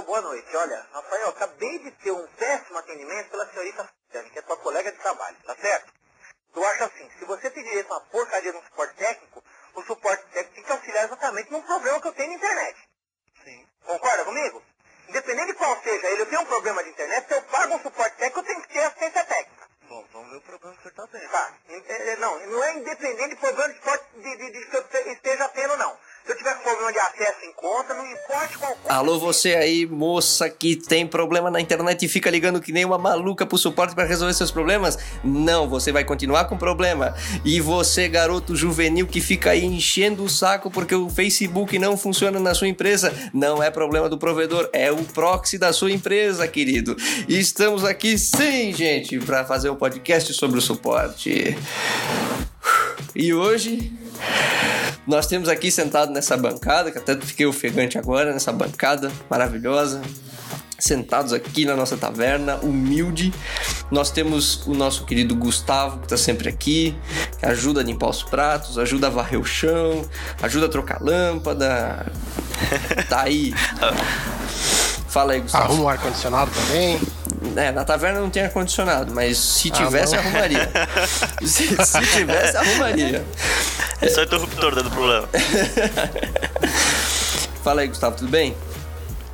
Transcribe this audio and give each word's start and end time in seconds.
Rafael, 0.00 0.02
boa 0.02 0.20
noite. 0.20 0.56
Olha, 0.56 0.86
Rafael, 0.92 1.28
acabei 1.28 1.78
de 1.80 1.90
ter 1.92 2.10
um 2.10 2.26
péssimo 2.28 2.78
atendimento 2.78 3.30
pela 3.30 3.46
senhorita 3.50 3.88
que 4.10 4.38
é 4.38 4.42
tua 4.42 4.56
colega 4.56 4.90
de 4.90 4.98
trabalho, 4.98 5.36
tá 5.44 5.54
certo? 5.56 5.92
Eu 6.54 6.64
acho 6.64 6.84
assim, 6.84 7.10
se 7.18 7.24
você 7.24 7.50
tem 7.50 7.62
direito 7.62 7.92
a 7.92 7.96
uma 7.96 8.06
porcaria 8.06 8.50
de 8.50 8.58
um 8.58 8.62
suporte 8.62 8.94
técnico, 8.94 9.44
o 9.74 9.82
suporte 9.84 10.24
técnico 10.32 10.54
tem 10.54 10.64
que 10.64 10.72
auxiliar 10.72 11.04
exatamente 11.04 11.52
num 11.52 11.62
problema 11.62 12.00
que 12.00 12.08
eu 12.08 12.12
tenho 12.12 12.30
na 12.30 12.36
internet. 12.36 12.88
Sim. 13.44 13.66
Concorda 13.84 14.24
comigo? 14.24 14.62
Independente 15.08 15.46
de 15.48 15.54
qual 15.54 15.80
seja 15.82 16.08
ele, 16.08 16.22
eu 16.22 16.26
tenho 16.26 16.40
um 16.40 16.46
problema 16.46 16.82
de 16.82 16.90
internet, 16.90 17.28
se 17.28 17.34
eu 17.34 17.42
pago 17.42 17.74
um 17.74 17.82
suporte 17.82 18.16
técnico, 18.16 18.40
eu 18.40 18.44
tenho 18.44 18.62
que 18.62 18.68
ter 18.68 18.80
assistência 18.80 19.24
técnica. 19.24 19.68
Bom, 19.88 20.06
vamos 20.12 20.30
ver 20.30 20.36
o 20.36 20.40
problema 20.42 20.76
que 20.76 20.82
você 20.82 20.88
está 20.88 21.06
tendo. 21.06 21.30
Tá. 21.30 21.54
É, 21.68 22.16
não, 22.16 22.46
não 22.46 22.64
é 22.64 22.74
independente 22.74 23.34
do 23.34 23.40
problema 23.40 23.74
de, 23.74 24.20
de, 24.22 24.36
de, 24.36 24.52
de, 24.52 24.66
que 24.66 24.76
eu 24.76 25.12
esteja 25.12 25.48
tendo, 25.50 25.76
não. 25.76 25.98
Se 26.24 26.32
eu 26.32 26.36
tiver 26.36 26.54
com 26.54 26.62
problema 26.62 26.92
de 26.92 26.98
acesso 26.98 27.44
em 27.44 27.52
conta, 27.52 27.94
não 27.94 28.06
importa 28.06 28.58
qual 28.58 28.76
Alô, 28.88 29.18
você 29.18 29.54
aí, 29.54 29.86
moça 29.86 30.50
que 30.50 30.76
tem 30.76 31.06
problema 31.06 31.50
na 31.50 31.60
internet 31.60 32.04
e 32.04 32.08
fica 32.08 32.30
ligando 32.30 32.60
que 32.60 32.72
nem 32.72 32.84
uma 32.84 32.98
maluca 32.98 33.46
pro 33.46 33.56
suporte 33.56 33.94
para 33.94 34.04
resolver 34.04 34.34
seus 34.34 34.50
problemas? 34.50 34.98
Não, 35.24 35.68
você 35.68 35.90
vai 35.90 36.04
continuar 36.04 36.44
com 36.44 36.58
problema. 36.58 37.14
E 37.44 37.60
você, 37.60 38.06
garoto 38.06 38.54
juvenil 38.54 39.06
que 39.06 39.20
fica 39.20 39.50
aí 39.50 39.64
enchendo 39.64 40.22
o 40.22 40.28
saco 40.28 40.70
porque 40.70 40.94
o 40.94 41.08
Facebook 41.08 41.78
não 41.78 41.96
funciona 41.96 42.38
na 42.38 42.54
sua 42.54 42.68
empresa, 42.68 43.12
não 43.32 43.62
é 43.62 43.70
problema 43.70 44.08
do 44.08 44.18
provedor, 44.18 44.68
é 44.72 44.92
o 44.92 45.02
proxy 45.04 45.56
da 45.56 45.72
sua 45.72 45.90
empresa, 45.90 46.46
querido. 46.46 46.96
E 47.28 47.38
estamos 47.38 47.84
aqui 47.84 48.18
sim, 48.18 48.72
gente, 48.74 49.18
para 49.20 49.44
fazer 49.44 49.70
um 49.70 49.76
podcast 49.76 50.32
sobre 50.34 50.58
o 50.58 50.62
suporte. 50.62 51.56
E 53.14 53.32
hoje 53.34 53.92
nós 55.06 55.26
temos 55.26 55.48
aqui 55.48 55.70
sentado 55.70 56.12
nessa 56.12 56.36
bancada, 56.36 56.90
que 56.90 56.98
até 56.98 57.16
fiquei 57.16 57.46
ofegante 57.46 57.98
agora, 57.98 58.32
nessa 58.32 58.52
bancada 58.52 59.10
maravilhosa, 59.28 60.00
sentados 60.78 61.32
aqui 61.32 61.64
na 61.64 61.74
nossa 61.74 61.96
taverna, 61.96 62.56
humilde. 62.56 63.32
Nós 63.90 64.10
temos 64.10 64.66
o 64.66 64.74
nosso 64.74 65.04
querido 65.04 65.34
Gustavo, 65.34 65.98
que 65.98 66.06
está 66.06 66.16
sempre 66.16 66.48
aqui, 66.48 66.96
que 67.38 67.46
ajuda 67.46 67.80
a 67.80 67.84
limpar 67.84 68.08
os 68.08 68.22
pratos, 68.22 68.78
ajuda 68.78 69.08
a 69.08 69.10
varrer 69.10 69.40
o 69.40 69.44
chão, 69.44 70.04
ajuda 70.42 70.66
a 70.66 70.68
trocar 70.68 71.02
lâmpada. 71.02 72.06
Tá 73.08 73.22
aí. 73.22 73.52
Fala 75.08 75.32
aí, 75.32 75.40
Gustavo. 75.40 75.64
Arruma 75.64 75.82
o 75.82 75.88
ar-condicionado 75.88 76.50
também. 76.52 77.00
É, 77.56 77.72
na 77.72 77.84
taverna 77.84 78.20
não 78.20 78.28
tem 78.28 78.42
ar-condicionado, 78.42 79.14
mas 79.14 79.38
se 79.38 79.70
ah, 79.72 79.76
tivesse, 79.76 80.14
arrumaria. 80.14 80.70
se, 81.42 81.68
se, 81.84 82.06
tivesse, 82.12 82.56
arrumaria. 82.56 83.24
É 84.00 84.08
só 84.08 84.22
interruptor 84.22 84.74
dando 84.74 84.90
problema. 84.90 85.28
Fala 87.64 87.80
aí, 87.82 87.88
Gustavo, 87.88 88.16
tudo 88.16 88.30
bem? 88.30 88.54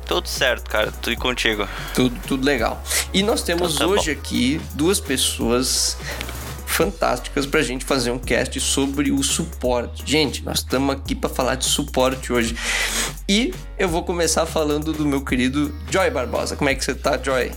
Tudo 0.05 0.27
certo, 0.27 0.69
cara. 0.69 0.91
Tudo 1.01 1.17
contigo. 1.17 1.67
Tudo, 1.93 2.17
tudo 2.25 2.45
legal. 2.45 2.81
E 3.13 3.21
nós 3.21 3.41
temos 3.41 3.75
então, 3.75 3.87
tá 3.87 3.93
hoje 3.93 4.13
bom. 4.13 4.19
aqui 4.19 4.61
duas 4.73 5.01
pessoas 5.01 5.97
fantásticas 6.65 7.45
pra 7.45 7.61
gente 7.61 7.83
fazer 7.83 8.11
um 8.11 8.19
cast 8.19 8.59
sobre 8.59 9.11
o 9.11 9.21
suporte. 9.23 10.03
Gente, 10.05 10.43
nós 10.43 10.59
estamos 10.59 10.95
aqui 10.95 11.15
para 11.15 11.29
falar 11.29 11.55
de 11.55 11.65
suporte 11.65 12.31
hoje. 12.31 12.55
E 13.27 13.53
eu 13.77 13.89
vou 13.89 14.03
começar 14.03 14.45
falando 14.45 14.93
do 14.93 15.05
meu 15.05 15.25
querido 15.25 15.73
Joy 15.89 16.09
Barbosa. 16.09 16.55
Como 16.55 16.69
é 16.69 16.75
que 16.75 16.85
você 16.85 16.95
tá, 16.95 17.19
Joy? 17.21 17.51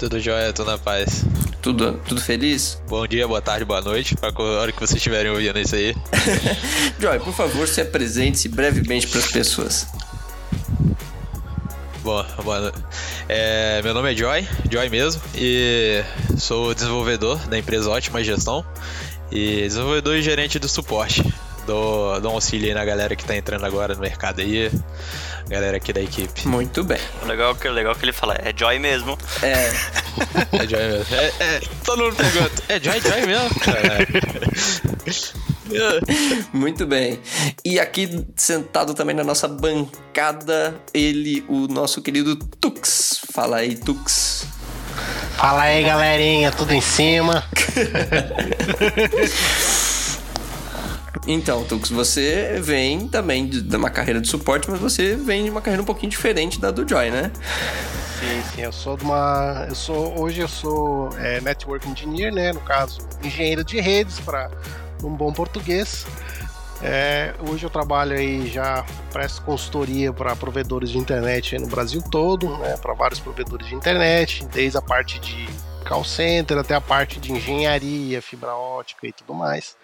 Tudo 0.00 0.18
jóia, 0.18 0.50
tudo 0.50 0.70
na 0.70 0.78
paz. 0.78 1.26
Tudo, 1.60 2.00
tudo 2.08 2.22
feliz? 2.22 2.80
Bom 2.88 3.06
dia, 3.06 3.28
boa 3.28 3.42
tarde, 3.42 3.66
boa 3.66 3.82
noite, 3.82 4.16
para 4.16 4.30
a 4.34 4.42
hora 4.42 4.72
que 4.72 4.80
vocês 4.80 4.96
estiverem 4.96 5.30
ouvindo 5.30 5.58
isso 5.58 5.74
aí. 5.74 5.94
Joy, 6.98 7.18
por 7.20 7.34
favor, 7.34 7.68
se 7.68 7.82
apresente-se 7.82 8.48
brevemente 8.48 9.06
para 9.06 9.18
as 9.18 9.26
pessoas. 9.26 9.86
Bom, 12.02 12.24
bom 12.42 12.54
é, 13.28 13.82
meu 13.82 13.92
nome 13.92 14.10
é 14.10 14.16
Joy, 14.16 14.48
Joy 14.70 14.88
mesmo, 14.88 15.20
e 15.34 16.02
sou 16.38 16.74
desenvolvedor 16.74 17.36
da 17.48 17.58
empresa 17.58 17.90
Ótima 17.90 18.24
Gestão 18.24 18.64
e 19.30 19.56
desenvolvedor 19.56 20.16
e 20.16 20.22
gerente 20.22 20.58
do 20.58 20.66
suporte. 20.66 21.22
Dou, 21.66 22.18
dou 22.22 22.32
um 22.32 22.36
auxílio 22.36 22.68
aí 22.68 22.74
na 22.74 22.86
galera 22.86 23.14
que 23.14 23.22
está 23.22 23.36
entrando 23.36 23.66
agora 23.66 23.94
no 23.94 24.00
mercado 24.00 24.40
aí, 24.40 24.70
galera 25.50 25.76
aqui 25.76 25.92
da 25.92 26.00
equipe. 26.00 26.46
Muito 26.46 26.84
bem. 26.84 27.00
O 27.22 27.26
legal, 27.26 27.56
que, 27.56 27.68
legal 27.68 27.96
que 27.96 28.04
ele 28.04 28.12
fala, 28.12 28.34
é 28.34 28.54
Joy 28.56 28.78
mesmo. 28.78 29.18
É. 29.42 29.72
é 30.52 30.66
Joy 30.66 30.88
mesmo. 30.88 31.14
É, 31.14 31.32
é, 31.40 31.60
todo 31.84 32.04
mundo 32.04 32.14
pergunta, 32.14 32.62
é 32.68 32.78
Joy, 32.80 33.00
Joy 33.00 33.26
mesmo? 33.26 33.50
É. 33.66 34.06
Muito 36.52 36.86
bem. 36.86 37.18
E 37.64 37.80
aqui 37.80 38.24
sentado 38.36 38.94
também 38.94 39.14
na 39.14 39.24
nossa 39.24 39.48
bancada, 39.48 40.80
ele, 40.94 41.44
o 41.48 41.66
nosso 41.66 42.00
querido 42.00 42.36
Tux. 42.36 43.20
Fala 43.32 43.56
aí, 43.58 43.74
Tux. 43.76 44.46
Fala 45.36 45.62
aí, 45.62 45.82
galerinha, 45.82 46.52
tudo 46.52 46.72
em 46.72 46.80
cima. 46.80 47.44
Então, 51.26 51.64
Tux, 51.64 51.90
você 51.90 52.60
vem 52.62 53.08
também 53.08 53.46
de 53.48 53.76
uma 53.76 53.90
carreira 53.90 54.20
de 54.20 54.28
suporte, 54.28 54.70
mas 54.70 54.80
você 54.80 55.16
vem 55.16 55.44
de 55.44 55.50
uma 55.50 55.60
carreira 55.60 55.82
um 55.82 55.86
pouquinho 55.86 56.10
diferente 56.10 56.60
da 56.60 56.70
do 56.70 56.88
Joy, 56.88 57.10
né? 57.10 57.30
Sim, 58.18 58.42
sim, 58.54 58.62
eu 58.62 58.72
sou 58.72 58.96
de 58.96 59.04
uma. 59.04 59.66
Eu 59.68 59.74
sou. 59.74 60.20
Hoje 60.20 60.40
eu 60.40 60.48
sou 60.48 61.10
é, 61.18 61.40
Network 61.40 61.88
Engineer, 61.88 62.32
né? 62.32 62.52
No 62.52 62.60
caso, 62.60 63.00
engenheiro 63.22 63.64
de 63.64 63.80
redes, 63.80 64.20
para 64.20 64.50
um 65.02 65.10
bom 65.10 65.32
português. 65.32 66.06
É, 66.82 67.34
hoje 67.46 67.64
eu 67.64 67.70
trabalho 67.70 68.16
aí, 68.16 68.48
já 68.48 68.84
presto 69.12 69.42
consultoria 69.42 70.12
para 70.12 70.34
provedores 70.34 70.90
de 70.90 70.98
internet 70.98 71.58
no 71.58 71.66
Brasil 71.66 72.02
todo, 72.10 72.56
né, 72.56 72.76
para 72.78 72.94
vários 72.94 73.20
provedores 73.20 73.66
de 73.66 73.74
internet, 73.74 74.46
desde 74.46 74.78
a 74.78 74.82
parte 74.82 75.18
de 75.20 75.46
call 75.86 76.04
center 76.04 76.56
até 76.56 76.74
a 76.74 76.80
parte 76.80 77.20
de 77.20 77.32
engenharia, 77.32 78.22
fibra 78.22 78.54
ótica 78.54 79.06
e 79.06 79.12
tudo 79.12 79.34
mais. 79.34 79.76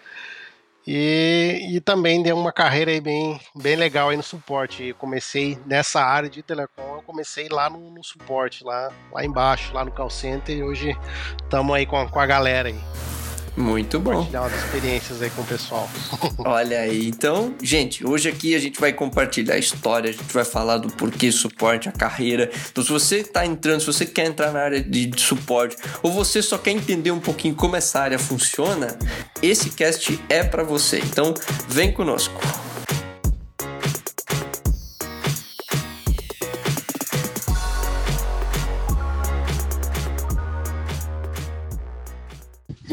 E, 0.89 1.67
e 1.75 1.81
também 1.81 2.23
deu 2.23 2.37
uma 2.37 2.53
carreira 2.53 2.91
aí 2.91 3.01
bem, 3.01 3.37
bem 3.53 3.75
legal 3.75 4.07
aí 4.07 4.15
no 4.15 4.23
suporte. 4.23 4.85
Eu 4.85 4.95
comecei 4.95 5.59
nessa 5.65 6.01
área 6.01 6.29
de 6.29 6.41
telecom, 6.41 6.95
eu 6.95 7.01
comecei 7.01 7.49
lá 7.49 7.69
no, 7.69 7.91
no 7.91 8.01
suporte, 8.01 8.63
lá, 8.63 8.89
lá 9.11 9.25
embaixo, 9.25 9.73
lá 9.73 9.83
no 9.83 9.91
call 9.91 10.09
center, 10.09 10.57
e 10.57 10.63
hoje 10.63 10.97
estamos 11.43 11.75
aí 11.75 11.85
com, 11.85 12.07
com 12.07 12.19
a 12.21 12.25
galera 12.25 12.69
aí. 12.69 13.16
Muito 13.57 13.99
bom. 13.99 14.11
Compartilhar 14.11 14.41
umas 14.41 14.53
experiências 14.53 15.21
aí 15.21 15.31
com 15.31 15.41
o 15.41 15.45
pessoal. 15.45 15.89
Olha 16.37 16.81
aí, 16.81 17.07
então, 17.07 17.55
gente, 17.61 18.05
hoje 18.05 18.29
aqui 18.29 18.53
a 18.53 18.59
gente 18.59 18.79
vai 18.79 18.93
compartilhar 18.93 19.55
a 19.55 19.57
história, 19.57 20.11
a 20.11 20.13
gente 20.13 20.31
vai 20.31 20.45
falar 20.45 20.77
do 20.77 20.89
porquê 20.89 21.31
suporte, 21.31 21.89
a 21.89 21.91
carreira. 21.91 22.51
Então, 22.71 22.83
se 22.83 22.91
você 22.91 23.17
está 23.17 23.43
entrando, 23.43 23.79
se 23.79 23.87
você 23.87 24.05
quer 24.05 24.27
entrar 24.27 24.51
na 24.51 24.59
área 24.59 24.81
de 24.81 25.11
suporte, 25.19 25.75
ou 26.03 26.11
você 26.11 26.39
só 26.39 26.59
quer 26.59 26.71
entender 26.71 27.09
um 27.09 27.19
pouquinho 27.19 27.55
como 27.55 27.75
essa 27.75 27.99
área 27.99 28.19
funciona, 28.19 28.95
esse 29.41 29.71
cast 29.71 30.19
é 30.29 30.43
para 30.43 30.61
você. 30.63 30.99
Então, 30.99 31.33
vem 31.67 31.91
conosco. 31.91 32.39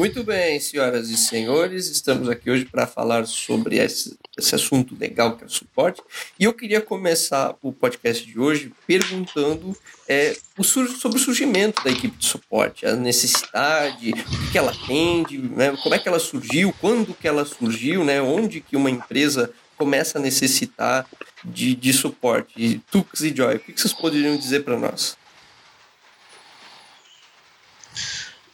Muito 0.05 0.23
bem, 0.23 0.59
senhoras 0.59 1.09
e 1.09 1.17
senhores, 1.17 1.87
estamos 1.87 2.29
aqui 2.29 2.47
hoje 2.51 2.63
para 2.63 2.85
falar 2.85 3.25
sobre 3.25 3.77
esse, 3.77 4.15
esse, 4.37 4.53
assunto 4.53 4.95
legal 4.95 5.35
que 5.35 5.43
é 5.43 5.47
o 5.47 5.49
suporte. 5.49 5.99
E 6.39 6.43
eu 6.43 6.53
queria 6.53 6.79
começar 6.79 7.55
o 7.59 7.73
podcast 7.73 8.23
de 8.23 8.39
hoje 8.39 8.71
perguntando 8.85 9.75
é, 10.07 10.37
o, 10.59 10.63
sobre 10.63 11.17
o 11.17 11.19
surgimento 11.19 11.83
da 11.83 11.89
equipe 11.89 12.15
de 12.15 12.23
suporte, 12.23 12.85
a 12.85 12.95
necessidade, 12.95 14.11
o 14.11 14.51
que 14.51 14.57
ela 14.59 14.71
atende, 14.71 15.39
né, 15.39 15.75
como 15.81 15.95
é 15.95 15.97
que 15.97 16.07
ela 16.07 16.19
surgiu, 16.19 16.71
quando 16.79 17.11
que 17.15 17.27
ela 17.27 17.43
surgiu, 17.43 18.05
né, 18.05 18.21
onde 18.21 18.61
que 18.61 18.75
uma 18.75 18.91
empresa 18.91 19.51
começa 19.75 20.19
a 20.19 20.21
necessitar 20.21 21.07
de, 21.43 21.73
de 21.73 21.91
suporte. 21.91 22.53
E 22.55 22.77
Tux 22.91 23.21
e 23.21 23.35
Joy, 23.35 23.55
o 23.55 23.59
que 23.59 23.81
vocês 23.81 23.91
poderiam 23.91 24.37
dizer 24.37 24.63
para 24.63 24.77
nós? 24.77 25.17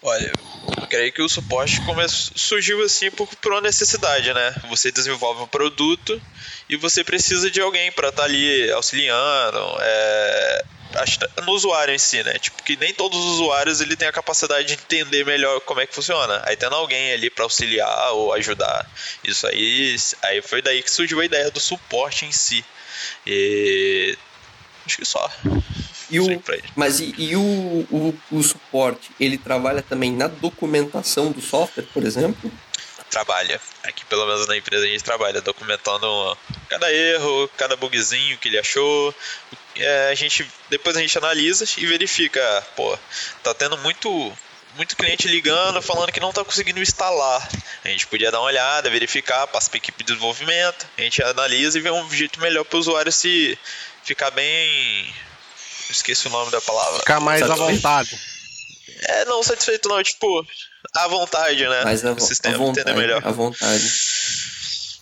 Olha, 0.03 0.33
eu 0.77 0.87
creio 0.87 1.13
que 1.13 1.21
o 1.21 1.29
suporte 1.29 1.79
surgiu 2.35 2.83
assim 2.83 3.11
por, 3.11 3.27
por 3.35 3.51
uma 3.51 3.61
necessidade, 3.61 4.33
né? 4.33 4.55
Você 4.67 4.91
desenvolve 4.91 5.43
um 5.43 5.47
produto 5.47 6.19
e 6.67 6.75
você 6.75 7.03
precisa 7.03 7.51
de 7.51 7.61
alguém 7.61 7.91
para 7.91 8.09
estar 8.09 8.23
tá 8.23 8.27
ali 8.27 8.71
auxiliando, 8.71 9.77
é, 9.79 10.65
no 11.45 11.51
usuário 11.51 11.93
em 11.93 11.99
si, 11.99 12.23
né? 12.23 12.33
Tipo, 12.39 12.63
que 12.63 12.75
nem 12.77 12.93
todos 12.93 13.17
os 13.17 13.25
usuários 13.33 13.79
ele 13.79 13.95
tem 13.95 14.07
a 14.07 14.11
capacidade 14.11 14.67
de 14.67 14.73
entender 14.73 15.23
melhor 15.23 15.61
como 15.61 15.79
é 15.79 15.85
que 15.85 15.93
funciona. 15.93 16.41
Aí 16.45 16.55
tendo 16.55 16.75
alguém 16.75 17.13
ali 17.13 17.29
para 17.29 17.43
auxiliar 17.43 18.11
ou 18.13 18.33
ajudar. 18.33 18.89
Isso 19.23 19.45
aí, 19.45 19.95
aí 20.23 20.41
foi 20.41 20.63
daí 20.63 20.81
que 20.81 20.89
surgiu 20.89 21.19
a 21.19 21.25
ideia 21.25 21.51
do 21.51 21.59
suporte 21.59 22.25
em 22.25 22.31
si. 22.31 22.65
E 23.25 24.17
acho 24.85 24.97
que 24.97 25.05
só. 25.05 25.29
E 26.11 26.19
o, 26.19 26.43
mas 26.75 26.99
e, 26.99 27.15
e 27.17 27.35
o, 27.35 27.41
o, 27.41 28.19
o, 28.31 28.43
suporte, 28.43 29.11
ele 29.19 29.37
trabalha 29.37 29.81
também 29.81 30.11
na 30.11 30.27
documentação 30.27 31.31
do 31.31 31.41
software, 31.41 31.85
por 31.93 32.03
exemplo? 32.03 32.51
Trabalha. 33.09 33.59
Aqui, 33.83 34.05
pelo 34.05 34.25
menos 34.25 34.47
na 34.47 34.57
empresa, 34.57 34.85
a 34.85 34.87
gente 34.87 35.03
trabalha 35.03 35.41
documentando 35.41 36.37
cada 36.69 36.91
erro, 36.91 37.49
cada 37.57 37.75
bugzinho 37.75 38.37
que 38.37 38.49
ele 38.49 38.59
achou, 38.59 39.13
é, 39.75 40.09
a 40.09 40.15
gente 40.15 40.45
depois 40.69 40.95
a 40.97 41.01
gente 41.01 41.17
analisa 41.17 41.65
e 41.77 41.85
verifica, 41.85 42.67
pô, 42.75 42.97
tá 43.43 43.53
tendo 43.53 43.77
muito 43.77 44.33
muito 44.75 44.95
cliente 44.95 45.27
ligando 45.27 45.81
falando 45.81 46.11
que 46.11 46.19
não 46.19 46.29
está 46.29 46.43
conseguindo 46.43 46.81
instalar. 46.81 47.47
A 47.83 47.87
gente 47.89 48.07
podia 48.07 48.31
dar 48.31 48.39
uma 48.39 48.47
olhada, 48.47 48.89
verificar, 48.89 49.47
passa 49.47 49.69
para 49.69 49.77
a 49.77 49.79
equipe 49.79 50.03
de 50.03 50.13
desenvolvimento, 50.13 50.87
a 50.97 51.01
gente 51.01 51.21
analisa 51.23 51.77
e 51.77 51.81
vê 51.81 51.91
um 51.91 52.09
jeito 52.09 52.39
melhor 52.39 52.63
para 52.63 52.77
o 52.77 52.79
usuário 52.79 53.11
se 53.11 53.57
ficar 54.03 54.31
bem. 54.31 55.13
Esqueci 55.91 56.27
o 56.27 56.31
nome 56.31 56.51
da 56.51 56.61
palavra. 56.61 56.99
Ficar 56.99 57.19
mais 57.19 57.41
à 57.41 57.55
vontade. 57.55 58.19
É, 59.03 59.25
não 59.25 59.41
satisfeito 59.43 59.89
não, 59.89 60.01
tipo, 60.03 60.45
à 60.95 61.07
vontade, 61.07 61.67
né? 61.67 61.83
Mais 61.83 62.05
a, 62.05 62.11
o 62.11 62.19
sistema, 62.19 62.55
à 62.55 62.57
vontade, 62.57 62.93
melhor. 62.93 63.25
À 63.25 63.31
vontade. 63.31 63.91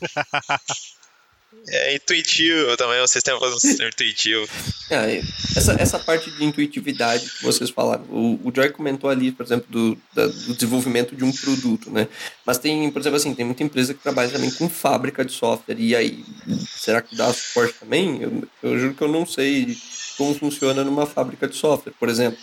É 1.67 1.95
intuitivo 1.95 2.77
também, 2.77 3.01
o 3.01 3.07
sistema 3.07 3.39
faz 3.39 3.53
um 3.53 3.59
sistema 3.59 3.89
intuitivo. 3.89 4.47
É, 4.89 5.21
essa, 5.55 5.73
essa 5.79 5.99
parte 5.99 6.29
de 6.31 6.43
intuitividade 6.43 7.29
que 7.29 7.43
vocês 7.43 7.69
falaram, 7.69 8.03
o, 8.05 8.39
o 8.43 8.51
Joy 8.55 8.69
comentou 8.69 9.09
ali, 9.09 9.31
por 9.31 9.45
exemplo, 9.45 9.65
do, 9.69 9.97
da, 10.13 10.27
do 10.27 10.53
desenvolvimento 10.53 11.15
de 11.15 11.23
um 11.23 11.31
produto, 11.31 11.89
né? 11.91 12.07
Mas 12.45 12.57
tem, 12.57 12.89
por 12.91 12.99
exemplo, 12.99 13.17
assim, 13.17 13.33
tem 13.33 13.45
muita 13.45 13.63
empresa 13.63 13.93
que 13.93 14.01
trabalha 14.01 14.29
também 14.29 14.51
com 14.51 14.69
fábrica 14.69 15.25
de 15.25 15.31
software, 15.31 15.79
e 15.79 15.95
aí, 15.95 16.23
será 16.67 17.01
que 17.01 17.15
dá 17.15 17.31
suporte 17.33 17.73
também? 17.79 18.21
Eu, 18.21 18.47
eu 18.63 18.79
juro 18.79 18.93
que 18.93 19.03
eu 19.03 19.07
não 19.07 19.25
sei 19.25 19.75
como 20.19 20.37
funciona 20.37 20.83
numa 20.83 21.07
fábrica 21.07 21.47
de 21.47 21.55
software, 21.55 21.93
por 21.97 22.09
exemplo 22.09 22.37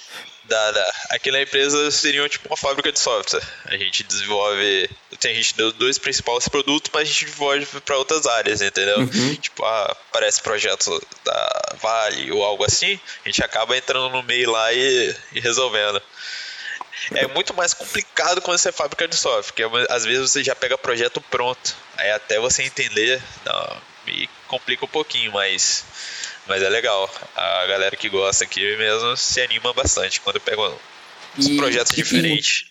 da, 0.49 0.71
da, 0.71 0.95
aqui 1.11 1.31
na 1.31 1.43
empresa 1.43 1.91
seria 1.91 2.29
tipo 2.29 2.49
uma 2.49 2.57
fábrica 2.57 2.91
de 2.93 2.99
software. 2.99 3.43
A 3.67 3.77
gente 3.77 4.03
desenvolve. 4.05 4.89
Tem, 5.19 5.33
a 5.33 5.35
gente 5.35 5.57
deu 5.57 5.73
dois 5.73 5.99
principais 5.99 6.49
produtos, 6.49 6.91
mas 6.93 7.03
a 7.03 7.13
gente 7.13 7.25
desenvolve 7.25 7.67
para 7.81 7.99
outras 7.99 8.27
áreas, 8.27 8.63
entendeu? 8.63 8.99
Uhum. 8.99 9.35
Tipo, 9.37 9.65
ah, 9.65 9.97
aparece 10.09 10.41
projeto 10.41 11.03
da 11.25 11.77
Vale 11.81 12.31
ou 12.33 12.45
algo 12.45 12.65
assim, 12.65 12.99
a 13.25 13.29
gente 13.29 13.43
acaba 13.43 13.77
entrando 13.77 14.11
no 14.11 14.23
meio 14.23 14.51
lá 14.51 14.73
e, 14.73 15.15
e 15.33 15.41
resolvendo. 15.41 16.01
É 17.13 17.27
muito 17.29 17.55
mais 17.55 17.75
complicado 17.75 18.41
quando 18.41 18.59
você 18.59 18.71
é 18.71 18.73
fábrica 18.73 19.07
de 19.07 19.17
software, 19.17 19.45
porque 19.45 19.93
às 19.93 20.05
vezes 20.05 20.31
você 20.31 20.43
já 20.43 20.55
pega 20.55 20.79
projeto 20.79 21.21
pronto. 21.21 21.77
Aí 21.97 22.11
até 22.11 22.39
você 22.39 22.63
entender, 22.63 23.23
não, 23.45 23.77
me 24.07 24.29
complica 24.49 24.85
um 24.85 24.89
pouquinho, 24.89 25.33
mas 25.33 25.85
mas 26.47 26.63
é 26.63 26.69
legal. 26.69 27.11
A 27.35 27.67
galera 27.67 27.97
que 27.97 28.09
gosta 28.09 28.45
aqui 28.45 28.77
mesmo 28.77 29.17
se 29.17 29.41
anima 29.41 29.73
bastante 29.73 30.21
quando 30.21 30.41
pega 30.41 30.63
uns 31.39 31.47
e, 31.47 31.57
projetos 31.57 31.93
e, 31.93 31.97
diferentes. 31.97 32.65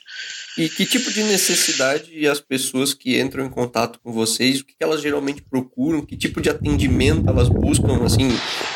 E, 0.57 0.69
que 0.69 0.85
tipo 0.85 1.11
de 1.11 1.23
necessidade 1.23 2.27
as 2.27 2.39
pessoas 2.39 2.93
que 2.93 3.19
entram 3.19 3.45
em 3.45 3.49
contato 3.49 3.99
com 3.99 4.13
vocês, 4.13 4.61
o 4.61 4.65
que 4.65 4.75
elas 4.79 5.01
geralmente 5.01 5.41
procuram, 5.41 6.05
que 6.05 6.15
tipo 6.15 6.39
de 6.39 6.49
atendimento 6.49 7.29
elas 7.29 7.49
buscam, 7.49 8.05
assim, 8.05 8.29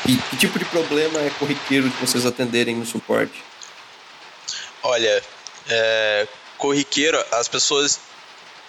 que, 0.06 0.18
que 0.30 0.38
tipo 0.38 0.60
de 0.60 0.66
problema 0.66 1.20
é 1.20 1.30
corriqueiro 1.40 1.90
de 1.90 1.96
vocês 1.98 2.26
atenderem 2.26 2.76
no 2.76 2.86
suporte? 2.86 3.42
Olha, 4.84 5.24
é, 5.70 6.28
corriqueiro, 6.58 7.18
as 7.32 7.48
pessoas 7.48 8.00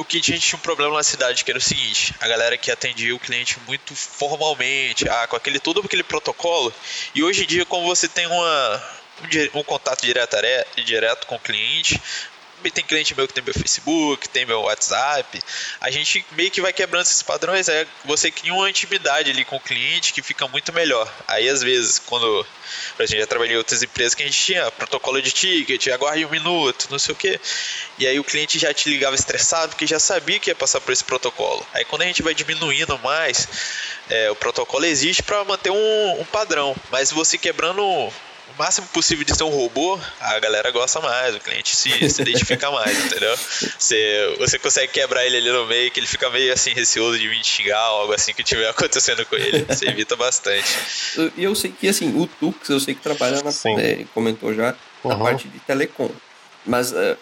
o 0.01 0.05
que 0.05 0.17
a 0.17 0.23
gente 0.23 0.41
tinha 0.41 0.57
um 0.57 0.63
problema 0.63 0.97
na 0.97 1.03
cidade, 1.03 1.45
que 1.45 1.51
era 1.51 1.59
o 1.59 1.61
seguinte, 1.63 2.15
a 2.21 2.27
galera 2.27 2.57
que 2.57 2.71
atendia 2.71 3.15
o 3.15 3.19
cliente 3.19 3.61
muito 3.67 3.95
formalmente, 3.95 5.07
ah, 5.07 5.27
com 5.27 5.37
aquele 5.37 5.61
todo 5.61 5.83
aquele 5.83 6.03
protocolo, 6.03 6.73
e 7.15 7.23
hoje 7.23 7.45
em 7.45 7.47
dia, 7.47 7.67
como 7.67 7.87
você 7.87 8.09
tem 8.09 8.27
uma, 8.27 8.83
um, 9.55 9.59
um 9.61 9.63
contato 9.63 10.01
direto, 10.01 10.37
direto 10.87 11.27
com 11.27 11.35
o 11.35 11.39
cliente, 11.39 12.01
tem 12.69 12.85
cliente 12.85 13.15
meu 13.15 13.29
que 13.29 13.33
tem 13.33 13.45
meu 13.45 13.55
Facebook, 13.55 14.29
tem 14.29 14.45
meu 14.45 14.63
WhatsApp. 14.63 15.41
A 15.81 15.91
gente 15.91 16.27
meio 16.33 16.51
que 16.51 16.61
vai 16.61 16.73
quebrando 16.73 17.03
esses 17.03 17.23
padrões. 17.23 17.69
Aí 17.69 17.87
você 18.05 18.29
cria 18.31 18.53
uma 18.53 18.69
intimidade 18.69 19.31
ali 19.31 19.45
com 19.45 19.57
o 19.57 19.61
cliente 19.61 20.13
que 20.13 20.21
fica 20.21 20.49
muito 20.49 20.73
melhor. 20.73 21.09
Aí 21.29 21.49
às 21.49 21.63
vezes, 21.63 22.01
quando 22.01 22.45
a 22.99 23.07
gente 23.07 23.21
já 23.21 23.27
trabalhei 23.27 23.55
em 23.55 23.59
outras 23.59 23.83
empresas 23.83 24.15
que 24.15 24.23
a 24.23 24.27
gente 24.27 24.39
tinha 24.39 24.71
protocolo 24.73 25.23
de 25.23 25.31
ticket, 25.31 25.87
aguarde 25.89 26.25
um 26.25 26.31
minuto, 26.31 26.89
não 26.91 26.99
sei 26.99 27.13
o 27.13 27.17
que. 27.17 27.41
E 27.99 28.07
aí 28.07 28.19
o 28.19 28.25
cliente 28.25 28.59
já 28.59 28.75
te 28.75 28.89
ligava 28.89 29.15
estressado 29.15 29.71
porque 29.71 29.87
já 29.87 30.01
sabia 30.01 30.39
que 30.41 30.51
ia 30.51 30.55
passar 30.55 30.81
por 30.81 30.93
esse 30.93 31.05
protocolo. 31.05 31.65
Aí 31.73 31.85
quando 31.85 32.03
a 32.03 32.07
gente 32.07 32.23
vai 32.23 32.35
diminuindo 32.35 32.99
mais, 32.99 33.49
é, 34.09 34.31
o 34.31 34.35
protocolo 34.35 34.85
existe 34.85 35.23
para 35.23 35.45
manter 35.45 35.71
um, 35.71 36.21
um 36.21 36.25
padrão. 36.25 36.75
Mas 36.91 37.11
você 37.13 37.39
quebrando 37.39 38.13
máximo 38.61 38.87
possível 38.89 39.25
de 39.25 39.35
ser 39.35 39.43
um 39.45 39.49
robô, 39.49 39.99
a 40.21 40.39
galera 40.39 40.71
gosta 40.71 41.01
mais, 41.01 41.35
o 41.35 41.41
cliente 41.41 41.75
se, 41.75 42.11
se 42.11 42.21
identifica 42.21 42.71
mais, 42.71 43.07
entendeu? 43.07 43.35
Você, 43.35 44.37
você 44.39 44.59
consegue 44.59 44.93
quebrar 44.93 45.25
ele 45.25 45.39
ali 45.39 45.51
no 45.51 45.67
meio, 45.67 45.91
que 45.91 45.99
ele 45.99 46.07
fica 46.07 46.29
meio 46.29 46.53
assim 46.53 46.75
receoso 46.75 47.19
de 47.19 47.27
vir 47.27 47.43
xingar, 47.43 47.79
algo 47.79 48.13
assim 48.13 48.35
que 48.35 48.45
tiver 48.45 48.69
acontecendo 48.71 49.25
com 49.25 49.37
ele. 49.37 49.65
Você 49.65 49.87
evita 49.89 50.15
bastante. 50.15 50.69
E 51.37 51.43
eu 51.43 51.55
sei 51.55 51.73
que 51.73 51.89
assim, 51.89 52.15
o 52.21 52.27
Tux, 52.27 52.69
eu 52.69 52.79
sei 52.79 52.95
que 52.95 53.01
trabalha 53.01 53.43
na. 53.43 53.51
É, 53.81 54.05
comentou 54.13 54.53
já, 54.53 54.75
na 55.03 55.15
uhum. 55.15 55.23
parte 55.23 55.49
de 55.49 55.59
telecom. 55.61 56.11
Mas 56.67 56.93
uh, 56.93 57.17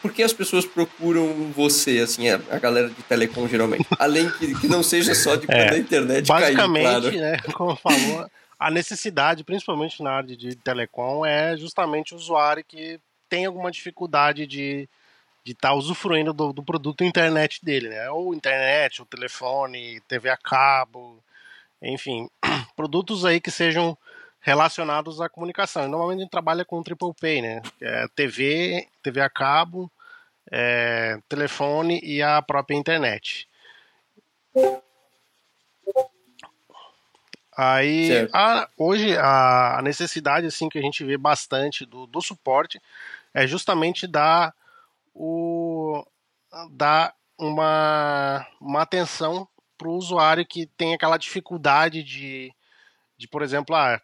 por 0.00 0.10
que 0.10 0.22
as 0.22 0.32
pessoas 0.32 0.64
procuram 0.64 1.52
você, 1.54 1.98
assim, 1.98 2.30
a, 2.30 2.40
a 2.50 2.58
galera 2.58 2.88
de 2.88 3.02
telecom 3.02 3.46
geralmente? 3.46 3.86
Além 3.98 4.30
que, 4.30 4.54
que 4.58 4.68
não 4.68 4.82
seja 4.82 5.14
só 5.14 5.36
de 5.36 5.44
quando 5.46 5.58
é, 5.58 5.74
a 5.74 5.78
internet 5.78 6.26
basicamente, 6.26 6.82
cair, 6.82 7.00
claro. 7.00 7.16
né, 7.18 7.38
como 7.52 7.76
falou, 7.76 8.26
a 8.58 8.70
necessidade, 8.70 9.44
principalmente 9.44 10.02
na 10.02 10.12
área 10.12 10.36
de 10.36 10.56
telecom, 10.56 11.24
é 11.24 11.56
justamente 11.56 12.14
o 12.14 12.16
usuário 12.16 12.64
que 12.64 13.00
tem 13.28 13.46
alguma 13.46 13.70
dificuldade 13.70 14.46
de 14.46 14.88
de 15.46 15.52
estar 15.52 15.68
tá 15.68 15.74
usufruindo 15.74 16.32
do, 16.32 16.52
do, 16.52 16.60
produto 16.60 17.04
internet 17.04 17.64
dele, 17.64 17.88
né? 17.88 18.10
Ou 18.10 18.34
internet, 18.34 19.00
ou 19.00 19.06
telefone, 19.06 20.00
TV 20.08 20.28
a 20.28 20.36
cabo, 20.36 21.22
enfim, 21.80 22.28
produtos 22.74 23.24
aí 23.24 23.40
que 23.40 23.52
sejam 23.52 23.96
relacionados 24.40 25.20
à 25.20 25.28
comunicação. 25.28 25.84
E 25.84 25.88
normalmente 25.88 26.18
a 26.18 26.22
gente 26.22 26.32
trabalha 26.32 26.64
com 26.64 26.82
triple 26.82 27.14
pay, 27.20 27.42
né? 27.42 27.62
É 27.80 28.08
TV, 28.16 28.88
TV 29.04 29.20
a 29.20 29.30
cabo, 29.30 29.88
é, 30.50 31.16
telefone 31.28 32.00
e 32.02 32.20
a 32.20 32.42
própria 32.42 32.76
internet. 32.76 33.48
Aí, 37.56 38.28
a, 38.34 38.68
hoje, 38.76 39.16
a, 39.16 39.80
necessidade 39.82 40.46
assim 40.46 40.68
que 40.68 40.78
a 40.78 40.82
gente 40.82 41.02
vê 41.02 41.16
bastante 41.16 41.86
do, 41.86 42.06
do 42.06 42.20
suporte 42.20 42.78
é 43.32 43.46
justamente 43.46 44.06
dar, 44.06 44.54
o, 45.14 46.04
dar 46.72 47.14
uma, 47.38 48.46
uma 48.60 48.82
atenção 48.82 49.48
para 49.78 49.88
o 49.88 49.94
usuário 49.94 50.44
que 50.44 50.66
tem 50.76 50.92
aquela 50.92 51.16
dificuldade 51.16 52.02
de, 52.02 52.52
de 53.16 53.26
por 53.26 53.42
exemplo, 53.42 53.74
ah, 53.74 54.00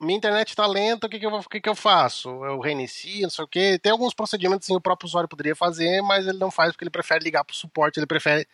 minha 0.00 0.16
internet 0.16 0.48
está 0.48 0.66
lenta, 0.66 1.06
o 1.06 1.10
que, 1.10 1.18
que, 1.18 1.26
eu, 1.26 1.40
que, 1.42 1.60
que 1.60 1.68
eu 1.68 1.74
faço? 1.74 2.28
Eu 2.44 2.58
reinicio, 2.58 3.22
não 3.22 3.30
sei 3.30 3.44
o 3.44 3.48
que. 3.48 3.78
Tem 3.78 3.92
alguns 3.92 4.14
procedimentos 4.14 4.66
que 4.66 4.72
o 4.72 4.80
próprio 4.80 5.06
usuário 5.06 5.28
poderia 5.28 5.54
fazer, 5.54 6.00
mas 6.02 6.26
ele 6.26 6.38
não 6.38 6.50
faz 6.50 6.72
porque 6.72 6.84
ele 6.84 6.90
prefere 6.90 7.22
ligar 7.22 7.44
para 7.44 7.52
o 7.52 7.56
suporte, 7.56 7.98
ele 7.98 8.06
prefere 8.06 8.46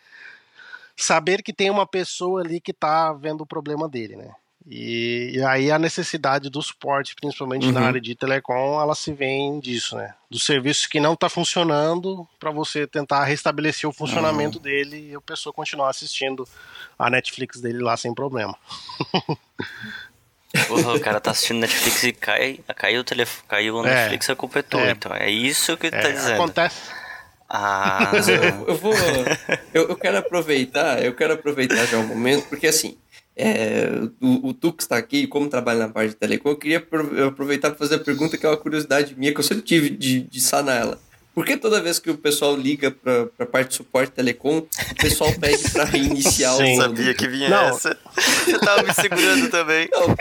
saber 1.03 1.41
que 1.41 1.53
tem 1.53 1.69
uma 1.69 1.87
pessoa 1.87 2.41
ali 2.41 2.59
que 2.59 2.71
está 2.71 3.13
vendo 3.13 3.41
o 3.41 3.47
problema 3.47 3.87
dele, 3.87 4.15
né? 4.15 4.31
E, 4.67 5.31
e, 5.33 5.43
aí 5.43 5.71
a 5.71 5.79
necessidade 5.79 6.49
do 6.49 6.61
suporte, 6.61 7.15
principalmente 7.15 7.65
uhum. 7.65 7.71
na 7.71 7.81
área 7.81 7.99
de 7.99 8.13
telecom, 8.13 8.79
ela 8.79 8.93
se 8.93 9.11
vem 9.11 9.59
disso, 9.59 9.95
né? 9.95 10.13
Do 10.29 10.37
serviço 10.37 10.87
que 10.87 10.99
não 10.99 11.13
está 11.13 11.27
funcionando 11.27 12.27
para 12.39 12.51
você 12.51 12.85
tentar 12.85 13.23
restabelecer 13.23 13.89
o 13.89 13.93
funcionamento 13.93 14.57
uhum. 14.57 14.63
dele 14.63 15.09
e 15.09 15.15
a 15.15 15.21
pessoa 15.21 15.51
continuar 15.51 15.89
assistindo 15.89 16.47
a 16.99 17.09
Netflix 17.09 17.59
dele 17.59 17.79
lá 17.79 17.97
sem 17.97 18.13
problema. 18.13 18.55
Porra, 20.67 20.93
o 20.93 20.99
cara 20.99 21.19
tá 21.19 21.31
assistindo 21.31 21.59
Netflix 21.59 22.03
e 22.03 22.13
cai, 22.13 22.59
caiu 22.75 23.01
o 23.01 23.03
telefone, 23.03 23.47
caiu 23.47 23.75
o 23.75 23.85
é. 23.85 23.93
Netflix, 23.93 24.29
é, 24.29 24.31
a 24.31 24.35
culpa 24.35 24.59
é 24.59 24.61
tua. 24.61 24.81
É, 24.81 24.91
então 24.91 25.15
é 25.15 25.29
isso 25.29 25.77
que 25.77 25.87
é, 25.87 25.91
tá 25.91 26.09
dizendo. 26.09 26.35
Acontece. 26.35 26.91
Ah. 27.49 28.11
Mas 28.13 28.27
eu, 28.27 28.41
eu 28.67 28.75
vou. 28.75 28.93
Eu, 29.73 29.89
eu, 29.89 29.95
quero 29.95 30.17
aproveitar, 30.17 31.03
eu 31.03 31.13
quero 31.15 31.33
aproveitar 31.33 31.85
já 31.85 31.97
um 31.97 32.07
momento, 32.07 32.47
porque 32.47 32.67
assim, 32.67 32.95
é, 33.35 33.89
o, 34.21 34.49
o 34.49 34.53
Tux 34.53 34.83
está 34.83 34.97
aqui, 34.97 35.25
como 35.25 35.49
trabalha 35.49 35.79
na 35.79 35.89
parte 35.89 36.09
de 36.09 36.15
telecom, 36.15 36.49
eu 36.49 36.57
queria 36.57 36.85
aproveitar 37.27 37.69
para 37.69 37.79
fazer 37.79 37.95
a 37.95 37.99
pergunta 37.99 38.37
que 38.37 38.45
é 38.45 38.49
uma 38.49 38.57
curiosidade 38.57 39.15
minha, 39.17 39.33
que 39.33 39.39
eu 39.39 39.43
sempre 39.43 39.63
tive 39.63 39.89
de, 39.89 40.21
de 40.21 40.41
sanar 40.41 40.81
ela. 40.81 40.99
Por 41.33 41.45
que 41.45 41.55
toda 41.55 41.81
vez 41.81 41.99
que 41.99 42.09
o 42.09 42.17
pessoal 42.17 42.53
liga 42.53 42.91
para 42.91 43.29
a 43.39 43.45
parte 43.45 43.69
de 43.69 43.75
suporte 43.75 44.11
telecom, 44.11 44.57
o 44.57 44.95
pessoal 44.95 45.31
pede 45.39 45.71
para 45.71 45.85
reiniciar 45.85 46.53
Sim, 46.57 46.73
o 46.73 46.75
modo? 46.75 46.97
sabia 46.97 47.13
que 47.13 47.27
vinha 47.29 47.49
Não. 47.49 47.69
essa. 47.69 47.97
Eu 48.45 48.59
tava 48.59 48.83
me 48.83 48.93
segurando 48.93 49.49
também. 49.49 49.87
Não, 49.89 50.15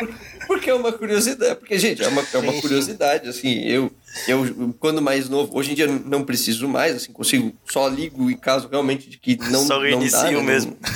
porque 0.47 0.71
é 0.71 0.75
uma 0.75 0.93
curiosidade. 0.93 1.57
Porque, 1.57 1.77
gente, 1.77 2.05
é 2.05 2.09
uma, 2.09 2.25
é 2.33 2.39
uma 2.39 2.61
curiosidade. 2.61 3.29
Assim, 3.29 3.65
eu, 3.65 3.91
eu, 4.27 4.75
quando 4.79 5.00
mais 5.00 5.29
novo, 5.29 5.57
hoje 5.57 5.73
em 5.73 5.75
dia 5.75 5.87
não 5.87 6.25
preciso 6.25 6.69
mais, 6.69 6.97
assim, 6.97 7.12
consigo, 7.12 7.55
só 7.67 7.88
ligo 7.88 8.31
em 8.31 8.37
caso 8.37 8.69
realmente 8.69 9.09
de 9.09 9.19
que 9.19 9.37
não, 9.37 9.67
só 9.67 9.81
reinicio 9.81 10.23
não 10.23 10.33
dá, 10.33 10.41
né, 10.41 10.43
mesmo. 10.43 10.77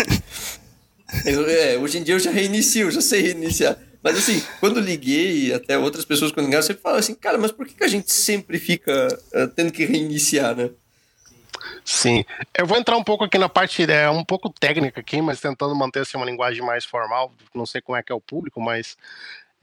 Eu, 1.26 1.46
é, 1.46 1.76
hoje 1.76 1.98
em 1.98 2.02
dia 2.02 2.14
eu 2.14 2.18
já 2.18 2.30
reinicio, 2.30 2.90
já 2.90 3.02
sei 3.02 3.20
reiniciar. 3.20 3.78
Mas 4.02 4.16
assim, 4.16 4.42
quando 4.58 4.80
liguei, 4.80 5.52
até 5.52 5.76
outras 5.78 6.04
pessoas 6.04 6.32
quando 6.32 6.46
ligaram, 6.46 6.62
sempre 6.62 6.82
falam 6.82 6.98
assim, 6.98 7.14
cara, 7.14 7.38
mas 7.38 7.52
por 7.52 7.66
que, 7.66 7.74
que 7.74 7.84
a 7.84 7.88
gente 7.88 8.12
sempre 8.12 8.58
fica 8.58 9.08
uh, 9.34 9.46
tendo 9.48 9.70
que 9.70 9.84
reiniciar, 9.84 10.56
né? 10.56 10.70
Sim, 11.84 12.24
eu 12.56 12.66
vou 12.66 12.78
entrar 12.78 12.96
um 12.96 13.04
pouco 13.04 13.24
aqui 13.24 13.38
na 13.38 13.48
parte 13.48 13.82
é, 13.90 14.08
um 14.08 14.24
pouco 14.24 14.48
técnica 14.48 15.00
aqui, 15.00 15.20
mas 15.20 15.40
tentando 15.40 15.74
manter 15.74 16.00
assim, 16.00 16.16
uma 16.16 16.26
linguagem 16.26 16.64
mais 16.64 16.84
formal. 16.84 17.32
Não 17.54 17.66
sei 17.66 17.80
como 17.80 17.96
é 17.96 18.02
que 18.02 18.10
é 18.10 18.14
o 18.14 18.20
público, 18.20 18.60
mas 18.60 18.96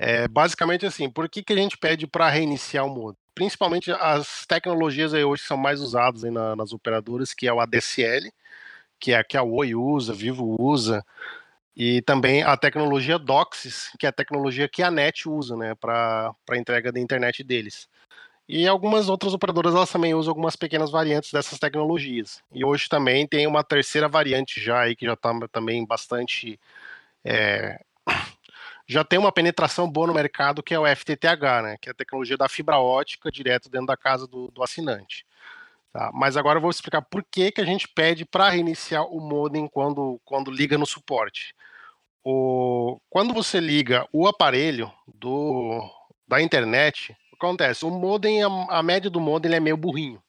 É, 0.01 0.29
basicamente 0.29 0.85
assim, 0.85 1.09
por 1.09 1.27
que, 1.27 1.43
que 1.43 1.51
a 1.51 1.57
gente 1.57 1.77
pede 1.77 2.07
para 2.07 2.29
reiniciar 2.29 2.85
o 2.85 2.89
modem? 2.89 3.19
Principalmente 3.35 3.91
as 3.91 4.45
tecnologias 4.45 5.13
aí 5.13 5.25
hoje 5.25 5.41
que 5.41 5.47
são 5.49 5.57
mais 5.57 5.81
usadas 5.81 6.23
na, 6.23 6.55
nas 6.55 6.71
operadoras, 6.71 7.33
que 7.33 7.45
é 7.45 7.53
o 7.53 7.59
ADSL, 7.59 8.31
que 8.97 9.11
é 9.11 9.17
a 9.17 9.23
que 9.23 9.35
a 9.35 9.43
Oi 9.43 9.75
usa, 9.75 10.13
Vivo 10.13 10.55
usa, 10.57 11.05
e 11.75 12.01
também 12.01 12.43
a 12.43 12.55
tecnologia 12.57 13.19
DOCSIS, 13.19 13.91
que 13.99 14.05
é 14.05 14.09
a 14.09 14.13
tecnologia 14.13 14.69
que 14.69 14.81
a 14.83 14.91
NET 14.91 15.27
usa, 15.27 15.55
né, 15.57 15.75
para 15.75 16.33
entrega 16.55 16.91
da 16.91 16.99
internet 16.99 17.43
deles. 17.43 17.87
E 18.47 18.67
algumas 18.67 19.09
outras 19.09 19.33
operadoras 19.33 19.75
elas 19.75 19.91
também 19.91 20.13
usam 20.15 20.31
algumas 20.31 20.55
pequenas 20.55 20.91
variantes 20.91 21.31
dessas 21.31 21.59
tecnologias. 21.59 22.41
E 22.53 22.65
hoje 22.65 22.89
também 22.89 23.27
tem 23.27 23.45
uma 23.45 23.63
terceira 23.63 24.07
variante 24.07 24.61
já 24.61 24.81
aí 24.81 24.95
que 24.95 25.05
já 25.05 25.13
está 25.13 25.31
também 25.51 25.85
bastante 25.85 26.59
é, 27.23 27.79
já 28.89 29.03
tem 29.03 29.19
uma 29.19 29.31
penetração 29.31 29.89
boa 29.89 30.07
no 30.07 30.13
mercado 30.13 30.63
que 30.63 30.73
é 30.73 30.79
o 30.79 30.87
FTTH, 30.87 31.61
né, 31.63 31.77
que 31.79 31.89
é 31.89 31.91
a 31.91 31.95
tecnologia 31.95 32.35
da 32.35 32.49
fibra 32.49 32.79
ótica 32.79 33.31
direto 33.31 33.69
dentro 33.69 33.87
da 33.87 33.95
casa 33.95 34.27
do, 34.27 34.49
do 34.51 34.63
assinante. 34.63 35.25
Tá? 35.93 36.11
Mas 36.13 36.35
agora 36.35 36.57
eu 36.57 36.61
vou 36.61 36.71
explicar 36.71 37.01
por 37.01 37.23
que, 37.23 37.51
que 37.51 37.61
a 37.61 37.65
gente 37.65 37.87
pede 37.87 38.25
para 38.25 38.49
reiniciar 38.49 39.05
o 39.05 39.21
modem 39.21 39.67
quando, 39.67 40.19
quando 40.25 40.51
liga 40.51 40.77
no 40.77 40.85
suporte 40.85 41.53
o, 42.23 42.99
quando 43.09 43.33
você 43.33 43.59
liga 43.59 44.07
o 44.11 44.27
aparelho 44.27 44.91
do, 45.07 45.81
da 46.27 46.41
internet, 46.41 47.15
acontece? 47.33 47.85
O 47.85 47.89
modem, 47.89 48.41
a 48.43 48.83
média 48.83 49.09
do 49.09 49.19
modem 49.19 49.53
é 49.53 49.59
meio 49.59 49.77
burrinho. 49.77 50.21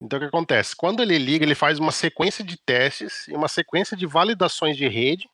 Então 0.00 0.18
o 0.18 0.20
que 0.20 0.28
acontece? 0.28 0.76
Quando 0.76 1.02
ele 1.02 1.18
liga, 1.18 1.44
ele 1.44 1.56
faz 1.56 1.78
uma 1.78 1.90
sequência 1.90 2.44
de 2.44 2.56
testes 2.56 3.26
e 3.28 3.34
uma 3.34 3.48
sequência 3.48 3.96
de 3.96 4.06
validações 4.06 4.76
de 4.76 4.86
rede 4.86 5.28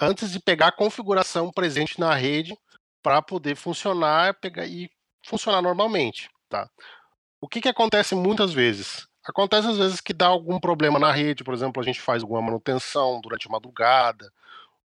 antes 0.00 0.30
de 0.30 0.40
pegar 0.40 0.68
a 0.68 0.72
configuração 0.72 1.50
presente 1.50 1.98
na 2.00 2.14
rede 2.14 2.56
para 3.02 3.20
poder 3.20 3.56
funcionar 3.56 4.34
pegar, 4.34 4.66
e 4.66 4.90
funcionar 5.24 5.62
normalmente. 5.62 6.28
Tá? 6.48 6.68
O 7.40 7.48
que, 7.48 7.60
que 7.60 7.68
acontece 7.68 8.14
muitas 8.14 8.52
vezes? 8.52 9.06
Acontece 9.24 9.68
às 9.68 9.78
vezes 9.78 10.00
que 10.00 10.12
dá 10.12 10.26
algum 10.26 10.58
problema 10.58 10.98
na 10.98 11.12
rede, 11.12 11.44
por 11.44 11.54
exemplo, 11.54 11.80
a 11.80 11.84
gente 11.84 12.00
faz 12.00 12.22
alguma 12.22 12.42
manutenção 12.42 13.20
durante 13.20 13.46
a 13.46 13.50
madrugada, 13.50 14.32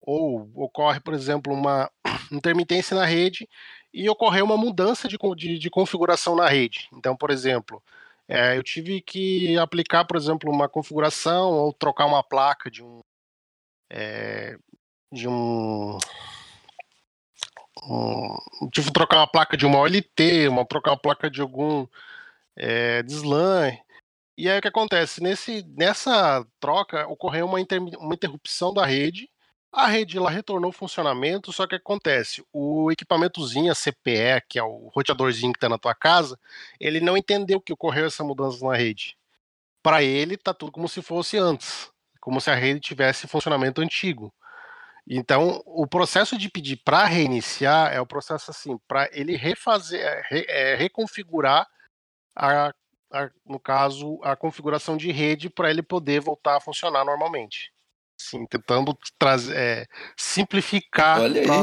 ou 0.02 0.50
ocorre, 0.56 1.00
por 1.00 1.14
exemplo, 1.14 1.54
uma 1.54 1.90
intermitência 2.32 2.96
na 2.96 3.06
rede 3.06 3.48
e 3.94 4.10
ocorreu 4.10 4.44
uma 4.44 4.58
mudança 4.58 5.08
de, 5.08 5.18
de, 5.36 5.60
de 5.60 5.70
configuração 5.70 6.36
na 6.36 6.48
rede. 6.48 6.90
Então, 6.92 7.16
por 7.16 7.30
exemplo, 7.30 7.82
é, 8.28 8.58
eu 8.58 8.64
tive 8.64 9.02
que 9.02 9.58
aplicar, 9.58 10.06
por 10.06 10.18
exemplo, 10.18 10.52
uma 10.52 10.68
configuração 10.68 11.52
ou 11.52 11.74
trocar 11.74 12.06
uma 12.06 12.24
placa 12.24 12.70
de 12.72 12.84
um. 12.84 13.00
É, 13.90 14.58
de 15.14 15.28
um, 15.28 15.98
um. 17.84 18.38
Trocar 18.94 19.18
uma 19.18 19.28
placa 19.28 19.56
de 19.56 19.66
uma 19.66 19.80
OLT, 19.80 20.48
uma, 20.50 20.66
trocar 20.66 20.92
uma 20.92 20.98
placa 20.98 21.30
de 21.30 21.42
algum 21.42 21.88
é. 22.58 23.02
E 24.38 24.50
aí 24.50 24.58
o 24.58 24.62
que 24.62 24.68
acontece? 24.68 25.22
Nesse, 25.22 25.64
nessa 25.78 26.46
troca 26.60 27.08
ocorreu 27.08 27.46
uma, 27.46 27.62
inter, 27.62 27.80
uma 28.00 28.16
interrupção 28.16 28.74
da 28.74 28.86
rede 28.86 29.30
a 29.74 29.88
rede 29.88 30.20
lá 30.20 30.30
retornou 30.30 30.70
ao 30.70 30.72
funcionamento, 30.72 31.52
só 31.52 31.66
que 31.66 31.74
acontece, 31.74 32.46
o 32.54 32.92
equipamentozinho, 32.92 33.72
a 33.72 33.76
CPE, 33.76 34.44
que 34.48 34.60
é 34.60 34.64
o 34.64 34.92
roteadorzinho 34.94 35.52
que 35.52 35.58
está 35.58 35.68
na 35.68 35.80
tua 35.80 35.96
casa, 35.96 36.40
ele 36.80 37.00
não 37.00 37.18
entendeu 37.18 37.60
que 37.60 37.74
ocorreu 37.74 38.06
essa 38.06 38.24
mudança 38.24 38.64
na 38.64 38.76
rede. 38.76 39.18
Para 39.82 40.04
ele, 40.04 40.38
tá 40.38 40.54
tudo 40.54 40.72
como 40.72 40.88
se 40.88 41.02
fosse 41.02 41.40
antes, 41.40 41.92
como 42.22 42.40
se 42.40 42.52
a 42.52 42.56
rede 42.56 42.82
tivesse 42.82 43.28
funcionamento 43.28 43.82
antigo. 43.82 44.32
Então, 45.08 45.62
o 45.66 45.86
processo 45.86 46.38
de 46.38 46.50
pedir 46.50 46.78
para 46.78 47.04
reiniciar 47.06 47.92
é 47.94 48.00
o 48.00 48.06
processo 48.06 48.52
assim, 48.52 48.78
para 48.88 49.10
ele 49.12 49.36
refazer, 49.36 50.00
é, 50.00 50.22
re, 50.30 50.46
é, 50.48 50.76
reconfigurar 50.76 51.68
a, 52.36 52.74
a, 53.12 53.30
no 53.46 53.60
caso, 53.60 54.20
a 54.24 54.36
configuração 54.36 54.96
de 54.96 55.12
rede 55.12 55.50
para 55.50 55.70
ele 55.70 55.84
poder 55.84 56.22
voltar 56.22 56.56
a 56.58 56.62
funcionar 56.62 57.04
normalmente 57.04 57.73
assim, 58.24 58.46
tentando 58.46 58.98
trazer, 59.20 59.56
é, 59.56 59.86
simplificar 60.18 61.20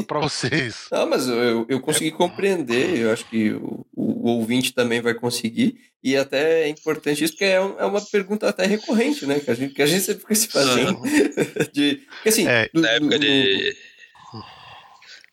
para 0.06 0.20
vocês. 0.20 0.86
Não, 0.92 1.08
mas 1.08 1.26
eu, 1.26 1.66
eu 1.68 1.80
consegui 1.80 2.10
compreender, 2.10 2.98
eu 2.98 3.12
acho 3.12 3.24
que 3.26 3.52
o, 3.52 3.86
o, 3.94 4.28
ouvinte 4.30 4.74
também 4.74 5.00
vai 5.00 5.14
conseguir, 5.14 5.78
e 6.02 6.16
até 6.16 6.64
é 6.64 6.68
importante 6.68 7.24
isso, 7.24 7.34
porque 7.34 7.44
é, 7.44 7.54
é 7.54 7.84
uma 7.84 8.00
pergunta 8.00 8.48
até 8.48 8.66
recorrente, 8.66 9.26
né, 9.26 9.40
que 9.40 9.50
a 9.50 9.54
gente, 9.54 9.74
que 9.74 9.82
a 9.82 9.86
gente 9.86 10.02
sempre 10.02 10.20
fica 10.22 10.34
se 10.34 10.48
fazendo. 10.48 11.00
de, 11.72 12.02
porque, 12.16 12.28
assim, 12.28 12.46
é, 12.46 12.68
do, 12.72 12.80
na 12.80 12.90
época 12.90 13.18
de 13.18 13.76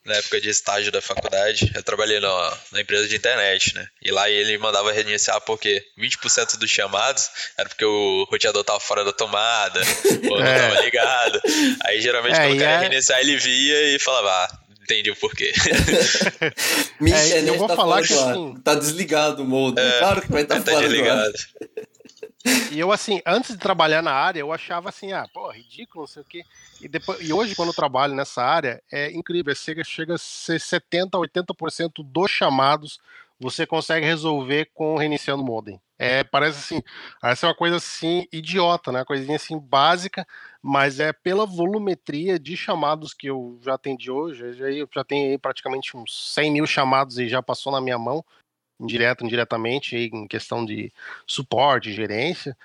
na 0.08 0.16
época 0.16 0.40
de 0.40 0.50
estágio 0.50 0.90
da 0.92 1.02
faculdade, 1.02 1.70
eu 1.76 1.84
trabalhei 1.84 2.20
na, 2.20 2.58
na 2.72 2.82
empresa 2.82 3.08
de 3.08 3.16
internet, 3.18 3.76
né? 3.76 3.86
E 4.02 4.10
lá 4.10 4.30
ele 4.30 4.58
mandava 4.58 4.92
reiniciar 4.92 5.40
porque 5.42 5.84
20% 6.00 6.58
dos 6.58 6.72
chamados 6.72 7.30
era 7.58 7.68
porque 7.68 7.84
o 7.84 8.26
roteador 8.32 8.64
tava 8.64 8.80
fora 8.80 9.04
da 9.04 9.12
tomada, 9.12 9.82
ou 10.32 10.40
não 10.40 10.48
é. 10.48 10.60
tava 10.60 10.82
ligado. 10.82 11.42
Aí 11.84 12.02
geralmente 12.02 12.40
é, 12.40 12.48
quando 12.48 12.56
o 12.56 12.60
cara 12.60 12.72
ia 12.72 12.78
é... 12.78 12.90
reiniciar, 12.90 13.20
ele 13.20 13.36
via 13.36 13.96
e 13.96 14.00
falava, 14.00 14.32
ah, 14.32 14.58
entendi 14.82 15.12
o 15.12 15.16
porquê. 15.18 15.52
Minha 17.02 17.18
é, 17.18 17.42
eu 17.42 17.58
vou 17.58 17.68
tá 17.68 17.76
falar 17.76 18.02
que 18.02 18.14
tá 18.64 18.76
desligado 18.76 19.44
o 19.44 19.46
modem. 19.46 19.86
É, 19.86 20.00
claro 20.00 20.22
que 20.22 20.32
vai 20.32 20.44
estar 20.44 20.56
tá, 20.56 20.62
tá 20.62 20.72
fora 20.72 20.88
desligado. 20.88 21.34
E 22.72 22.80
eu, 22.80 22.92
assim, 22.92 23.22
antes 23.26 23.52
de 23.52 23.58
trabalhar 23.58 24.02
na 24.02 24.12
área, 24.12 24.40
eu 24.40 24.52
achava 24.52 24.90
assim, 24.90 25.14
ah, 25.14 25.28
pô, 25.34 25.50
ridículo, 25.50 26.04
não 26.04 26.08
sei 26.08 26.22
o 26.22 26.26
quê. 26.26 26.44
E, 26.82 26.88
depois, 26.88 27.20
e 27.28 27.34
hoje, 27.34 27.56
quando 27.56 27.70
eu 27.70 27.76
trabalho 27.76 28.14
nessa 28.14 28.44
área, 28.44 28.82
é 28.92 29.12
incrível. 29.12 29.54
Chega, 29.56 29.84
chega 29.84 30.16
a 30.16 30.18
ser 30.18 30.60
70%, 30.60 31.12
80% 31.12 32.04
dos 32.04 32.30
chamados 32.32 33.00
você 33.40 33.66
consegue 33.66 34.06
resolver 34.06 34.70
com 34.74 34.98
reiniciando 34.98 35.44
o 35.44 35.46
modem. 35.46 35.80
É, 36.00 36.24
parece 36.24 36.60
assim, 36.60 36.84
essa 37.24 37.46
é 37.46 37.50
uma 37.50 37.56
coisa 37.56 37.78
assim, 37.78 38.28
idiota, 38.32 38.92
né? 38.92 39.04
Coisinha 39.04 39.36
assim, 39.36 39.58
básica, 39.60 40.26
mas 40.62 41.00
é 41.00 41.12
pela 41.12 41.46
volumetria 41.46 42.40
de 42.40 42.56
chamados 42.56 43.14
que 43.14 43.28
eu 43.28 43.60
já 43.64 43.76
atendi 43.76 44.12
hoje. 44.12 44.44
Eu 44.80 44.88
já 44.94 45.04
tenho 45.04 45.38
praticamente 45.40 45.96
uns 45.98 46.34
100 46.34 46.52
mil 46.52 46.68
chamados 46.68 47.18
e 47.18 47.28
já 47.28 47.42
passou 47.42 47.72
na 47.72 47.82
minha 47.82 47.98
mão 47.98 48.24
indireto, 48.80 49.26
indiretamente, 49.26 49.96
em 49.96 50.28
questão 50.28 50.66
de 50.66 50.92
suporte, 51.26 51.94
gerência, 51.94 52.56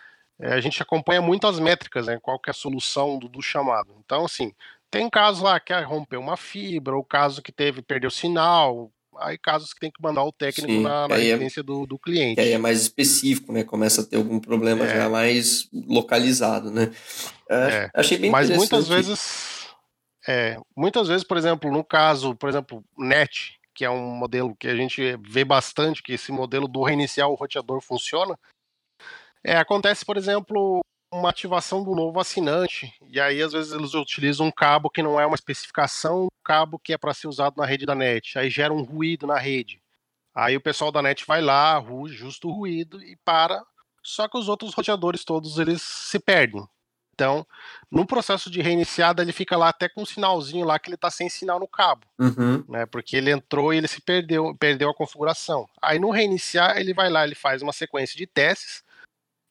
é, 0.40 0.52
a 0.52 0.60
gente 0.60 0.82
acompanha 0.82 1.22
muito 1.22 1.46
as 1.46 1.58
métricas, 1.58 2.06
né? 2.06 2.18
Qual 2.20 2.38
que 2.38 2.50
é 2.50 2.52
a 2.52 2.54
solução 2.54 3.18
do, 3.18 3.28
do 3.28 3.40
chamado. 3.40 3.94
Então, 4.04 4.24
assim, 4.24 4.52
tem 4.90 5.08
casos 5.08 5.42
lá 5.42 5.58
que 5.58 5.72
romper 5.72 6.16
uma 6.16 6.36
fibra, 6.36 6.96
ou 6.96 7.04
caso 7.04 7.40
que 7.40 7.52
teve, 7.52 7.80
perdeu 7.80 8.10
sinal, 8.10 8.90
aí 9.18 9.38
casos 9.38 9.72
que 9.72 9.80
tem 9.80 9.90
que 9.90 10.02
mandar 10.02 10.24
o 10.24 10.32
técnico 10.32 10.72
Sim, 10.72 10.82
na, 10.82 11.08
na 11.08 11.18
é 11.18 11.30
é, 11.30 11.62
do, 11.62 11.86
do 11.86 11.98
cliente. 11.98 12.40
aí 12.40 12.52
é 12.52 12.58
mais 12.58 12.80
específico, 12.80 13.52
né? 13.52 13.64
Começa 13.64 14.02
a 14.02 14.04
ter 14.04 14.16
algum 14.16 14.40
problema 14.40 14.84
é. 14.84 14.96
já 14.96 15.08
mais 15.08 15.68
localizado, 15.72 16.70
né? 16.70 16.90
É, 17.48 17.54
é. 17.54 17.90
Achei 17.94 18.18
bem 18.18 18.30
Mas 18.30 18.50
muitas 18.50 18.88
vezes, 18.88 19.68
é, 20.26 20.58
muitas 20.76 21.08
vezes, 21.08 21.24
por 21.24 21.36
exemplo, 21.36 21.70
no 21.70 21.84
caso, 21.84 22.34
por 22.34 22.48
exemplo, 22.48 22.84
NET, 22.98 23.58
que 23.74 23.84
é 23.84 23.90
um 23.90 24.14
modelo 24.14 24.54
que 24.56 24.68
a 24.68 24.76
gente 24.76 25.16
vê 25.22 25.44
bastante, 25.44 26.02
que 26.02 26.12
esse 26.12 26.30
modelo 26.32 26.68
do 26.68 26.82
reiniciar 26.82 27.28
o 27.28 27.34
roteador 27.34 27.80
funciona. 27.80 28.38
É, 29.44 29.56
acontece, 29.56 30.04
por 30.04 30.16
exemplo, 30.16 30.80
uma 31.12 31.28
ativação 31.28 31.84
do 31.84 31.94
novo 31.94 32.18
assinante, 32.18 32.92
e 33.08 33.20
aí 33.20 33.42
às 33.42 33.52
vezes 33.52 33.72
eles 33.72 33.92
utilizam 33.92 34.46
um 34.46 34.52
cabo 34.52 34.88
que 34.88 35.02
não 35.02 35.20
é 35.20 35.26
uma 35.26 35.34
especificação, 35.34 36.24
um 36.24 36.42
cabo 36.44 36.78
que 36.78 36.92
é 36.92 36.98
para 36.98 37.12
ser 37.12 37.28
usado 37.28 37.56
na 37.56 37.66
rede 37.66 37.84
da 37.84 37.94
net, 37.94 38.38
aí 38.38 38.48
gera 38.48 38.72
um 38.72 38.82
ruído 38.82 39.26
na 39.26 39.38
rede. 39.38 39.82
Aí 40.34 40.56
o 40.56 40.60
pessoal 40.60 40.90
da 40.90 41.02
net 41.02 41.26
vai 41.26 41.42
lá, 41.42 41.82
justo 42.06 42.48
o 42.48 42.52
ruído 42.52 43.02
e 43.02 43.16
para, 43.16 43.62
só 44.02 44.26
que 44.26 44.38
os 44.38 44.48
outros 44.48 44.72
roteadores 44.72 45.24
todos 45.24 45.58
eles 45.58 45.82
se 45.82 46.18
perdem. 46.18 46.66
Então, 47.14 47.46
no 47.90 48.06
processo 48.06 48.50
de 48.50 48.62
reiniciada, 48.62 49.22
ele 49.22 49.32
fica 49.32 49.56
lá 49.56 49.68
até 49.68 49.88
com 49.88 50.02
um 50.02 50.06
sinalzinho 50.06 50.64
lá 50.64 50.78
que 50.78 50.88
ele 50.88 50.94
está 50.94 51.10
sem 51.10 51.28
sinal 51.28 51.60
no 51.60 51.68
cabo, 51.68 52.06
uhum. 52.18 52.64
né? 52.68 52.86
Porque 52.86 53.16
ele 53.16 53.30
entrou 53.30 53.72
e 53.72 53.76
ele 53.76 53.88
se 53.88 54.00
perdeu, 54.00 54.56
perdeu 54.58 54.88
a 54.88 54.94
configuração. 54.94 55.68
Aí 55.80 55.98
no 55.98 56.10
reiniciar, 56.10 56.78
ele 56.78 56.94
vai 56.94 57.10
lá, 57.10 57.24
ele 57.24 57.34
faz 57.34 57.60
uma 57.60 57.72
sequência 57.72 58.16
de 58.16 58.26
testes 58.26 58.82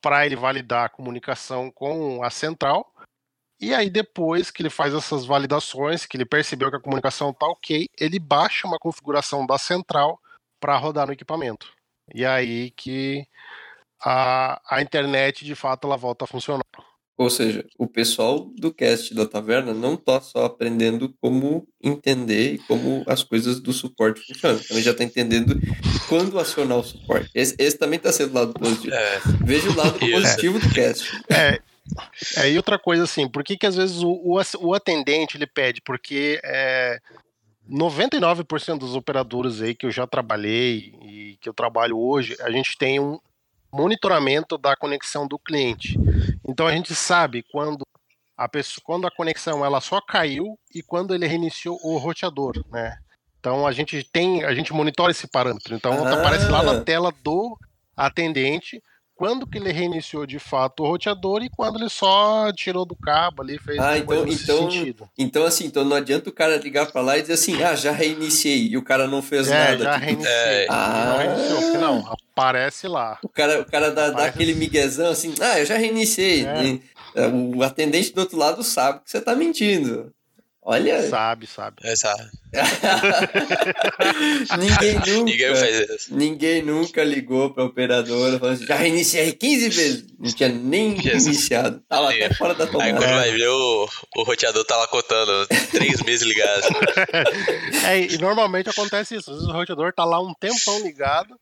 para 0.01 0.25
ele 0.25 0.35
validar 0.35 0.85
a 0.85 0.89
comunicação 0.89 1.69
com 1.69 2.23
a 2.23 2.29
central. 2.31 2.91
E 3.59 3.75
aí 3.75 3.91
depois 3.91 4.49
que 4.49 4.63
ele 4.63 4.71
faz 4.71 4.91
essas 4.93 5.23
validações, 5.23 6.07
que 6.07 6.17
ele 6.17 6.25
percebeu 6.25 6.71
que 6.71 6.77
a 6.77 6.81
comunicação 6.81 7.29
está 7.29 7.45
ok, 7.45 7.85
ele 7.99 8.17
baixa 8.17 8.65
uma 8.65 8.79
configuração 8.79 9.45
da 9.45 9.59
central 9.59 10.19
para 10.59 10.77
rodar 10.77 11.05
no 11.05 11.13
equipamento. 11.13 11.71
E 12.13 12.25
aí 12.25 12.71
que 12.71 13.27
a, 14.03 14.59
a 14.67 14.81
internet 14.81 15.45
de 15.45 15.53
fato 15.53 15.85
ela 15.85 15.95
volta 15.95 16.25
a 16.25 16.27
funcionar. 16.27 16.65
Ou 17.17 17.29
seja, 17.29 17.65
o 17.77 17.85
pessoal 17.87 18.51
do 18.57 18.73
cast 18.73 19.13
da 19.13 19.27
taverna 19.27 19.73
não 19.73 19.93
está 19.93 20.19
só 20.19 20.45
aprendendo 20.45 21.13
como 21.21 21.67
entender 21.81 22.55
e 22.55 22.57
como 22.59 23.03
as 23.05 23.23
coisas 23.23 23.59
do 23.59 23.71
suporte 23.71 24.25
funcionam. 24.25 24.59
Também 24.59 24.83
já 24.83 24.91
está 24.91 25.03
entendendo 25.03 25.59
quando 26.09 26.39
acionar 26.39 26.79
o 26.79 26.83
suporte. 26.83 27.29
Esse, 27.35 27.55
esse 27.59 27.77
também 27.77 27.97
está 27.97 28.11
sendo 28.11 28.31
o 28.31 28.35
lado 28.35 28.53
positivo. 28.53 28.93
É. 28.93 29.21
Veja 29.43 29.69
o 29.69 29.75
lado 29.75 29.99
positivo 29.99 30.59
do 30.59 30.69
cast. 30.73 31.11
É. 31.29 31.59
É, 32.37 32.49
e 32.49 32.57
outra 32.57 32.79
coisa 32.79 33.03
assim, 33.03 33.27
por 33.27 33.43
que, 33.43 33.57
que 33.57 33.65
às 33.65 33.75
vezes 33.75 34.01
o, 34.01 34.11
o, 34.11 34.39
o 34.59 34.73
atendente 34.73 35.35
ele 35.35 35.47
pede? 35.47 35.81
Porque 35.81 36.39
é, 36.43 36.99
99% 37.69 38.77
dos 38.77 38.95
operadores 38.95 39.61
aí 39.61 39.75
que 39.75 39.85
eu 39.85 39.91
já 39.91 40.07
trabalhei 40.07 40.93
e 41.01 41.37
que 41.41 41.49
eu 41.49 41.53
trabalho 41.53 41.97
hoje, 41.97 42.35
a 42.41 42.51
gente 42.51 42.77
tem 42.77 42.99
um 42.99 43.19
monitoramento 43.73 44.57
da 44.57 44.75
conexão 44.75 45.27
do 45.27 45.39
cliente. 45.39 45.97
Então 46.51 46.67
a 46.67 46.71
gente 46.73 46.93
sabe 46.93 47.43
quando 47.49 47.83
a 48.37 48.47
pessoa, 48.47 48.83
quando 48.83 49.07
a 49.07 49.11
conexão 49.11 49.63
ela 49.63 49.79
só 49.79 50.01
caiu 50.01 50.59
e 50.75 50.83
quando 50.83 51.15
ele 51.15 51.25
reiniciou 51.25 51.79
o 51.81 51.97
roteador, 51.97 52.61
né? 52.69 52.97
Então 53.39 53.65
a 53.65 53.71
gente 53.71 54.03
tem, 54.11 54.43
a 54.43 54.53
gente 54.53 54.73
monitora 54.73 55.11
esse 55.11 55.27
parâmetro. 55.27 55.73
Então 55.73 56.05
ah. 56.05 56.13
aparece 56.13 56.47
lá 56.49 56.61
na 56.61 56.81
tela 56.81 57.13
do 57.23 57.57
atendente 57.95 58.83
quando 59.21 59.45
que 59.45 59.59
ele 59.59 59.71
reiniciou 59.71 60.25
de 60.25 60.39
fato 60.39 60.81
o 60.81 60.87
roteador 60.87 61.43
e 61.43 61.49
quando 61.49 61.77
ele 61.77 61.89
só 61.89 62.51
tirou 62.51 62.83
do 62.83 62.95
cabo 62.95 63.43
ali, 63.43 63.59
fez 63.59 63.77
ah, 63.77 63.95
então, 63.95 64.27
então, 64.27 64.71
sentido. 64.71 65.07
Então, 65.15 65.45
assim, 65.45 65.65
então 65.65 65.85
não 65.85 65.95
adianta 65.95 66.27
o 66.27 66.33
cara 66.33 66.57
ligar 66.57 66.91
para 66.91 67.01
lá 67.01 67.19
e 67.19 67.21
dizer 67.21 67.33
assim, 67.33 67.61
ah, 67.61 67.75
já 67.75 67.91
reiniciei, 67.91 68.69
e 68.69 68.77
o 68.77 68.81
cara 68.81 69.07
não 69.07 69.21
fez 69.21 69.47
é, 69.47 69.53
nada. 69.53 69.83
Já 69.83 69.93
tipo, 69.93 70.05
reiniciei. 70.05 70.33
É, 70.33 70.67
ah, 70.71 71.05
não 71.05 71.17
reiniciou, 71.19 71.79
não, 71.79 72.11
aparece 72.33 72.87
lá. 72.87 73.19
O 73.21 73.29
cara, 73.29 73.61
o 73.61 73.65
cara 73.65 73.91
dá, 73.91 74.09
dá 74.09 74.25
aquele 74.25 74.55
miguezão 74.55 75.11
assim, 75.11 75.35
ah, 75.39 75.59
eu 75.59 75.67
já 75.67 75.77
reiniciei. 75.77 76.43
É. 76.43 76.79
é. 77.13 77.27
O 77.27 77.61
atendente 77.61 78.11
do 78.15 78.21
outro 78.21 78.39
lado 78.39 78.63
sabe 78.63 79.01
que 79.03 79.11
você 79.11 79.21
tá 79.21 79.35
mentindo. 79.35 80.11
Olha. 80.63 81.09
Sabe, 81.09 81.47
sabe. 81.47 81.77
É, 81.83 81.95
sabe. 81.95 82.29
ninguém 84.59 84.93
nunca. 84.93 85.23
ninguém 85.23 85.55
faz 85.55 85.89
isso. 85.89 86.15
Ninguém 86.15 86.61
nunca 86.61 87.03
ligou 87.03 87.51
pra 87.51 87.63
operadora 87.63 88.37
falando 88.37 88.53
assim, 88.55 88.67
já 88.67 88.75
reiniciei 88.75 89.31
15 89.33 89.69
vezes. 89.69 90.05
Não 90.19 90.31
tinha 90.31 90.49
nem 90.49 90.95
Jesus. 91.01 91.25
iniciado. 91.25 91.81
Tava 91.89 92.11
até 92.11 92.31
fora 92.35 92.53
da 92.53 92.67
tomada. 92.67 92.83
Aí 92.83 92.93
quando 92.93 93.09
vai 93.09 93.31
ver, 93.31 93.47
o, 93.47 93.89
o 94.17 94.23
roteador 94.23 94.63
tá 94.65 94.77
lá 94.77 94.87
contando 94.87 95.47
três 95.71 95.99
meses 96.03 96.27
ligado. 96.27 96.67
é, 97.87 98.01
e 98.01 98.17
normalmente 98.19 98.69
acontece 98.69 99.15
isso. 99.15 99.31
Às 99.31 99.37
vezes 99.37 99.49
o 99.49 99.53
roteador 99.53 99.91
tá 99.93 100.05
lá 100.05 100.21
um 100.21 100.33
tempão 100.35 100.79
ligado. 100.83 101.35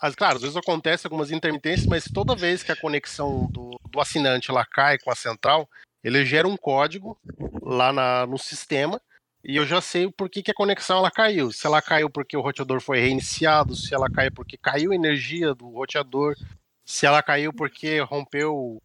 As, 0.00 0.14
claro, 0.14 0.36
às 0.36 0.42
vezes 0.42 0.56
acontece 0.56 1.06
algumas 1.06 1.30
intermitências, 1.30 1.86
mas 1.86 2.04
toda 2.12 2.34
vez 2.34 2.62
que 2.62 2.72
a 2.72 2.76
conexão 2.76 3.46
do, 3.52 3.78
do 3.90 4.00
assinante 4.00 4.50
lá 4.50 4.64
cai 4.64 4.96
com 4.98 5.10
a 5.12 5.14
central, 5.14 5.68
ele 6.02 6.24
gera 6.24 6.48
um 6.48 6.56
código 6.56 7.18
lá 7.62 7.92
na, 7.92 8.26
no 8.26 8.38
sistema 8.38 9.00
e 9.44 9.56
eu 9.56 9.66
já 9.66 9.80
sei 9.80 10.08
por 10.10 10.30
que, 10.30 10.42
que 10.42 10.52
a 10.52 10.54
conexão 10.54 10.98
ela 10.98 11.10
caiu. 11.10 11.50
Se 11.50 11.66
ela 11.66 11.82
caiu 11.82 12.08
porque 12.08 12.36
o 12.36 12.40
roteador 12.40 12.80
foi 12.80 13.00
reiniciado, 13.00 13.74
se 13.74 13.92
ela 13.92 14.08
caiu 14.08 14.30
porque 14.30 14.56
caiu 14.56 14.92
a 14.92 14.94
energia 14.94 15.52
do 15.52 15.68
roteador, 15.68 16.36
se 16.84 17.06
ela 17.06 17.22
caiu 17.22 17.52
porque 17.52 18.00
rompeu, 18.00 18.80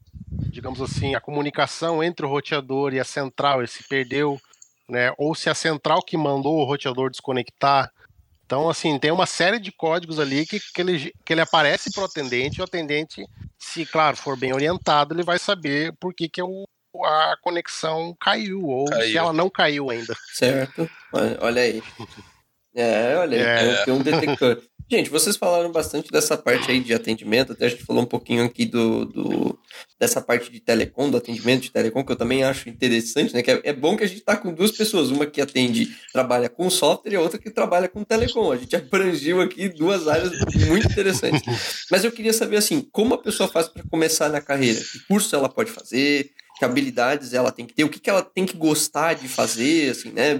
digamos 0.49 0.81
assim, 0.81 1.13
a 1.13 1.21
comunicação 1.21 2.03
entre 2.03 2.25
o 2.25 2.29
roteador 2.29 2.93
e 2.93 2.99
a 2.99 3.03
central 3.03 3.63
e 3.63 3.67
se 3.67 3.83
perdeu, 3.83 4.39
né? 4.89 5.13
Ou 5.17 5.35
se 5.35 5.47
a 5.47 5.53
central 5.53 6.01
que 6.01 6.17
mandou 6.17 6.57
o 6.57 6.63
roteador 6.63 7.11
desconectar. 7.11 7.91
Então, 8.43 8.67
assim, 8.67 8.97
tem 8.97 9.11
uma 9.11 9.25
série 9.27 9.59
de 9.59 9.71
códigos 9.71 10.19
ali 10.19 10.45
que, 10.45 10.59
que, 10.73 10.81
ele, 10.81 11.13
que 11.23 11.33
ele 11.33 11.41
aparece 11.41 11.91
para 11.91 12.03
o 12.03 12.05
atendente, 12.05 12.57
e 12.57 12.61
o 12.61 12.63
atendente, 12.63 13.27
se, 13.59 13.85
claro, 13.85 14.15
for 14.15 14.37
bem 14.37 14.53
orientado, 14.53 15.13
ele 15.13 15.21
vai 15.21 15.37
saber 15.37 15.93
por 15.99 16.13
que, 16.13 16.29
que 16.29 16.41
o, 16.41 16.65
a 17.05 17.37
conexão 17.41 18.15
caiu, 18.19 18.63
ou 18.63 18.85
caiu. 18.85 19.11
se 19.11 19.17
ela 19.17 19.33
não 19.33 19.49
caiu 19.49 19.89
ainda. 19.89 20.15
Certo. 20.33 20.89
Olha 21.39 21.61
aí. 21.61 21.81
É, 22.75 23.15
olha 23.17 23.37
aí, 23.37 23.69
é. 23.69 23.85
tem 23.85 23.93
um 23.93 24.01
detector. 24.03 24.61
Gente, 24.89 25.09
vocês 25.09 25.35
falaram 25.35 25.69
bastante 25.69 26.09
dessa 26.09 26.37
parte 26.37 26.71
aí 26.71 26.79
de 26.79 26.93
atendimento, 26.93 27.51
até 27.51 27.65
a 27.65 27.69
gente 27.69 27.83
falou 27.83 28.03
um 28.03 28.05
pouquinho 28.05 28.45
aqui 28.45 28.63
do, 28.63 29.03
do 29.03 29.59
dessa 29.99 30.21
parte 30.21 30.49
de 30.49 30.61
telecom, 30.61 31.09
do 31.09 31.17
atendimento 31.17 31.63
de 31.63 31.71
telecom, 31.71 32.05
que 32.05 32.11
eu 32.13 32.15
também 32.15 32.43
acho 32.43 32.69
interessante, 32.69 33.33
né? 33.33 33.41
Que 33.41 33.51
é, 33.51 33.61
é 33.65 33.73
bom 33.73 33.97
que 33.97 34.05
a 34.05 34.07
gente 34.07 34.21
tá 34.21 34.37
com 34.37 34.53
duas 34.53 34.71
pessoas, 34.71 35.09
uma 35.09 35.25
que 35.25 35.41
atende, 35.41 35.89
trabalha 36.13 36.47
com 36.47 36.69
software 36.69 37.11
e 37.11 37.15
a 37.17 37.21
outra 37.21 37.37
que 37.37 37.49
trabalha 37.49 37.89
com 37.89 38.01
telecom. 38.01 38.49
A 38.49 38.55
gente 38.57 38.77
abrangiu 38.77 39.41
aqui 39.41 39.67
duas 39.67 40.07
áreas 40.07 40.31
muito 40.67 40.87
interessantes. 40.87 41.41
Mas 41.91 42.05
eu 42.05 42.11
queria 42.11 42.31
saber 42.31 42.55
assim, 42.55 42.79
como 42.91 43.15
a 43.15 43.21
pessoa 43.21 43.49
faz 43.49 43.67
para 43.67 43.83
começar 43.89 44.29
na 44.29 44.39
carreira? 44.39 44.79
Que 44.79 44.99
curso 45.05 45.35
ela 45.35 45.49
pode 45.49 45.69
fazer? 45.69 46.31
Que 46.57 46.65
habilidades 46.65 47.33
ela 47.33 47.51
tem 47.51 47.65
que 47.65 47.73
ter, 47.73 47.83
o 47.83 47.89
que, 47.89 47.99
que 47.99 48.09
ela 48.09 48.23
tem 48.23 48.45
que 48.45 48.57
gostar 48.57 49.13
de 49.13 49.27
fazer, 49.27 49.91
assim, 49.91 50.11
né? 50.11 50.39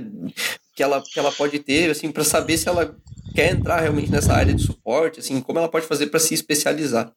Que 0.76 0.82
ela, 0.82 1.02
que 1.02 1.20
ela 1.20 1.32
pode 1.32 1.60
ter, 1.60 1.92
assim, 1.92 2.12
para 2.12 2.24
saber 2.24 2.58
se 2.58 2.68
ela 2.68 2.98
quer 3.36 3.52
entrar 3.52 3.82
realmente 3.82 4.12
nessa 4.12 4.34
área 4.34 4.54
de 4.54 4.64
suporte, 4.64 5.20
assim, 5.20 5.40
como 5.42 5.60
ela 5.60 5.70
pode 5.70 5.86
fazer 5.86 6.08
para 6.08 6.20
se 6.20 6.34
especializar. 6.34 7.12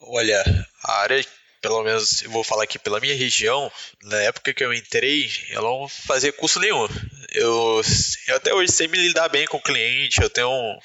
Olha, 0.00 0.44
a 0.84 0.92
área, 1.00 1.24
pelo 1.62 1.82
menos 1.82 2.22
eu 2.22 2.30
vou 2.30 2.44
falar 2.44 2.64
aqui 2.64 2.78
pela 2.78 3.00
minha 3.00 3.16
região, 3.16 3.72
na 4.04 4.18
época 4.22 4.52
que 4.52 4.62
eu 4.62 4.72
entrei, 4.72 5.30
eu 5.50 5.62
não 5.62 5.88
fazia 5.88 6.32
curso 6.32 6.60
nenhum. 6.60 6.86
Eu, 7.32 7.80
eu 8.28 8.36
até 8.36 8.54
hoje 8.54 8.70
sei 8.70 8.86
me 8.86 8.98
lidar 8.98 9.28
bem 9.30 9.46
com 9.46 9.56
o 9.56 9.62
cliente, 9.62 10.22
eu 10.22 10.30
tenho 10.30 10.50
um, 10.50 10.78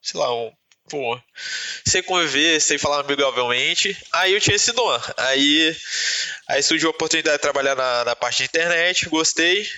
sei 0.00 0.18
lá, 0.18 0.34
um 0.34 0.50
pô, 0.88 1.18
sei 1.86 2.02
conviver, 2.02 2.60
sei 2.60 2.78
falar 2.78 3.00
amigavelmente. 3.00 3.96
Aí 4.12 4.32
eu 4.32 4.40
tinha 4.40 4.56
esse 4.56 4.72
dom. 4.72 5.00
Aí, 5.16 5.76
aí 6.48 6.62
surgiu 6.62 6.88
a 6.88 6.90
oportunidade 6.90 7.36
de 7.36 7.42
trabalhar 7.42 7.74
na, 7.74 8.04
na 8.04 8.16
parte 8.16 8.38
de 8.38 8.44
internet, 8.44 9.08
gostei. 9.08 9.68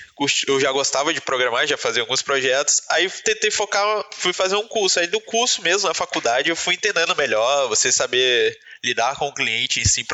Eu 0.46 0.60
já 0.60 0.72
gostava 0.72 1.12
de 1.12 1.20
programar, 1.20 1.66
já 1.66 1.76
fazia 1.76 2.02
alguns 2.02 2.22
projetos. 2.22 2.82
Aí 2.90 3.08
tentei 3.24 3.50
focar, 3.50 4.04
fui 4.12 4.32
fazer 4.32 4.56
um 4.56 4.66
curso. 4.66 4.98
Aí 4.98 5.06
do 5.06 5.20
curso 5.20 5.62
mesmo, 5.62 5.88
na 5.88 5.94
faculdade, 5.94 6.50
eu 6.50 6.56
fui 6.56 6.74
entendendo 6.74 7.16
melhor, 7.16 7.68
você 7.68 7.92
saber 7.92 8.58
lidar 8.84 9.16
com 9.16 9.28
o 9.28 9.34
cliente 9.34 9.80
em 9.80 9.84
si 9.84 10.04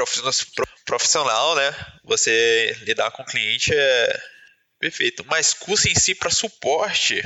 profissional, 0.85 1.55
né? 1.57 1.75
Você 2.05 2.77
lidar 2.83 3.11
com 3.11 3.23
o 3.23 3.27
cliente 3.27 3.73
é 3.75 4.21
perfeito. 4.79 5.25
Mas 5.29 5.55
curso 5.55 5.89
em 5.89 5.95
si 5.95 6.15
para 6.15 6.31
suporte 6.31 7.23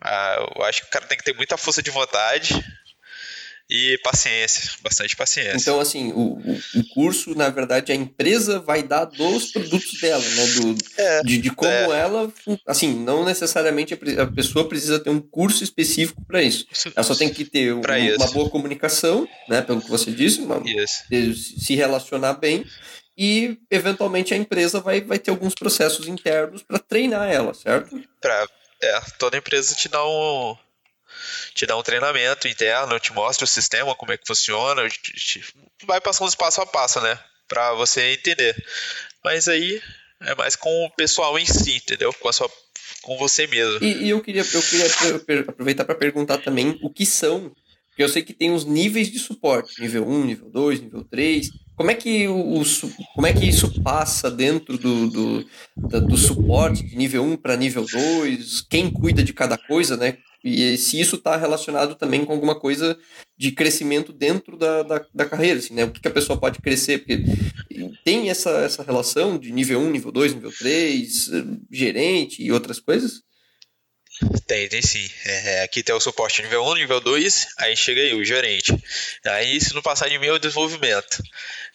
ah, 0.00 0.36
eu 0.56 0.64
acho 0.64 0.82
que 0.82 0.88
o 0.88 0.90
cara 0.90 1.06
tem 1.06 1.18
que 1.18 1.24
ter 1.24 1.34
muita 1.34 1.56
força 1.56 1.82
de 1.82 1.90
vontade 1.90 2.64
e 3.70 3.96
paciência, 3.98 4.72
bastante 4.82 5.14
paciência. 5.14 5.56
Então, 5.56 5.78
assim, 5.78 6.10
o, 6.12 6.40
o 6.74 6.88
curso, 6.92 7.36
na 7.36 7.48
verdade, 7.50 7.92
a 7.92 7.94
empresa 7.94 8.58
vai 8.58 8.82
dar 8.82 9.04
dos 9.04 9.52
produtos 9.52 10.00
dela, 10.00 10.22
né? 10.22 10.46
Do, 10.46 10.76
é, 10.98 11.22
de, 11.22 11.38
de, 11.38 11.50
como 11.50 11.70
é. 11.70 12.00
ela. 12.00 12.32
Assim, 12.66 12.92
não 12.92 13.24
necessariamente 13.24 13.94
a 13.94 14.26
pessoa 14.26 14.68
precisa 14.68 14.98
ter 14.98 15.10
um 15.10 15.20
curso 15.20 15.62
específico 15.62 16.20
para 16.26 16.42
isso. 16.42 16.66
Ela 16.96 17.04
só 17.04 17.14
tem 17.14 17.28
que 17.28 17.44
ter 17.44 17.72
uma, 17.72 17.96
uma, 18.16 18.32
boa 18.32 18.50
comunicação, 18.50 19.28
né? 19.48 19.62
Pelo 19.62 19.80
que 19.80 19.88
você 19.88 20.10
disse, 20.10 20.40
uma, 20.40 20.60
se 21.08 21.76
relacionar 21.76 22.34
bem. 22.34 22.64
E, 23.16 23.58
eventualmente, 23.70 24.34
a 24.34 24.36
empresa 24.36 24.80
vai, 24.80 25.00
vai 25.00 25.18
ter 25.18 25.30
alguns 25.30 25.54
processos 25.54 26.08
internos 26.08 26.62
para 26.62 26.78
treinar 26.78 27.30
ela, 27.30 27.54
certo? 27.54 28.00
Para 28.20 28.48
é, 28.82 29.00
toda 29.18 29.36
empresa 29.36 29.74
te 29.74 29.88
dá 29.88 30.04
um 30.06 30.56
te 31.54 31.66
dá 31.66 31.76
um 31.76 31.82
treinamento 31.82 32.48
interno, 32.48 32.98
te 32.98 33.12
mostra 33.12 33.44
o 33.44 33.48
sistema, 33.48 33.94
como 33.94 34.12
é 34.12 34.16
que 34.16 34.26
funciona, 34.26 34.88
te, 34.88 35.12
te, 35.12 35.54
vai 35.84 36.00
passando 36.00 36.34
passo 36.36 36.60
a 36.62 36.66
passo, 36.66 37.00
né, 37.00 37.18
para 37.48 37.72
você 37.74 38.12
entender. 38.12 38.56
Mas 39.22 39.48
aí 39.48 39.82
é 40.20 40.34
mais 40.34 40.56
com 40.56 40.84
o 40.84 40.90
pessoal 40.90 41.38
em 41.38 41.46
si, 41.46 41.76
entendeu? 41.76 42.12
Com 42.14 42.28
a 42.28 42.32
sua 42.32 42.50
com 43.02 43.16
você 43.16 43.46
mesmo. 43.46 43.84
E, 43.84 44.04
e 44.04 44.10
eu 44.10 44.20
queria 44.20 44.42
eu 44.52 44.62
queria 44.62 45.40
aproveitar 45.48 45.84
para 45.84 45.94
perguntar 45.94 46.38
também 46.38 46.78
o 46.82 46.90
que 46.90 47.06
são, 47.06 47.54
porque 47.88 48.02
eu 48.02 48.08
sei 48.08 48.22
que 48.22 48.32
tem 48.32 48.52
os 48.52 48.64
níveis 48.64 49.10
de 49.10 49.18
suporte, 49.18 49.80
nível 49.80 50.06
1, 50.08 50.24
nível 50.24 50.50
2, 50.50 50.80
nível 50.80 51.04
3. 51.04 51.48
Como 51.80 51.90
é 51.90 51.94
que, 51.94 52.28
o, 52.28 52.62
como 53.14 53.26
é 53.26 53.32
que 53.32 53.48
isso 53.48 53.82
passa 53.82 54.30
dentro 54.30 54.76
do, 54.76 55.08
do, 55.08 55.46
do 56.02 56.14
suporte 56.14 56.82
de 56.82 56.94
nível 56.94 57.24
1 57.24 57.38
para 57.38 57.56
nível 57.56 57.86
2? 57.90 58.60
Quem 58.68 58.90
cuida 58.90 59.22
de 59.22 59.32
cada 59.32 59.56
coisa, 59.56 59.96
né? 59.96 60.18
E 60.44 60.76
se 60.76 61.00
isso 61.00 61.16
está 61.16 61.38
relacionado 61.38 61.94
também 61.94 62.22
com 62.22 62.34
alguma 62.34 62.54
coisa 62.54 62.98
de 63.34 63.52
crescimento 63.52 64.12
dentro 64.12 64.58
da, 64.58 64.82
da, 64.82 65.06
da, 65.14 65.24
carreira, 65.24 65.58
assim, 65.58 65.72
né? 65.72 65.84
O 65.84 65.90
que, 65.90 66.06
a 66.06 66.10
pessoa 66.10 66.38
pode 66.38 66.58
crescer? 66.58 66.98
Porque 66.98 67.24
tem 68.04 68.28
essa, 68.28 68.50
essa 68.58 68.82
relação 68.82 69.38
de 69.38 69.50
nível 69.50 69.80
1, 69.80 69.90
nível 69.90 70.12
2, 70.12 70.34
nível 70.34 70.52
3, 70.52 71.30
gerente 71.72 72.42
e 72.42 72.52
outras 72.52 72.78
coisas? 72.78 73.22
Tem, 74.46 74.68
tem 74.68 74.82
sim. 74.82 75.08
É, 75.24 75.54
é, 75.54 75.62
aqui 75.62 75.82
tem 75.82 75.94
o 75.94 76.00
suporte 76.00 76.42
nível 76.42 76.62
1, 76.62 76.74
nível 76.74 77.00
2, 77.00 77.46
aí 77.58 77.74
chega 77.74 78.02
aí 78.02 78.12
o 78.12 78.22
gerente. 78.22 78.76
Aí, 79.24 79.58
se 79.58 79.72
não 79.74 79.80
passar 79.80 80.10
de 80.10 80.18
mim, 80.18 80.26
é 80.26 80.32
o 80.32 80.38
desenvolvimento 80.38 81.22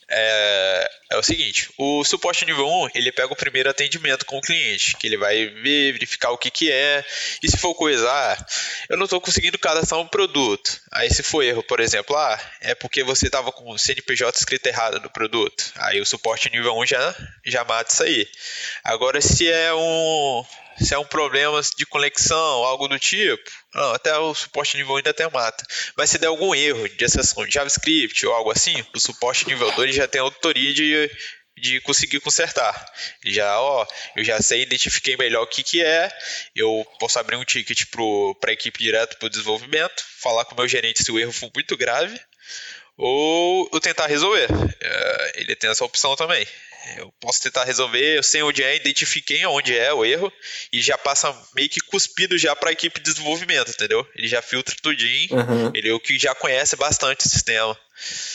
é, 0.09 0.91
é, 1.11 1.17
o 1.17 1.23
seguinte, 1.23 1.69
o 1.77 2.03
suporte 2.03 2.45
nível 2.45 2.67
1, 2.67 2.89
ele 2.93 3.11
pega 3.11 3.33
o 3.33 3.35
primeiro 3.35 3.69
atendimento 3.69 4.25
com 4.25 4.37
o 4.37 4.41
cliente, 4.41 4.95
que 4.97 5.07
ele 5.07 5.17
vai 5.17 5.47
ver, 5.47 5.93
verificar 5.93 6.31
o 6.31 6.37
que 6.37 6.51
que 6.51 6.71
é, 6.71 7.03
e 7.41 7.49
se 7.49 7.57
for 7.57 7.73
coisa, 7.73 8.07
ah, 8.09 8.45
eu 8.87 8.97
não 8.97 9.05
estou 9.05 9.19
conseguindo 9.19 9.57
cadastrar 9.57 9.99
um 9.99 10.07
produto, 10.07 10.79
aí 10.91 11.09
se 11.11 11.23
for 11.23 11.43
erro, 11.43 11.63
por 11.63 11.79
exemplo, 11.79 12.15
ah, 12.15 12.39
é 12.61 12.75
porque 12.75 13.03
você 13.03 13.25
estava 13.25 13.51
com 13.51 13.69
o 13.71 13.79
CNPJ 13.79 14.37
escrito 14.37 14.67
errado 14.67 14.99
no 14.99 15.09
produto, 15.09 15.71
aí 15.77 15.99
o 15.99 16.05
suporte 16.05 16.51
nível 16.51 16.77
1 16.77 16.85
já, 16.85 17.15
já 17.43 17.63
mata 17.63 17.91
isso 17.91 18.03
aí. 18.03 18.27
Agora, 18.83 19.19
se 19.21 19.49
é 19.49 19.73
um, 19.73 20.45
se 20.77 20.93
é 20.93 20.99
um 20.99 21.05
problema 21.05 21.61
de 21.77 21.85
conexão, 21.85 22.63
algo 22.63 22.87
do 22.87 22.99
tipo, 22.99 23.43
não, 23.73 23.93
até 23.93 24.17
o 24.17 24.33
suporte 24.33 24.77
nível 24.77 24.93
1 24.93 24.97
ainda 24.97 25.09
até 25.11 25.29
mata. 25.29 25.65
Mas 25.97 26.09
se 26.09 26.17
der 26.17 26.27
algum 26.27 26.53
erro 26.53 26.87
de 26.89 27.05
acessão 27.05 27.45
de 27.45 27.53
JavaScript 27.53 28.25
ou 28.25 28.33
algo 28.33 28.51
assim, 28.51 28.85
o 28.93 28.99
suporte 28.99 29.47
nível 29.47 29.71
2 29.71 29.95
já 29.95 30.07
tem 30.07 30.21
autoria 30.21 30.73
de, 30.73 31.11
de 31.57 31.81
conseguir 31.81 32.19
consertar. 32.19 32.85
Já, 33.25 33.59
ó, 33.59 33.87
eu 34.15 34.23
já 34.23 34.41
sei, 34.41 34.61
identifiquei 34.61 35.15
melhor 35.17 35.43
o 35.43 35.47
que, 35.47 35.63
que 35.63 35.83
é, 35.83 36.11
eu 36.55 36.85
posso 36.99 37.19
abrir 37.19 37.37
um 37.37 37.45
ticket 37.45 37.85
para 38.39 38.51
a 38.51 38.53
equipe 38.53 38.79
direto 38.79 39.17
para 39.17 39.27
o 39.27 39.29
desenvolvimento, 39.29 40.03
falar 40.21 40.45
com 40.45 40.53
o 40.53 40.57
meu 40.57 40.67
gerente 40.67 41.03
se 41.03 41.11
o 41.11 41.19
erro 41.19 41.31
for 41.31 41.49
muito 41.53 41.77
grave, 41.77 42.19
ou 42.97 43.69
eu 43.71 43.79
tentar 43.79 44.07
resolver. 44.07 44.47
É, 44.81 45.41
ele 45.41 45.55
tem 45.55 45.69
essa 45.69 45.85
opção 45.85 46.15
também. 46.15 46.45
Eu 46.97 47.11
posso 47.19 47.41
tentar 47.41 47.63
resolver, 47.63 48.17
eu 48.17 48.23
sei 48.23 48.43
onde 48.43 48.63
é, 48.63 48.75
identifiquei 48.75 49.45
onde 49.45 49.75
é 49.75 49.93
o 49.93 50.05
erro 50.05 50.31
e 50.71 50.81
já 50.81 50.97
passa 50.97 51.35
meio 51.55 51.69
que 51.69 51.79
cuspido 51.79 52.37
já 52.37 52.55
para 52.55 52.69
a 52.69 52.73
equipe 52.73 52.99
de 52.99 53.11
desenvolvimento, 53.11 53.71
entendeu? 53.71 54.05
Ele 54.15 54.27
já 54.27 54.41
filtra 54.41 54.75
tudinho, 54.81 55.35
uhum. 55.35 55.71
ele 55.73 55.89
é 55.89 55.93
o 55.93 55.99
que 55.99 56.17
já 56.17 56.35
conhece 56.35 56.75
bastante 56.75 57.25
o 57.25 57.29
sistema. 57.29 57.77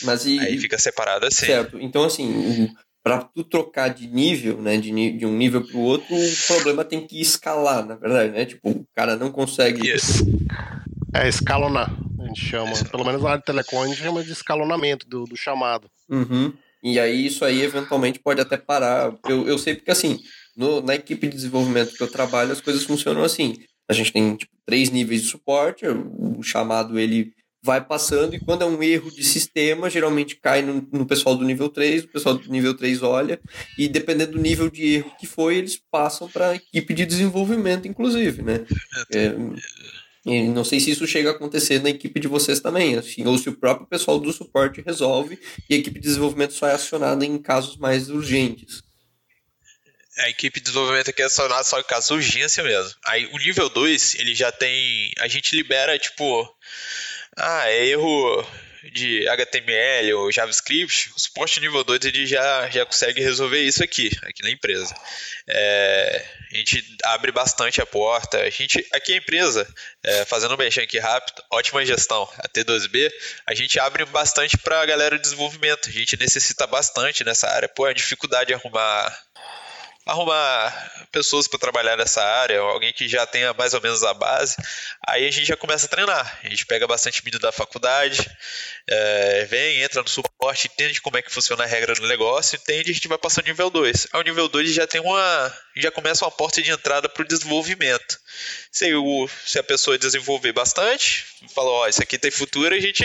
Mas 0.03 0.25
e, 0.25 0.39
Aí 0.39 0.57
fica 0.57 0.77
separado 0.77 1.25
assim. 1.25 1.45
Certo. 1.45 1.79
Então, 1.79 2.03
assim, 2.03 2.69
para 3.03 3.19
tu 3.23 3.43
trocar 3.43 3.89
de 3.89 4.07
nível, 4.07 4.61
né, 4.61 4.77
de, 4.77 4.91
de 5.17 5.25
um 5.25 5.35
nível 5.35 5.65
para 5.65 5.77
o 5.77 5.81
outro, 5.81 6.15
o 6.15 6.47
problema 6.47 6.85
tem 6.85 7.05
que 7.05 7.19
escalar, 7.19 7.85
na 7.85 7.95
verdade, 7.95 8.31
né? 8.31 8.45
Tipo, 8.45 8.69
o 8.69 8.85
cara 8.95 9.15
não 9.15 9.31
consegue. 9.31 9.89
Isso. 9.89 10.25
É, 11.13 11.27
escalonar, 11.27 11.91
a 12.19 12.27
gente 12.27 12.45
chama. 12.45 12.71
Pelo 12.89 13.03
menos 13.03 13.21
na 13.21 13.29
área 13.29 13.39
de 13.39 13.45
telecom, 13.45 13.83
a 13.83 13.87
gente 13.87 14.01
chama 14.01 14.23
de 14.23 14.31
escalonamento 14.31 15.07
do, 15.07 15.25
do 15.25 15.35
chamado. 15.35 15.89
Uhum. 16.09 16.53
E 16.83 16.99
aí, 16.99 17.25
isso 17.27 17.45
aí, 17.45 17.61
eventualmente, 17.61 18.19
pode 18.19 18.41
até 18.41 18.57
parar. 18.57 19.13
Eu, 19.27 19.47
eu 19.47 19.57
sei 19.57 19.75
porque, 19.75 19.91
assim, 19.91 20.19
no, 20.55 20.81
na 20.81 20.95
equipe 20.95 21.27
de 21.27 21.35
desenvolvimento 21.35 21.93
que 21.93 22.03
eu 22.03 22.11
trabalho, 22.11 22.51
as 22.51 22.61
coisas 22.61 22.83
funcionam 22.83 23.23
assim. 23.23 23.55
A 23.89 23.93
gente 23.93 24.11
tem, 24.11 24.35
tipo, 24.35 24.51
três 24.65 24.89
níveis 24.89 25.21
de 25.21 25.27
suporte, 25.27 25.85
o 25.87 26.41
chamado, 26.41 26.99
ele 26.99 27.33
vai 27.63 27.83
passando 27.83 28.33
e 28.33 28.39
quando 28.39 28.63
é 28.63 28.65
um 28.65 28.81
erro 28.81 29.11
de 29.11 29.23
sistema, 29.23 29.89
geralmente 29.89 30.35
cai 30.35 30.63
no, 30.63 30.87
no, 30.91 31.05
pessoal 31.05 31.35
do 31.35 31.45
nível 31.45 31.69
3, 31.69 32.05
o 32.05 32.07
pessoal 32.07 32.35
do 32.35 32.49
nível 32.49 32.75
3 32.75 33.03
olha 33.03 33.39
e 33.77 33.87
dependendo 33.87 34.31
do 34.31 34.41
nível 34.41 34.69
de 34.69 34.95
erro 34.95 35.11
que 35.19 35.27
foi, 35.27 35.57
eles 35.57 35.79
passam 35.91 36.27
para 36.27 36.49
a 36.49 36.55
equipe 36.55 36.93
de 36.93 37.05
desenvolvimento, 37.05 37.87
inclusive, 37.87 38.41
né? 38.41 38.65
É, 39.13 39.35
e 40.25 40.43
não 40.43 40.63
sei 40.63 40.79
se 40.79 40.91
isso 40.91 41.07
chega 41.07 41.29
a 41.29 41.33
acontecer 41.33 41.81
na 41.81 41.89
equipe 41.89 42.19
de 42.19 42.27
vocês 42.27 42.59
também, 42.59 42.95
assim, 42.95 43.25
ou 43.25 43.37
se 43.37 43.49
o 43.49 43.57
próprio 43.57 43.87
pessoal 43.87 44.19
do 44.19 44.31
suporte 44.31 44.81
resolve 44.81 45.39
e 45.69 45.73
a 45.73 45.77
equipe 45.77 45.99
de 45.99 46.07
desenvolvimento 46.07 46.53
só 46.53 46.67
é 46.67 46.73
acionada 46.73 47.25
em 47.25 47.37
casos 47.39 47.77
mais 47.77 48.09
urgentes. 48.09 48.83
A 50.19 50.29
equipe 50.29 50.59
de 50.59 50.65
desenvolvimento 50.65 51.09
aqui 51.09 51.21
é 51.21 51.25
acionada 51.25 51.63
só 51.63 51.79
em 51.79 51.83
casos 51.83 52.07
de 52.07 52.13
urgência 52.13 52.63
mesmo. 52.63 52.93
Aí 53.05 53.25
o 53.27 53.37
nível 53.37 53.69
2, 53.69 54.15
ele 54.15 54.35
já 54.35 54.51
tem. 54.51 55.11
A 55.19 55.27
gente 55.27 55.55
libera, 55.55 55.97
tipo 55.97 56.47
ah, 57.37 57.69
é 57.69 57.87
erro 57.87 58.45
de 58.83 59.27
HTML 59.27 60.13
ou 60.13 60.31
JavaScript, 60.31 61.11
o 61.15 61.19
suporte 61.19 61.59
nível 61.59 61.83
2 61.83 62.05
ele 62.05 62.25
já, 62.25 62.69
já 62.69 62.85
consegue 62.85 63.21
resolver 63.21 63.61
isso 63.61 63.83
aqui, 63.83 64.09
aqui 64.23 64.41
na 64.41 64.49
empresa. 64.49 64.95
É, 65.47 66.25
a 66.51 66.55
gente 66.55 66.97
abre 67.03 67.31
bastante 67.31 67.81
a 67.81 67.85
porta. 67.85 68.41
A 68.41 68.49
gente, 68.49 68.85
aqui 68.91 69.13
a 69.13 69.17
empresa, 69.17 69.67
é, 70.03 70.25
fazendo 70.25 70.55
um 70.55 70.57
mexer 70.57 70.81
aqui 70.81 70.97
rápido, 70.97 71.43
ótima 71.51 71.85
gestão, 71.85 72.27
a 72.39 72.47
T2B, 72.49 73.11
a 73.45 73.53
gente 73.53 73.79
abre 73.79 74.03
bastante 74.05 74.57
para 74.57 74.81
a 74.81 74.85
galera 74.85 75.15
de 75.15 75.21
desenvolvimento. 75.21 75.89
A 75.89 75.91
gente 75.91 76.17
necessita 76.17 76.65
bastante 76.65 77.23
nessa 77.23 77.47
área. 77.49 77.69
Pô, 77.69 77.85
a 77.85 77.93
dificuldade 77.93 78.47
de 78.47 78.53
arrumar 78.53 79.17
arrumar 80.11 80.91
pessoas 81.11 81.47
para 81.47 81.59
trabalhar 81.59 81.97
nessa 81.97 82.23
área, 82.23 82.59
alguém 82.59 82.93
que 82.93 83.07
já 83.07 83.25
tenha 83.25 83.53
mais 83.53 83.73
ou 83.73 83.81
menos 83.81 84.03
a 84.03 84.13
base, 84.13 84.55
aí 85.05 85.27
a 85.27 85.31
gente 85.31 85.45
já 85.45 85.57
começa 85.57 85.85
a 85.85 85.89
treinar. 85.89 86.39
A 86.43 86.49
gente 86.49 86.65
pega 86.65 86.87
bastante 86.87 87.21
vídeo 87.21 87.39
da 87.39 87.51
faculdade, 87.51 88.25
é, 88.87 89.45
vem, 89.45 89.81
entra 89.81 90.01
no 90.01 90.07
suporte, 90.07 90.69
entende 90.71 91.01
como 91.01 91.17
é 91.17 91.21
que 91.21 91.31
funciona 91.31 91.63
a 91.63 91.67
regra 91.67 91.93
do 91.93 92.07
negócio, 92.07 92.55
entende, 92.55 92.91
a 92.91 92.93
gente 92.93 93.07
vai 93.07 93.17
passando 93.17 93.45
nível 93.45 93.69
2. 93.69 94.07
Ao 94.11 94.21
nível 94.21 94.47
2 94.47 94.73
já 94.73 94.87
tem 94.87 95.01
uma. 95.01 95.53
já 95.75 95.91
começa 95.91 96.25
uma 96.25 96.31
porta 96.31 96.61
de 96.61 96.71
entrada 96.71 97.09
para 97.09 97.23
o 97.23 97.27
desenvolvimento. 97.27 98.19
Se, 98.71 98.93
o, 98.93 99.29
se 99.45 99.59
a 99.59 99.63
pessoa 99.63 99.97
desenvolver 99.97 100.53
bastante, 100.53 101.25
fala, 101.53 101.69
ó, 101.69 101.87
isso 101.87 102.01
aqui 102.01 102.17
tem 102.17 102.31
futuro, 102.31 102.73
a 102.73 102.79
gente 102.79 103.03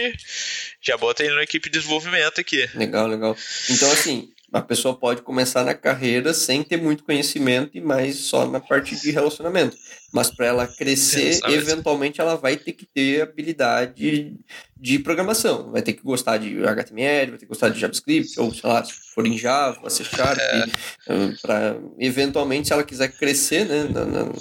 já 0.80 0.96
bota 0.96 1.24
ele 1.24 1.34
na 1.34 1.42
equipe 1.42 1.68
de 1.68 1.78
desenvolvimento 1.78 2.40
aqui. 2.40 2.68
Legal, 2.74 3.06
legal. 3.06 3.36
Então, 3.68 3.90
assim, 3.90 4.32
a 4.52 4.60
pessoa 4.60 4.96
pode 4.96 5.22
começar 5.22 5.64
na 5.64 5.74
carreira 5.74 6.32
sem 6.32 6.62
ter 6.62 6.76
muito 6.76 7.04
conhecimento 7.04 7.76
e 7.76 7.80
mais 7.80 8.16
só 8.16 8.46
na 8.46 8.60
parte 8.60 8.94
de 9.00 9.10
relacionamento. 9.10 9.76
Mas 10.12 10.30
para 10.30 10.46
ela 10.46 10.66
crescer, 10.66 11.40
eventualmente 11.48 12.20
ela 12.20 12.36
vai 12.36 12.56
ter 12.56 12.72
que 12.72 12.86
ter 12.86 13.22
habilidade 13.22 14.34
de 14.76 14.98
programação. 14.98 15.70
Vai 15.72 15.82
ter 15.82 15.92
que 15.92 16.02
gostar 16.02 16.38
de 16.38 16.64
HTML, 16.64 17.30
vai 17.32 17.38
ter 17.38 17.46
que 17.46 17.48
gostar 17.48 17.68
de 17.70 17.80
JavaScript, 17.80 18.38
ou 18.38 18.54
sei 18.54 18.68
lá, 18.68 18.84
se 18.84 18.92
for 19.14 19.26
em 19.26 19.36
Java, 19.36 19.90
C 19.90 20.04
Sharp, 20.04 20.38
é. 20.38 20.64
Eh, 21.08 21.34
para 21.42 21.76
eventualmente, 21.98 22.68
se 22.68 22.72
ela 22.72 22.84
quiser 22.84 23.08
crescer, 23.08 23.66
né, 23.66 23.84
na, 23.84 24.04
na, 24.04 24.32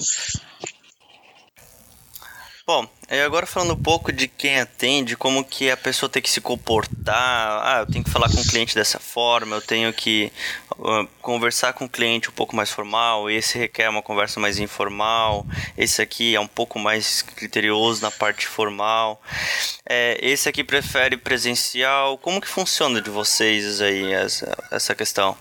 Bom, 2.67 2.89
agora 3.23 3.45
falando 3.45 3.73
um 3.73 3.83
pouco 3.83 4.11
de 4.11 4.27
quem 4.27 4.59
atende, 4.59 5.15
como 5.15 5.45
que 5.45 5.69
a 5.69 5.77
pessoa 5.77 6.09
tem 6.09 6.19
que 6.19 6.29
se 6.29 6.41
comportar. 6.41 7.61
Ah, 7.63 7.81
eu 7.81 7.85
tenho 7.85 8.03
que 8.03 8.09
falar 8.09 8.27
com 8.27 8.41
o 8.41 8.47
cliente 8.47 8.73
dessa 8.73 8.97
forma, 8.99 9.55
eu 9.55 9.61
tenho 9.61 9.93
que 9.93 10.31
uh, 10.79 11.07
conversar 11.21 11.73
com 11.73 11.85
o 11.85 11.89
cliente 11.89 12.27
um 12.27 12.33
pouco 12.33 12.55
mais 12.55 12.71
formal, 12.71 13.29
esse 13.29 13.55
requer 13.59 13.87
uma 13.87 14.01
conversa 14.01 14.39
mais 14.39 14.57
informal, 14.57 15.45
esse 15.77 16.01
aqui 16.01 16.33
é 16.33 16.39
um 16.39 16.47
pouco 16.47 16.79
mais 16.79 17.21
criterioso 17.21 18.01
na 18.01 18.09
parte 18.09 18.47
formal, 18.47 19.21
é, 19.87 20.17
esse 20.19 20.49
aqui 20.49 20.63
prefere 20.63 21.17
presencial. 21.17 22.17
Como 22.17 22.41
que 22.41 22.47
funciona 22.47 22.99
de 22.99 23.11
vocês 23.11 23.79
aí 23.79 24.11
essa, 24.11 24.57
essa 24.71 24.95
questão? 24.95 25.37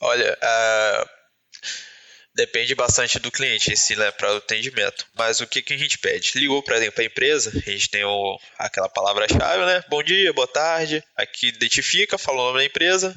Olha, 0.00 0.38
uh 0.40 1.17
Depende 2.38 2.72
bastante 2.76 3.18
do 3.18 3.32
cliente 3.32 3.72
esse 3.72 3.96
né, 3.96 4.12
para 4.12 4.32
o 4.32 4.36
atendimento. 4.36 5.04
Mas 5.16 5.40
o 5.40 5.46
que, 5.46 5.60
que 5.60 5.74
a 5.74 5.76
gente 5.76 5.98
pede? 5.98 6.38
Ligou 6.38 6.62
para 6.62 6.76
a 6.76 7.04
empresa, 7.04 7.50
a 7.50 7.70
gente 7.70 7.90
tem 7.90 8.04
o, 8.04 8.38
aquela 8.56 8.88
palavra-chave, 8.88 9.66
né? 9.66 9.82
Bom 9.88 10.00
dia, 10.04 10.32
boa 10.32 10.46
tarde. 10.46 11.02
Aqui 11.16 11.48
identifica, 11.48 12.16
fala 12.16 12.40
o 12.40 12.44
nome 12.46 12.58
da 12.58 12.64
empresa 12.64 13.12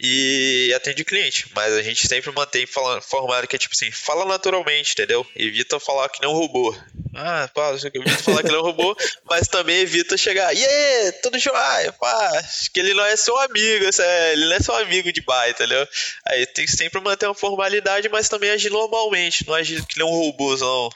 e 0.00 0.72
atende 0.74 1.02
o 1.02 1.04
cliente. 1.04 1.46
Mas 1.54 1.74
a 1.74 1.82
gente 1.82 2.08
sempre 2.08 2.32
mantém 2.32 2.64
falando, 2.64 3.02
formado 3.02 3.46
que 3.46 3.56
é 3.56 3.58
tipo 3.58 3.74
assim, 3.74 3.90
fala 3.90 4.24
naturalmente, 4.24 4.92
entendeu? 4.92 5.26
Evita 5.36 5.78
falar 5.78 6.08
que 6.08 6.26
um 6.26 6.32
robô. 6.32 6.74
Ah, 7.14 7.50
pá, 7.52 7.72
evita 7.72 8.22
falar 8.22 8.42
que 8.42 8.52
não 8.52 8.62
robô, 8.62 8.96
mas 9.28 9.48
também 9.48 9.80
evita 9.80 10.16
chegar, 10.16 10.54
e 10.54 10.64
aí, 10.64 11.12
tudo 11.20 11.36
jóia, 11.36 11.92
pá, 11.92 12.38
acho 12.38 12.70
que 12.70 12.78
ele 12.78 12.94
não 12.94 13.04
é 13.04 13.16
seu 13.16 13.36
amigo, 13.38 13.84
é, 14.00 14.32
ele 14.32 14.46
não 14.46 14.52
é 14.54 14.60
seu 14.60 14.76
amigo 14.76 15.12
de 15.12 15.20
bar, 15.22 15.50
entendeu? 15.50 15.86
Aí 16.26 16.46
tem 16.46 16.64
que 16.64 16.70
sempre 16.70 17.00
manter 17.00 17.26
uma 17.26 17.34
formalidade, 17.34 18.08
mas 18.08 18.28
também 18.28 18.37
também 18.38 18.50
agir 18.50 18.70
normalmente, 18.70 19.46
não 19.46 19.54
agir 19.54 19.84
que 19.84 19.98
nem 19.98 20.06
um 20.06 20.10
robôzão 20.10 20.88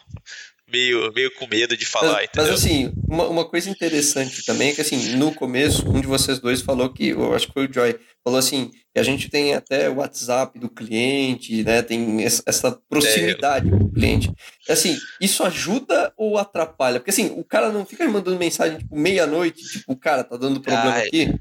meio, 0.70 1.12
meio 1.12 1.30
com 1.34 1.46
medo 1.46 1.76
de 1.76 1.84
falar, 1.84 2.14
mas, 2.14 2.24
entendeu? 2.24 2.52
Mas 2.52 2.60
assim, 2.60 2.92
uma, 3.06 3.28
uma 3.28 3.44
coisa 3.44 3.68
interessante 3.68 4.44
também 4.44 4.70
é 4.70 4.72
que 4.72 4.80
assim, 4.80 5.16
no 5.16 5.34
começo, 5.34 5.86
um 5.86 6.00
de 6.00 6.06
vocês 6.06 6.38
dois 6.38 6.62
falou 6.62 6.88
que, 6.88 7.08
eu 7.08 7.34
acho 7.34 7.48
que 7.48 7.52
foi 7.52 7.66
o 7.66 7.72
Joy, 7.72 7.98
falou 8.24 8.38
assim, 8.38 8.70
que 8.94 9.00
a 9.00 9.02
gente 9.02 9.28
tem 9.28 9.54
até 9.54 9.90
o 9.90 9.96
WhatsApp 9.96 10.58
do 10.58 10.68
cliente, 10.68 11.62
né? 11.62 11.82
Tem 11.82 12.22
essa 12.24 12.72
proximidade 12.88 13.68
é. 13.68 13.70
com 13.70 13.84
o 13.84 13.92
cliente. 13.92 14.32
Assim, 14.68 14.96
isso 15.20 15.42
ajuda 15.42 16.12
ou 16.16 16.38
atrapalha? 16.38 17.00
Porque 17.00 17.10
assim, 17.10 17.34
o 17.36 17.44
cara 17.44 17.70
não 17.70 17.84
fica 17.84 18.06
mandando 18.08 18.38
mensagem 18.38 18.78
tipo 18.78 18.96
meia-noite, 18.96 19.62
tipo, 19.64 19.92
o 19.92 19.96
cara 19.96 20.22
tá 20.22 20.36
dando 20.36 20.60
problema 20.60 20.94
Ai, 20.94 21.06
aqui. 21.06 21.34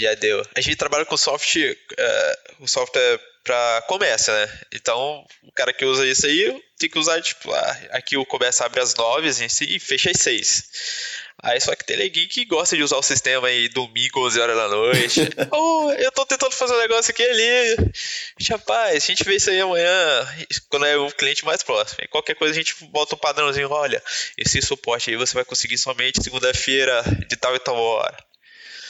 Já 0.00 0.14
deu. 0.14 0.42
A 0.54 0.60
gente 0.60 0.76
trabalha 0.76 1.04
com 1.04 1.16
software, 1.16 1.76
uh, 2.60 2.68
software 2.68 3.20
para 3.42 3.82
comércio, 3.88 4.32
né? 4.32 4.60
Então, 4.72 5.24
o 5.42 5.52
cara 5.52 5.72
que 5.72 5.84
usa 5.84 6.06
isso 6.06 6.26
aí 6.26 6.62
tem 6.78 6.88
que 6.88 6.98
usar, 6.98 7.20
tipo, 7.20 7.52
ah, 7.52 7.78
aqui 7.92 8.16
o 8.16 8.26
comércio 8.26 8.64
abre 8.64 8.80
às 8.80 8.94
9 8.94 9.28
em 9.28 9.48
si, 9.48 9.64
e 9.64 9.78
fecha 9.78 10.10
às 10.10 10.20
6. 10.20 10.64
Aí 11.42 11.58
só 11.58 11.74
que 11.74 11.84
tem 11.84 11.96
ninguém 11.96 12.28
que 12.28 12.44
gosta 12.44 12.76
de 12.76 12.82
usar 12.82 12.98
o 12.98 13.02
sistema 13.02 13.48
aí 13.48 13.68
domingo, 13.70 14.26
11 14.26 14.40
horas 14.40 14.56
da 14.56 14.68
noite. 14.68 15.20
oh, 15.50 15.90
eu 15.92 16.12
tô 16.12 16.26
tentando 16.26 16.52
fazer 16.52 16.74
um 16.74 16.78
negócio 16.78 17.10
aqui 17.10 17.22
ali. 17.22 17.76
Rapaz, 18.50 18.96
a 18.96 19.06
gente 19.06 19.24
vê 19.24 19.36
isso 19.36 19.48
aí 19.48 19.60
amanhã, 19.60 20.28
quando 20.68 20.84
é 20.84 20.96
o 20.98 21.10
cliente 21.10 21.44
mais 21.44 21.62
próximo. 21.62 22.00
E 22.02 22.08
qualquer 22.08 22.34
coisa 22.34 22.52
a 22.52 22.56
gente 22.56 22.74
bota 22.86 23.14
um 23.14 23.18
padrãozinho, 23.18 23.70
olha, 23.70 24.02
esse 24.36 24.60
suporte 24.60 25.10
aí 25.10 25.16
você 25.16 25.32
vai 25.32 25.44
conseguir 25.44 25.78
somente 25.78 26.22
segunda-feira 26.22 27.02
de 27.26 27.36
tal 27.36 27.56
e 27.56 27.58
tal 27.58 27.76
hora. 27.76 28.29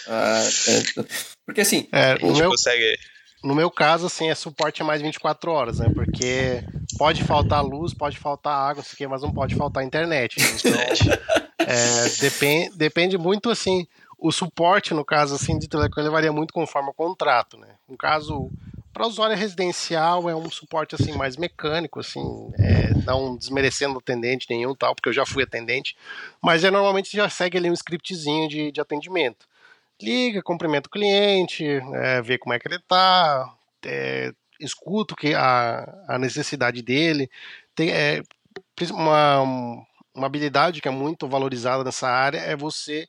Ah, 0.08 0.42
é. 0.68 1.04
Porque 1.46 1.60
assim, 1.60 1.88
é, 1.92 2.12
a 2.12 2.16
gente 2.16 2.38
meu... 2.38 2.50
consegue 2.50 2.96
no 3.42 3.54
meu 3.54 3.70
caso, 3.70 4.06
assim, 4.06 4.28
é 4.28 4.34
suporte 4.34 4.82
mais 4.82 5.00
24 5.00 5.50
horas, 5.50 5.78
né? 5.78 5.90
Porque 5.94 6.62
pode 6.98 7.24
faltar 7.24 7.64
luz, 7.64 7.94
pode 7.94 8.18
faltar 8.18 8.54
água, 8.54 8.82
sei 8.82 9.06
mas 9.06 9.22
não 9.22 9.32
pode 9.32 9.54
faltar 9.54 9.82
internet. 9.82 10.36
Então, 11.60 11.74
é, 11.74 12.08
depende, 12.20 12.76
depende 12.76 13.18
muito, 13.18 13.50
assim, 13.50 13.86
o 14.18 14.32
suporte, 14.32 14.94
no 14.94 15.04
caso, 15.04 15.34
assim, 15.34 15.58
de 15.58 15.68
telecom, 15.68 16.00
ele 16.00 16.10
varia 16.10 16.32
muito 16.32 16.52
conforme 16.54 16.90
o 16.90 16.94
contrato, 16.94 17.56
né? 17.58 17.68
No 17.88 17.96
caso, 17.96 18.50
para 18.92 19.06
usuário 19.06 19.36
residencial, 19.36 20.28
é 20.28 20.34
um 20.34 20.50
suporte, 20.50 20.94
assim, 20.94 21.12
mais 21.12 21.36
mecânico, 21.36 22.00
assim, 22.00 22.50
é, 22.58 22.94
não 23.04 23.36
desmerecendo 23.36 23.98
atendente 23.98 24.46
nenhum, 24.50 24.74
tal, 24.74 24.94
porque 24.94 25.10
eu 25.10 25.12
já 25.12 25.26
fui 25.26 25.42
atendente, 25.42 25.96
mas 26.42 26.64
é, 26.64 26.70
normalmente 26.70 27.14
já 27.14 27.28
segue 27.28 27.58
ali 27.58 27.70
um 27.70 27.74
scriptzinho 27.74 28.48
de, 28.48 28.72
de 28.72 28.80
atendimento. 28.80 29.46
Liga, 30.02 30.42
cumprimenta 30.42 30.88
o 30.88 30.90
cliente, 30.90 31.64
é, 31.64 32.22
vê 32.22 32.38
como 32.38 32.54
é 32.54 32.58
que 32.58 32.68
ele 32.68 32.78
tá, 32.80 33.54
é, 33.84 34.32
escuta 34.60 35.14
que 35.16 35.34
a, 35.34 36.04
a 36.08 36.18
necessidade 36.18 36.82
dele. 36.82 37.30
Tem, 37.74 37.90
é, 37.90 38.22
uma, 38.92 39.42
uma 40.14 40.26
habilidade 40.26 40.80
que 40.80 40.88
é 40.88 40.90
muito 40.90 41.28
valorizada 41.28 41.84
nessa 41.84 42.08
área 42.08 42.38
é 42.38 42.56
você 42.56 43.08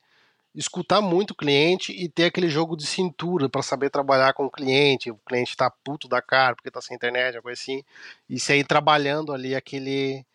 escutar 0.53 1.01
muito 1.01 1.31
o 1.31 1.35
cliente 1.35 1.93
e 1.93 2.09
ter 2.09 2.25
aquele 2.25 2.49
jogo 2.49 2.75
de 2.75 2.85
cintura 2.85 3.47
para 3.49 3.61
saber 3.61 3.89
trabalhar 3.89 4.33
com 4.33 4.45
o 4.45 4.51
cliente. 4.51 5.11
O 5.11 5.17
cliente 5.25 5.51
está 5.51 5.69
puto 5.69 6.07
da 6.07 6.21
cara 6.21 6.55
porque 6.55 6.69
está 6.69 6.81
sem 6.81 6.95
internet, 6.95 7.35
alguma 7.35 7.43
coisa 7.43 7.61
assim. 7.61 7.83
E 8.29 8.39
sair 8.39 8.65
trabalhando 8.65 9.33
ali 9.33 9.55
aquele, 9.55 10.25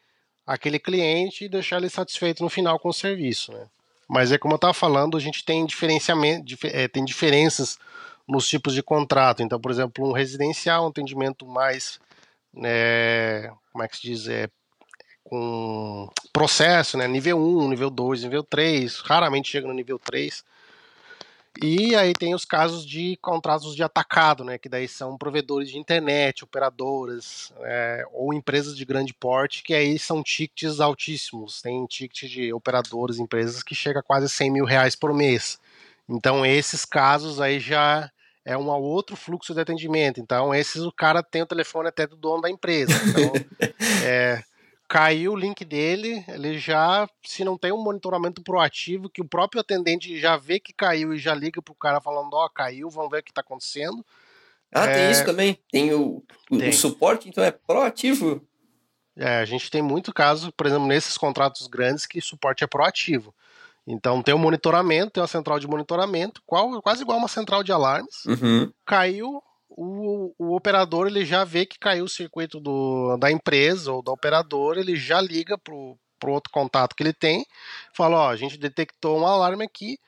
aquele 0.46 0.78
cliente 0.78 1.44
e 1.44 1.48
deixar 1.48 1.76
ele 1.78 1.90
satisfeito 1.90 2.42
no 2.42 2.48
final 2.48 2.78
com 2.78 2.88
o 2.88 2.94
serviço, 2.94 3.52
né? 3.52 3.66
Mas 4.08 4.30
é 4.30 4.38
como 4.38 4.54
eu 4.54 4.56
estava 4.56 4.74
falando, 4.74 5.16
a 5.16 5.20
gente 5.20 5.44
tem 5.44 5.66
diferenciamento, 5.66 6.54
é, 6.64 6.86
tem 6.86 7.04
diferenças 7.04 7.78
nos 8.26 8.48
tipos 8.48 8.74
de 8.74 8.82
contrato. 8.82 9.42
Então, 9.42 9.60
por 9.60 9.70
exemplo, 9.70 10.08
um 10.08 10.12
residencial, 10.12 10.84
um 10.84 10.88
atendimento 10.88 11.46
mais, 11.46 11.98
né, 12.52 13.48
como 13.72 13.84
é 13.84 13.88
que 13.88 13.96
se 13.96 14.02
diz, 14.02 14.28
é, 14.28 14.48
com 15.24 16.08
processo, 16.32 16.96
né, 16.96 17.08
nível 17.08 17.38
1, 17.38 17.68
nível 17.68 17.90
2, 17.90 18.22
nível 18.22 18.44
3, 18.44 19.00
raramente 19.00 19.50
chega 19.50 19.66
no 19.66 19.74
nível 19.74 19.98
3. 19.98 20.44
E 21.62 21.94
aí 21.94 22.12
tem 22.12 22.34
os 22.34 22.44
casos 22.44 22.84
de 22.84 23.16
contratos 23.22 23.74
de 23.74 23.82
atacado, 23.82 24.44
né, 24.44 24.58
que 24.58 24.68
daí 24.68 24.86
são 24.86 25.16
provedores 25.16 25.70
de 25.70 25.78
internet, 25.78 26.44
operadoras 26.44 27.52
é, 27.62 28.04
ou 28.12 28.34
empresas 28.34 28.76
de 28.76 28.84
grande 28.84 29.14
porte, 29.14 29.62
que 29.62 29.74
aí 29.74 29.98
são 29.98 30.22
tickets 30.22 30.80
altíssimos. 30.80 31.62
Tem 31.62 31.84
ticket 31.86 32.30
de 32.30 32.52
operadoras, 32.52 33.18
empresas 33.18 33.62
que 33.62 33.74
chega 33.74 34.00
a 34.00 34.02
quase 34.02 34.28
100 34.28 34.50
mil 34.50 34.64
reais 34.64 34.94
por 34.94 35.14
mês. 35.14 35.58
Então 36.08 36.44
esses 36.44 36.84
casos 36.84 37.40
aí 37.40 37.58
já 37.58 38.10
é 38.44 38.56
um 38.56 38.68
outro 38.68 39.16
fluxo 39.16 39.52
de 39.54 39.60
atendimento. 39.60 40.20
Então 40.20 40.54
esses 40.54 40.82
o 40.82 40.92
cara 40.92 41.22
tem 41.22 41.42
o 41.42 41.46
telefone 41.46 41.88
até 41.88 42.06
do 42.06 42.16
dono 42.16 42.42
da 42.42 42.50
empresa. 42.50 42.92
Então, 43.06 43.32
é, 44.04 44.42
caiu 44.88 45.32
o 45.32 45.36
link 45.36 45.64
dele, 45.64 46.24
ele 46.28 46.58
já, 46.58 47.08
se 47.24 47.44
não 47.44 47.58
tem 47.58 47.72
um 47.72 47.82
monitoramento 47.82 48.42
proativo, 48.42 49.10
que 49.10 49.20
o 49.20 49.28
próprio 49.28 49.60
atendente 49.60 50.18
já 50.18 50.36
vê 50.36 50.60
que 50.60 50.72
caiu 50.72 51.12
e 51.12 51.18
já 51.18 51.34
liga 51.34 51.60
pro 51.60 51.74
cara 51.74 52.00
falando, 52.00 52.34
ó, 52.34 52.46
oh, 52.46 52.50
caiu, 52.50 52.88
vamos 52.88 53.10
ver 53.10 53.20
o 53.20 53.22
que 53.22 53.32
tá 53.32 53.40
acontecendo. 53.40 54.04
Ah, 54.72 54.86
é... 54.86 54.94
tem 54.94 55.10
isso 55.10 55.24
também? 55.24 55.58
Tem 55.70 55.92
o, 55.92 56.22
o, 56.50 56.58
tem 56.58 56.68
o, 56.68 56.72
suporte, 56.72 57.28
então 57.28 57.42
é 57.42 57.50
proativo? 57.50 58.46
É, 59.16 59.38
a 59.38 59.44
gente 59.44 59.70
tem 59.70 59.82
muito 59.82 60.12
caso, 60.12 60.52
por 60.52 60.66
exemplo, 60.66 60.86
nesses 60.86 61.16
contratos 61.16 61.66
grandes, 61.66 62.06
que 62.06 62.20
suporte 62.20 62.62
é 62.62 62.66
proativo. 62.66 63.34
Então 63.86 64.22
tem 64.22 64.34
um 64.34 64.38
monitoramento, 64.38 65.12
tem 65.12 65.20
uma 65.20 65.28
central 65.28 65.58
de 65.58 65.66
monitoramento, 65.66 66.42
qual, 66.44 66.82
quase 66.82 67.02
igual 67.02 67.18
uma 67.18 67.28
central 67.28 67.62
de 67.62 67.72
alarmes. 67.72 68.24
Uhum. 68.26 68.70
Caiu, 68.84 69.42
o, 69.76 70.34
o 70.38 70.56
operador 70.56 71.06
ele 71.06 71.24
já 71.24 71.44
vê 71.44 71.66
que 71.66 71.78
caiu 71.78 72.04
o 72.04 72.08
circuito 72.08 72.58
do, 72.58 73.16
da 73.18 73.30
empresa 73.30 73.92
ou 73.92 74.02
da 74.02 74.10
operadora, 74.10 74.80
ele 74.80 74.96
já 74.96 75.20
liga 75.20 75.58
pro, 75.58 75.98
pro 76.18 76.32
outro 76.32 76.50
contato 76.50 76.94
que 76.96 77.02
ele 77.02 77.12
tem, 77.12 77.44
fala, 77.94 78.16
ó, 78.16 78.30
a 78.30 78.36
gente 78.36 78.56
detectou 78.56 79.20
um 79.20 79.26
alarme 79.26 79.64
aqui, 79.64 79.98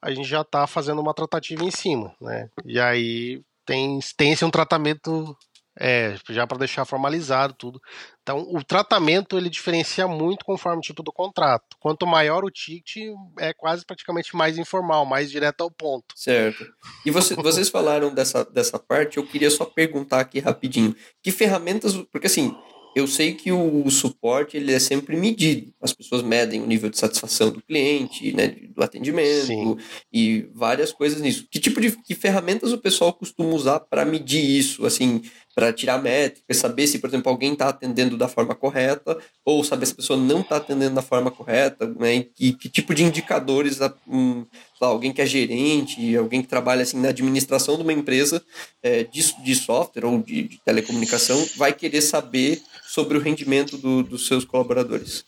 a 0.00 0.10
gente 0.12 0.28
já 0.28 0.40
está 0.40 0.66
fazendo 0.66 1.00
uma 1.00 1.12
tratativa 1.12 1.64
em 1.64 1.70
cima, 1.70 2.14
né? 2.20 2.48
E 2.64 2.80
aí 2.80 3.42
tem, 3.66 3.98
tem 4.16 4.32
esse 4.32 4.44
um 4.44 4.50
tratamento 4.50 5.36
é, 5.78 6.16
já 6.30 6.46
para 6.46 6.58
deixar 6.58 6.84
formalizado 6.84 7.54
tudo. 7.54 7.80
Então, 8.22 8.46
o 8.50 8.62
tratamento 8.62 9.38
ele 9.38 9.48
diferencia 9.48 10.06
muito 10.06 10.44
conforme 10.44 10.78
o 10.78 10.82
tipo 10.82 11.02
do 11.02 11.12
contrato. 11.12 11.76
Quanto 11.80 12.06
maior 12.06 12.44
o 12.44 12.50
ticket, 12.50 12.96
é 13.38 13.52
quase 13.52 13.86
praticamente 13.86 14.36
mais 14.36 14.58
informal, 14.58 15.06
mais 15.06 15.30
direto 15.30 15.62
ao 15.62 15.70
ponto. 15.70 16.06
Certo. 16.14 16.66
E 17.06 17.10
você, 17.10 17.34
vocês 17.36 17.68
falaram 17.68 18.12
dessa, 18.12 18.44
dessa 18.44 18.78
parte, 18.78 19.16
eu 19.16 19.26
queria 19.26 19.50
só 19.50 19.64
perguntar 19.64 20.20
aqui 20.20 20.40
rapidinho. 20.40 20.94
Que 21.22 21.30
ferramentas. 21.30 21.94
Porque 22.12 22.26
assim, 22.26 22.54
eu 22.94 23.06
sei 23.06 23.34
que 23.34 23.52
o 23.52 23.88
suporte 23.90 24.56
ele 24.56 24.72
é 24.72 24.78
sempre 24.78 25.16
medido. 25.16 25.72
As 25.80 25.92
pessoas 25.92 26.22
medem 26.22 26.60
o 26.60 26.66
nível 26.66 26.90
de 26.90 26.98
satisfação 26.98 27.50
do 27.50 27.62
cliente, 27.62 28.32
né, 28.32 28.48
do 28.74 28.82
atendimento 28.82 29.46
Sim. 29.46 29.76
e 30.12 30.48
várias 30.54 30.92
coisas 30.92 31.20
nisso. 31.20 31.46
Que 31.50 31.60
tipo 31.60 31.80
de 31.80 31.92
que 31.92 32.14
ferramentas 32.14 32.72
o 32.72 32.78
pessoal 32.78 33.12
costuma 33.12 33.54
usar 33.54 33.80
para 33.80 34.04
medir 34.04 34.42
isso, 34.42 34.84
assim, 34.84 35.22
para 35.54 35.72
tirar 35.72 36.00
métricas, 36.00 36.56
saber 36.56 36.86
se, 36.86 37.00
por 37.00 37.08
exemplo, 37.08 37.30
alguém 37.30 37.52
está 37.52 37.68
atendendo 37.68 38.16
da 38.16 38.28
forma 38.28 38.54
correta 38.54 39.18
ou 39.44 39.64
saber 39.64 39.86
se 39.86 39.92
a 39.92 39.96
pessoa 39.96 40.18
não 40.18 40.40
está 40.40 40.56
atendendo 40.56 40.94
da 40.94 41.02
forma 41.02 41.32
correta, 41.32 41.86
né? 41.98 42.26
E 42.38 42.52
que 42.52 42.68
tipo 42.68 42.94
de 42.94 43.02
indicadores 43.02 43.80
um, 44.06 44.44
lá, 44.44 44.46
alguém 44.86 45.12
que 45.12 45.20
é 45.20 45.26
gerente, 45.26 46.16
alguém 46.16 46.42
que 46.42 46.48
trabalha 46.48 46.82
assim 46.82 47.00
na 47.00 47.08
administração 47.08 47.76
de 47.76 47.82
uma 47.82 47.92
empresa 47.92 48.42
é, 48.82 49.04
de, 49.04 49.42
de 49.42 49.54
software 49.54 50.04
ou 50.04 50.22
de, 50.22 50.44
de 50.44 50.60
telecomunicação 50.64 51.48
vai 51.56 51.72
querer 51.72 52.00
saber 52.00 52.62
sobre 52.86 53.18
o 53.18 53.20
rendimento 53.20 53.76
do, 53.76 54.02
dos 54.02 54.26
seus 54.26 54.44
colaboradores? 54.44 55.24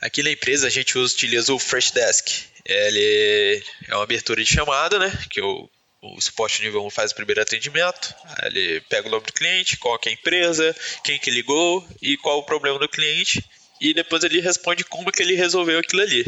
Aqui 0.00 0.22
na 0.22 0.30
empresa 0.30 0.68
a 0.68 0.70
gente 0.70 0.96
utiliza 0.96 1.52
o 1.52 1.58
Freshdesk. 1.58 2.44
Ele 2.64 3.62
é 3.88 3.94
uma 3.94 4.04
abertura 4.04 4.42
de 4.42 4.48
chamada, 4.48 4.98
né? 4.98 5.10
Que 5.28 5.40
o, 5.40 5.68
o 6.02 6.20
suporte 6.20 6.62
nível 6.62 6.84
1 6.86 6.90
faz 6.90 7.10
o 7.10 7.14
primeiro 7.16 7.42
atendimento. 7.42 8.14
Ele 8.44 8.80
pega 8.88 9.08
o 9.08 9.10
nome 9.10 9.26
do 9.26 9.32
cliente, 9.32 9.76
qual 9.76 9.98
é 10.04 10.08
a 10.08 10.12
empresa, 10.12 10.76
quem 11.02 11.18
que 11.18 11.30
ligou 11.30 11.86
e 12.00 12.16
qual 12.16 12.38
o 12.38 12.44
problema 12.44 12.78
do 12.78 12.88
cliente. 12.88 13.44
E 13.80 13.92
depois 13.92 14.22
ele 14.22 14.40
responde 14.40 14.84
como 14.84 15.10
que 15.10 15.22
ele 15.22 15.34
resolveu 15.34 15.80
aquilo 15.80 16.02
ali. 16.02 16.24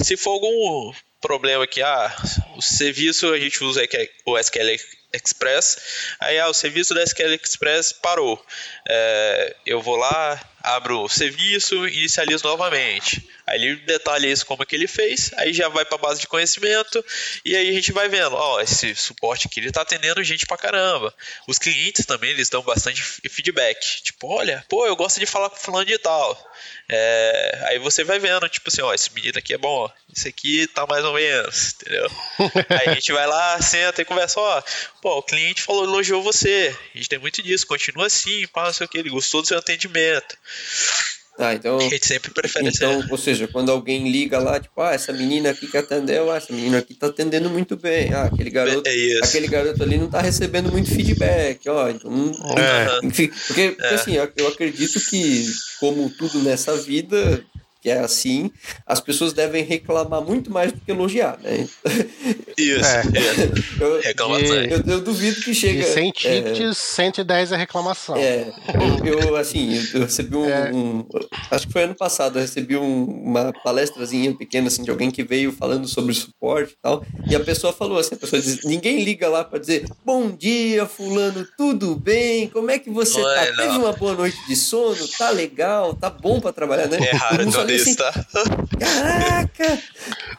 Se 0.00 0.16
for 0.16 0.32
algum 0.32 0.92
problema 1.20 1.66
que 1.66 1.80
ah, 1.80 2.14
o 2.56 2.60
serviço 2.60 3.32
a 3.32 3.38
gente 3.38 3.62
usa 3.62 3.82
o 4.26 4.38
SQL 4.38 4.76
Express. 5.12 5.78
Aí 6.20 6.38
ah, 6.38 6.48
o 6.48 6.54
serviço 6.54 6.94
da 6.94 7.02
SQL 7.02 7.34
Express 7.34 7.92
parou. 7.92 8.44
É, 8.88 9.56
eu 9.64 9.80
vou 9.80 9.96
lá, 9.96 10.40
abro 10.62 11.02
o 11.02 11.08
serviço 11.08 11.86
e 11.88 11.98
inicializo 11.98 12.44
novamente. 12.44 13.28
Aí 13.46 13.62
ele 13.62 13.76
detalha 13.76 14.26
isso 14.26 14.46
como 14.46 14.62
é 14.62 14.66
que 14.66 14.76
ele 14.76 14.86
fez, 14.86 15.32
aí 15.36 15.52
já 15.52 15.68
vai 15.68 15.84
para 15.84 15.96
a 15.96 16.00
base 16.00 16.20
de 16.20 16.28
conhecimento 16.28 17.04
e 17.44 17.56
aí 17.56 17.68
a 17.68 17.72
gente 17.72 17.92
vai 17.92 18.08
vendo, 18.08 18.36
ó, 18.36 18.60
esse 18.60 18.94
suporte 18.94 19.46
aqui 19.46 19.58
ele 19.58 19.68
está 19.68 19.82
atendendo 19.82 20.22
gente 20.22 20.46
pra 20.46 20.56
caramba. 20.56 21.12
Os 21.48 21.58
clientes 21.58 22.06
também 22.06 22.30
eles 22.30 22.48
dão 22.48 22.62
bastante 22.62 23.02
feedback, 23.02 24.02
tipo, 24.02 24.28
olha, 24.28 24.64
pô, 24.68 24.86
eu 24.86 24.94
gosto 24.94 25.18
de 25.18 25.26
falar 25.26 25.50
com 25.50 25.56
fulano 25.56 25.84
de 25.84 25.98
tal. 25.98 26.52
É, 26.88 27.64
aí 27.68 27.78
você 27.78 28.04
vai 28.04 28.18
vendo, 28.18 28.48
tipo 28.48 28.68
assim, 28.68 28.82
ó, 28.82 28.94
esse 28.94 29.12
menino 29.12 29.38
aqui 29.38 29.54
é 29.54 29.58
bom, 29.58 29.90
esse 30.14 30.28
aqui 30.28 30.66
tá 30.68 30.86
mais 30.86 31.04
ou 31.04 31.14
menos, 31.14 31.74
entendeu? 31.74 32.10
aí 32.68 32.88
a 32.88 32.94
gente 32.94 33.12
vai 33.12 33.26
lá, 33.26 33.60
senta 33.60 34.02
e 34.02 34.04
conversa, 34.04 34.38
ó, 34.38 34.62
pô, 35.00 35.18
o 35.18 35.22
cliente 35.22 35.62
falou, 35.62 35.84
elogiou 35.84 36.22
você, 36.22 36.76
a 36.94 36.98
gente 36.98 37.08
tem 37.08 37.18
muito 37.18 37.42
disso, 37.42 37.66
continua 37.66 38.06
assim, 38.06 38.46
pá, 38.48 38.64
não 38.64 38.72
sei 38.72 38.86
o 38.86 38.88
que, 38.88 38.98
ele 38.98 39.10
gostou 39.10 39.42
do 39.42 39.48
seu 39.48 39.58
atendimento. 39.58 40.36
Ah, 41.38 41.54
então. 41.54 41.78
A 41.80 41.82
gente 41.82 42.06
sempre 42.06 42.30
prefere 42.30 42.68
Então, 42.68 43.02
ser. 43.02 43.10
ou 43.10 43.18
seja, 43.18 43.48
quando 43.48 43.70
alguém 43.70 44.10
liga 44.10 44.38
lá, 44.38 44.60
tipo, 44.60 44.80
ah, 44.80 44.92
essa 44.92 45.12
menina 45.12 45.50
aqui 45.50 45.66
que 45.66 45.76
atendeu, 45.76 46.30
ah, 46.30 46.36
essa 46.36 46.52
menina 46.52 46.78
aqui 46.78 46.94
tá 46.94 47.06
atendendo 47.06 47.48
muito 47.50 47.76
bem. 47.76 48.12
Ah, 48.12 48.24
aquele 48.24 48.50
garoto. 48.50 48.88
É 48.88 49.18
aquele 49.24 49.48
garoto 49.48 49.82
ali 49.82 49.96
não 49.96 50.08
tá 50.08 50.20
recebendo 50.20 50.70
muito 50.70 50.90
feedback, 50.90 51.68
ó. 51.68 51.88
Então, 51.88 52.32
é. 52.56 53.06
enfim, 53.06 53.28
porque, 53.46 53.70
porque 53.70 53.86
é. 53.86 53.94
assim, 53.94 54.16
eu 54.36 54.48
acredito 54.48 55.00
que, 55.00 55.50
como 55.80 56.10
tudo 56.10 56.38
nessa 56.40 56.76
vida, 56.76 57.44
que 57.82 57.90
é 57.90 57.98
assim, 57.98 58.52
as 58.86 59.00
pessoas 59.00 59.32
devem 59.32 59.64
reclamar 59.64 60.22
muito 60.22 60.52
mais 60.52 60.70
do 60.70 60.78
que 60.78 60.92
elogiar, 60.92 61.36
né? 61.42 61.68
Isso, 62.56 62.84
é. 62.84 63.00
é. 63.00 63.82
Eu, 63.82 63.98
eu, 64.70 64.82
eu, 64.86 65.00
duvido 65.00 65.40
que 65.40 65.52
chegue. 65.52 65.80
De 65.80 65.86
100 65.86 66.12
tickets, 66.12 66.60
é, 66.60 66.72
110 66.72 67.50
é 67.50 67.56
reclamação. 67.56 68.16
É, 68.16 68.52
eu, 69.04 69.18
eu 69.18 69.36
assim, 69.36 69.84
eu 69.92 70.02
recebi 70.02 70.36
um, 70.36 70.48
é. 70.48 70.72
um, 70.72 71.04
Acho 71.50 71.66
que 71.66 71.72
foi 71.72 71.82
ano 71.82 71.94
passado, 71.96 72.38
eu 72.38 72.42
recebi 72.42 72.76
um, 72.76 73.04
uma 73.04 73.52
palestrazinha 73.64 74.32
pequena, 74.32 74.68
assim, 74.68 74.84
de 74.84 74.90
alguém 74.90 75.10
que 75.10 75.24
veio 75.24 75.50
falando 75.50 75.88
sobre 75.88 76.14
suporte 76.14 76.74
e 76.74 76.76
tal, 76.80 77.04
e 77.28 77.34
a 77.34 77.40
pessoa 77.40 77.72
falou 77.72 77.98
assim: 77.98 78.14
a 78.14 78.18
pessoa 78.18 78.40
diz, 78.40 78.64
ninguém 78.64 79.02
liga 79.02 79.28
lá 79.28 79.42
para 79.42 79.58
dizer, 79.58 79.86
bom 80.04 80.30
dia, 80.30 80.86
Fulano, 80.86 81.44
tudo 81.58 81.96
bem? 81.96 82.46
Como 82.48 82.70
é 82.70 82.78
que 82.78 82.90
você 82.90 83.20
Oi, 83.20 83.34
tá? 83.34 83.46
Não. 83.46 83.56
Teve 83.56 83.76
uma 83.78 83.92
boa 83.92 84.14
noite 84.14 84.36
de 84.46 84.54
sono? 84.54 85.08
Tá 85.18 85.30
legal? 85.30 85.94
Tá 85.94 86.08
bom 86.08 86.40
para 86.40 86.52
trabalhar, 86.52 86.86
né? 86.86 86.98
É 87.00 87.16
raro, 87.16 87.42
assim, 87.76 87.94
tá? 87.94 88.12
Caraca! 88.78 89.82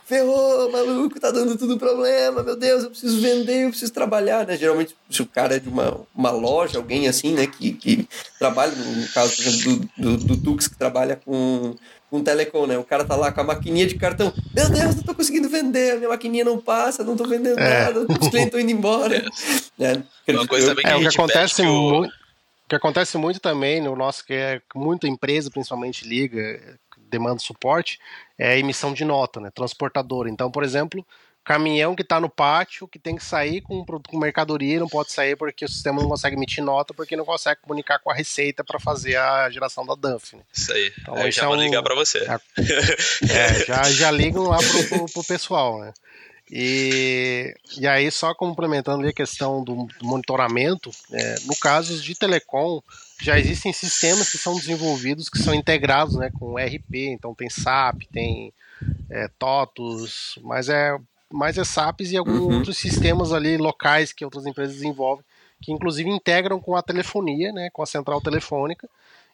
Ferrou, 0.06 0.72
maluco, 0.72 1.20
tá 1.20 1.32
dando 1.32 1.58
tudo 1.58 1.78
problema, 1.78 2.44
meu 2.44 2.56
Deus, 2.56 2.84
eu 2.84 2.90
preciso 2.90 3.22
vender, 3.22 3.66
eu 3.66 3.70
preciso 3.70 3.94
trabalhar, 3.94 4.46
né? 4.46 4.58
Geralmente, 4.58 4.96
se 5.10 5.22
o 5.22 5.26
cara 5.26 5.56
é 5.56 5.60
de 5.60 5.70
uma, 5.70 6.02
uma 6.14 6.32
loja, 6.32 6.78
alguém 6.78 7.08
assim, 7.08 7.34
né, 7.34 7.48
que, 7.48 7.72
que 7.72 8.08
trabalha, 8.38 8.74
no 8.76 9.08
caso, 9.10 9.36
por 9.36 9.46
exemplo, 9.46 9.90
do, 9.98 10.18
do, 10.18 10.26
do 10.26 10.38
Tux, 10.38 10.68
que 10.68 10.78
trabalha 10.78 11.16
com, 11.16 11.76
com 12.10 12.22
telecom, 12.22 12.68
né? 12.68 12.78
O 12.78 12.84
cara 12.84 13.04
tá 13.04 13.16
lá 13.16 13.32
com 13.32 13.42
a 13.42 13.44
maquininha 13.44 13.88
de 13.88 13.96
cartão. 13.96 14.32
Meu 14.54 14.70
Deus, 14.70 14.96
não 14.98 15.04
tô 15.04 15.16
conseguindo 15.16 15.50
vender, 15.50 15.94
a 15.94 15.96
minha 15.96 16.10
maquininha 16.10 16.46
não 16.46 16.60
passa, 16.60 17.04
não 17.04 17.16
tô 17.16 17.24
vendendo 17.24 17.60
é. 17.60 17.86
nada, 17.86 18.02
os 18.02 18.30
clientes 18.30 18.46
estão 18.46 18.60
indo 18.60 18.72
embora. 18.72 19.26
É. 19.80 20.04
É. 20.28 20.32
Uma 20.32 20.48
coisa 20.48 20.68
também 20.68 20.86
que, 20.86 20.92
é, 20.92 20.96
o 20.96 21.00
que 21.00 21.08
acontece 21.08 21.64
muito. 21.64 22.14
O 22.66 22.70
que 22.70 22.76
acontece 22.76 23.18
muito 23.18 23.40
também 23.40 23.82
no 23.82 23.96
nosso, 23.96 24.26
que 24.26 24.34
é 24.34 24.62
muita 24.76 25.08
empresa 25.08 25.50
principalmente 25.52 26.08
liga, 26.08 26.78
demanda 27.14 27.40
suporte 27.40 28.00
é 28.38 28.58
emissão 28.58 28.94
de 28.94 29.06
nota, 29.06 29.40
né? 29.40 29.50
Transportadora. 29.54 30.30
Então, 30.30 30.52
por 30.52 30.64
exemplo, 30.64 31.06
caminhão 31.44 31.96
que 31.96 32.02
está 32.02 32.20
no 32.20 32.30
pátio, 32.30 32.88
que 32.88 32.98
tem 32.98 33.16
que 33.16 33.24
sair 33.24 33.62
com, 33.62 33.86
com 33.86 34.18
mercadoria, 34.18 34.80
não 34.80 34.88
pode 34.88 35.12
sair 35.12 35.36
porque 35.36 35.66
o 35.66 35.70
sistema 35.70 36.02
não 36.02 36.10
consegue 36.10 36.36
emitir 36.36 36.64
nota, 36.64 36.94
porque 36.94 37.16
não 37.16 37.26
consegue 37.26 37.62
comunicar 37.62 38.00
com 38.00 38.10
a 38.10 38.14
Receita 38.14 38.64
para 38.64 38.80
fazer 38.80 39.18
a 39.18 39.50
geração 39.50 39.86
da 39.86 39.94
DUNF. 39.94 40.36
Né? 40.36 40.42
Isso 40.52 40.74
aí. 40.74 40.94
Então, 41.00 41.16
aí 41.16 41.32
já 41.32 41.44
é 41.44 41.46
vão 41.46 41.58
um... 41.58 41.62
ligar 41.62 41.84
para 41.84 41.96
você. 41.96 42.20
É, 42.20 43.66
já, 43.66 43.84
já 43.84 44.12
ligam 44.12 44.44
lá 44.44 44.58
pro, 44.58 45.06
pro 45.06 45.24
pessoal, 45.24 45.80
né? 45.80 45.94
E, 46.52 47.56
e 47.78 47.88
aí, 47.88 48.12
só 48.12 48.34
complementando 48.36 49.08
a 49.08 49.14
questão 49.14 49.64
do, 49.64 49.88
do 50.00 50.06
monitoramento, 50.06 50.92
é, 51.12 51.36
no 51.46 51.56
caso 51.56 52.00
de 52.00 52.14
telecom, 52.14 52.82
já 53.24 53.40
existem 53.40 53.72
sistemas 53.72 54.30
que 54.30 54.38
são 54.38 54.54
desenvolvidos 54.54 55.30
que 55.30 55.40
são 55.40 55.54
integrados 55.54 56.16
né, 56.16 56.30
com 56.38 56.58
RP, 56.58 57.08
então 57.08 57.34
tem 57.34 57.50
SAP, 57.50 58.04
tem 58.12 58.54
é, 59.10 59.30
TOTUS, 59.40 60.38
mas 60.44 60.68
é 60.68 60.98
mais 61.32 61.58
é 61.58 61.64
SAPs 61.64 62.12
e 62.12 62.18
alguns 62.18 62.40
uhum. 62.40 62.58
outros 62.58 62.78
sistemas 62.78 63.32
ali 63.32 63.56
locais 63.56 64.12
que 64.12 64.26
outras 64.26 64.46
empresas 64.46 64.76
desenvolvem, 64.76 65.24
que 65.62 65.72
inclusive 65.72 66.10
integram 66.10 66.60
com 66.60 66.76
a 66.76 66.82
telefonia, 66.82 67.54
né, 67.54 67.70
com 67.72 67.82
a 67.82 67.86
central 67.86 68.20
telefônica. 68.20 68.90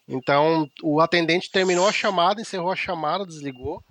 Então, 0.08 0.70
o 0.82 1.00
atendente 1.00 1.50
terminou 1.50 1.88
a 1.88 1.92
chamada, 1.92 2.40
encerrou 2.40 2.70
a 2.70 2.76
chamada, 2.76 3.26
desligou. 3.26 3.82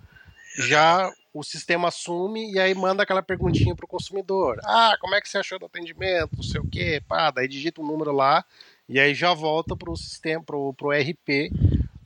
Já 0.56 1.12
o 1.32 1.44
sistema 1.44 1.88
assume 1.88 2.52
e 2.52 2.58
aí 2.58 2.74
manda 2.74 3.02
aquela 3.02 3.22
perguntinha 3.22 3.76
para 3.76 3.84
o 3.84 3.88
consumidor. 3.88 4.58
Ah, 4.64 4.96
como 4.98 5.14
é 5.14 5.20
que 5.20 5.28
você 5.28 5.38
achou 5.38 5.58
do 5.58 5.66
atendimento? 5.66 6.36
Não 6.36 6.42
sei 6.42 6.60
o 6.60 6.66
quê. 6.66 7.02
Pá, 7.06 7.30
daí 7.30 7.46
digita 7.46 7.80
um 7.80 7.86
número 7.86 8.12
lá 8.12 8.44
e 8.90 8.98
aí 9.00 9.14
já 9.14 9.32
volta 9.32 9.76
para 9.76 9.90
o 9.90 9.96
sistema, 9.96 10.42
para 10.42 10.56
o 10.56 10.90
RP 10.90 11.50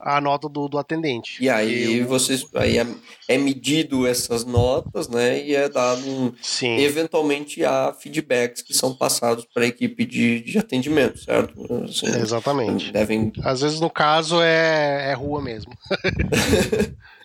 a 0.05 0.21
nota 0.21 0.51
do, 0.51 0.69
do 0.69 0.77
atendente. 0.77 1.43
E 1.43 1.49
aí 1.49 2.01
eu... 2.01 2.07
vocês 2.07 2.47
aí 2.55 2.77
é, 2.77 2.87
é, 3.27 3.39
medido 3.39 4.07
essas 4.07 4.45
notas, 4.45 5.09
né? 5.09 5.43
E 5.43 5.57
é 5.57 5.67
dado 5.67 6.07
um, 6.07 6.33
Sim. 6.43 6.77
eventualmente 6.77 7.65
há 7.65 7.91
feedbacks 7.99 8.61
que 8.61 8.75
são 8.75 8.95
passados 8.95 9.47
para 9.47 9.65
a 9.65 9.67
equipe 9.67 10.05
de, 10.05 10.41
de 10.41 10.59
atendimento, 10.59 11.19
certo? 11.19 11.55
Assim, 11.85 12.07
Exatamente. 12.07 12.93
Devem... 12.93 13.33
Às 13.43 13.63
vezes 13.63 13.81
no 13.81 13.89
caso 13.89 14.43
é, 14.43 15.11
é 15.11 15.15
rua 15.15 15.41
mesmo. 15.41 15.73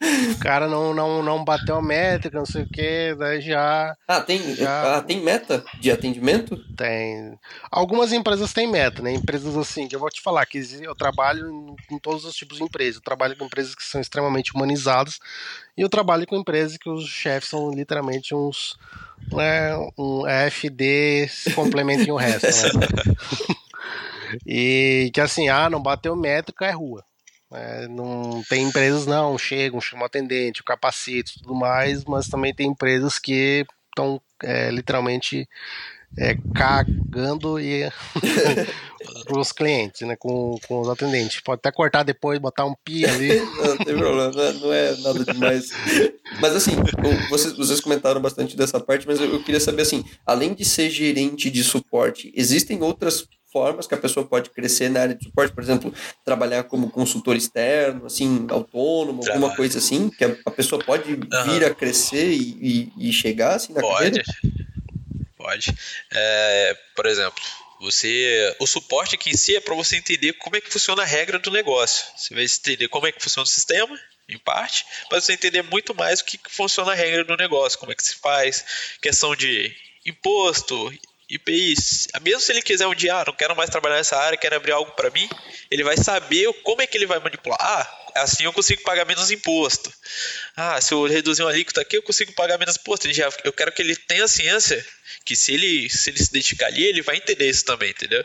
o 0.00 0.38
cara 0.38 0.66
não, 0.66 0.94
não, 0.94 1.22
não 1.22 1.44
bateu 1.44 1.76
a 1.76 1.82
métrica, 1.82 2.38
não 2.38 2.46
sei 2.46 2.62
o 2.62 2.68
que, 2.68 3.14
daí 3.18 3.40
já. 3.42 3.94
Ah, 4.08 4.20
tem, 4.20 4.54
já... 4.54 4.96
ah, 4.96 5.02
tem 5.02 5.20
meta 5.20 5.62
de 5.78 5.90
atendimento? 5.90 6.56
Tem. 6.74 7.38
Algumas 7.70 8.10
empresas 8.10 8.52
têm 8.52 8.66
meta, 8.66 9.02
né? 9.02 9.12
Empresas 9.12 9.56
assim, 9.58 9.86
que 9.86 9.94
eu 9.94 10.00
vou 10.00 10.08
te 10.08 10.22
falar, 10.22 10.46
que 10.46 10.58
eu 10.80 10.94
trabalho 10.94 11.76
em, 11.90 11.98
todos 11.98 12.24
os 12.24 12.34
tipos 12.34 12.56
de 12.56 12.64
empresas. 12.64 12.96
Eu 12.96 13.02
trabalho 13.02 13.36
com 13.36 13.44
empresas 13.44 13.74
que 13.74 13.84
são 13.84 14.00
extremamente 14.00 14.54
humanizadas 14.54 15.18
e 15.76 15.82
eu 15.82 15.88
trabalho 15.88 16.26
com 16.26 16.36
empresas 16.36 16.78
que 16.78 16.88
os 16.88 17.06
chefes 17.06 17.50
são 17.50 17.70
literalmente 17.70 18.34
uns. 18.34 18.78
Né, 19.32 19.76
um 19.98 20.22
FD 20.50 21.28
complementem 21.54 22.10
o 22.10 22.16
resto, 22.16 22.78
né? 22.78 22.86
e 24.46 25.10
que 25.12 25.20
assim, 25.20 25.50
ah, 25.50 25.68
não 25.68 25.82
bateu 25.82 26.16
métrica, 26.16 26.64
é 26.64 26.70
rua. 26.70 27.04
É, 27.52 27.88
não 27.88 28.42
tem 28.48 28.68
empresas 28.68 29.06
não 29.06 29.36
chegam, 29.36 29.80
chamam 29.80 30.06
atendente, 30.06 30.62
capacete, 30.62 31.40
tudo 31.40 31.54
mais, 31.54 32.04
mas 32.04 32.28
também 32.28 32.54
tem 32.54 32.68
empresas 32.68 33.18
que 33.18 33.66
estão 33.88 34.20
é, 34.42 34.70
literalmente 34.70 35.48
é, 36.18 36.36
cagando 36.54 37.58
e 37.58 37.90
para 39.24 39.38
os 39.38 39.52
clientes, 39.52 40.06
né, 40.06 40.16
com, 40.16 40.56
com 40.66 40.80
os 40.80 40.88
atendentes. 40.88 41.40
Pode 41.40 41.60
até 41.60 41.72
cortar 41.72 42.02
depois, 42.02 42.38
botar 42.38 42.66
um 42.66 42.74
pi 42.84 43.04
ali. 43.06 43.40
não, 43.62 43.76
tem 43.76 43.96
problema, 43.96 44.30
não 44.30 44.42
é, 44.42 44.52
não 44.52 44.72
é 44.72 44.96
nada 44.96 45.24
demais. 45.24 45.70
mas 46.40 46.54
assim, 46.54 46.72
vocês, 47.28 47.56
vocês 47.56 47.80
comentaram 47.80 48.20
bastante 48.20 48.56
dessa 48.56 48.80
parte, 48.80 49.06
mas 49.06 49.20
eu, 49.20 49.32
eu 49.32 49.42
queria 49.42 49.60
saber 49.60 49.82
assim, 49.82 50.04
além 50.26 50.54
de 50.54 50.64
ser 50.64 50.90
gerente 50.90 51.50
de 51.50 51.62
suporte, 51.64 52.32
existem 52.34 52.82
outras 52.82 53.26
formas 53.52 53.86
que 53.86 53.94
a 53.94 53.98
pessoa 53.98 54.24
pode 54.24 54.50
crescer 54.50 54.88
na 54.88 55.00
área 55.00 55.14
de 55.14 55.24
suporte, 55.24 55.52
por 55.52 55.62
exemplo, 55.62 55.92
trabalhar 56.24 56.64
como 56.64 56.90
consultor 56.90 57.36
externo, 57.36 58.06
assim, 58.06 58.46
autônomo, 58.48 59.20
Trabalho. 59.20 59.44
alguma 59.44 59.56
coisa 59.56 59.78
assim, 59.78 60.08
que 60.08 60.24
a 60.24 60.50
pessoa 60.50 60.82
pode 60.82 61.12
uhum. 61.12 61.44
vir 61.46 61.64
a 61.64 61.74
crescer 61.74 62.30
e, 62.30 62.92
e, 62.96 63.08
e, 63.08 63.12
chegar 63.12 63.56
assim 63.56 63.72
na 63.72 63.80
pode. 63.80 63.94
carreira? 63.94 64.22
Pode. 64.24 64.69
É, 66.10 66.76
por 66.94 67.06
exemplo, 67.06 67.42
você, 67.80 68.54
o 68.58 68.66
suporte 68.66 69.14
aqui 69.14 69.30
em 69.30 69.36
si 69.36 69.56
é 69.56 69.60
para 69.60 69.74
você 69.74 69.96
entender 69.96 70.34
como 70.34 70.56
é 70.56 70.60
que 70.60 70.70
funciona 70.70 71.02
a 71.02 71.06
regra 71.06 71.38
do 71.38 71.50
negócio. 71.50 72.06
Você 72.16 72.34
vai 72.34 72.44
entender 72.44 72.88
como 72.88 73.06
é 73.06 73.12
que 73.12 73.22
funciona 73.22 73.44
o 73.44 73.50
sistema, 73.50 73.98
em 74.28 74.38
parte, 74.38 74.86
para 75.08 75.20
você 75.20 75.32
entender 75.32 75.62
muito 75.62 75.94
mais 75.94 76.20
o 76.20 76.24
que 76.24 76.38
funciona 76.48 76.92
a 76.92 76.94
regra 76.94 77.24
do 77.24 77.36
negócio, 77.36 77.78
como 77.78 77.90
é 77.90 77.94
que 77.94 78.04
se 78.04 78.14
faz, 78.14 78.64
questão 79.00 79.34
de 79.34 79.74
imposto, 80.06 80.92
IPI, 81.28 81.74
mesmo 82.22 82.40
se 82.40 82.52
ele 82.52 82.62
quiser 82.62 82.86
um 82.86 82.94
dia, 82.94 83.14
ah, 83.14 83.24
não 83.26 83.32
quero 83.32 83.54
mais 83.54 83.70
trabalhar 83.70 83.96
nessa 83.96 84.16
área, 84.16 84.36
quero 84.36 84.56
abrir 84.56 84.72
algo 84.72 84.92
para 84.92 85.10
mim, 85.10 85.28
ele 85.70 85.84
vai 85.84 85.96
saber 85.96 86.52
como 86.62 86.82
é 86.82 86.86
que 86.86 86.96
ele 86.96 87.06
vai 87.06 87.20
manipular. 87.20 87.58
Ah, 87.60 87.99
assim 88.14 88.44
eu 88.44 88.52
consigo 88.52 88.82
pagar 88.82 89.04
menos 89.04 89.30
imposto. 89.30 89.92
Ah, 90.56 90.80
se 90.80 90.92
eu 90.92 91.06
reduzir 91.06 91.42
uma 91.42 91.50
alíquota 91.50 91.80
aqui, 91.80 91.96
eu 91.96 92.02
consigo 92.02 92.32
pagar 92.32 92.58
menos 92.58 92.76
imposto. 92.76 93.06
Ele 93.06 93.14
já, 93.14 93.28
eu 93.44 93.52
quero 93.52 93.72
que 93.72 93.82
ele 93.82 93.96
tenha 93.96 94.26
ciência 94.28 94.84
que 95.24 95.36
se 95.36 95.52
ele, 95.52 95.88
se 95.90 96.10
ele 96.10 96.18
se 96.18 96.32
dedicar 96.32 96.66
ali, 96.66 96.84
ele 96.84 97.02
vai 97.02 97.16
entender 97.16 97.48
isso 97.48 97.64
também, 97.64 97.90
entendeu? 97.90 98.24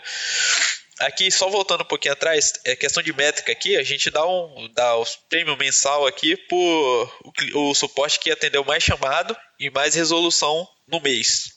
Aqui, 0.99 1.29
só 1.29 1.49
voltando 1.49 1.81
um 1.81 1.87
pouquinho 1.87 2.13
atrás, 2.13 2.53
é 2.63 2.75
questão 2.75 3.03
de 3.03 3.11
métrica 3.11 3.51
aqui, 3.51 3.75
a 3.75 3.83
gente 3.83 4.09
dá 4.09 4.25
um 4.25 4.69
dá 4.73 4.95
o 4.95 5.05
prêmio 5.29 5.57
mensal 5.57 6.07
aqui 6.07 6.37
por 6.37 7.19
o, 7.53 7.69
o 7.69 7.75
suporte 7.75 8.17
que 8.17 8.31
atendeu 8.31 8.63
mais 8.63 8.81
chamado 8.81 9.35
e 9.59 9.69
mais 9.69 9.93
resolução 9.93 10.65
no 10.87 11.01
mês. 11.01 11.54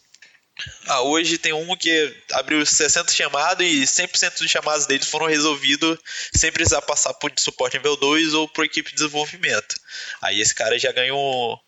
Ah, 0.86 1.02
hoje 1.02 1.38
tem 1.38 1.52
um 1.52 1.76
que 1.76 2.14
abriu 2.32 2.64
60 2.64 3.12
chamados 3.12 3.64
e 3.64 3.82
100% 3.82 4.38
dos 4.38 4.50
chamados 4.50 4.86
deles 4.86 5.06
foram 5.06 5.26
resolvidos 5.26 5.98
sem 6.34 6.50
precisar 6.50 6.82
passar 6.82 7.14
por 7.14 7.32
suporte 7.38 7.76
nível 7.76 7.96
2 7.96 8.34
ou 8.34 8.48
por 8.48 8.64
equipe 8.64 8.90
de 8.90 8.96
desenvolvimento. 8.96 9.76
Aí 10.20 10.40
esse 10.40 10.54
cara 10.54 10.78
já 10.78 10.90
ganhou 10.90 11.60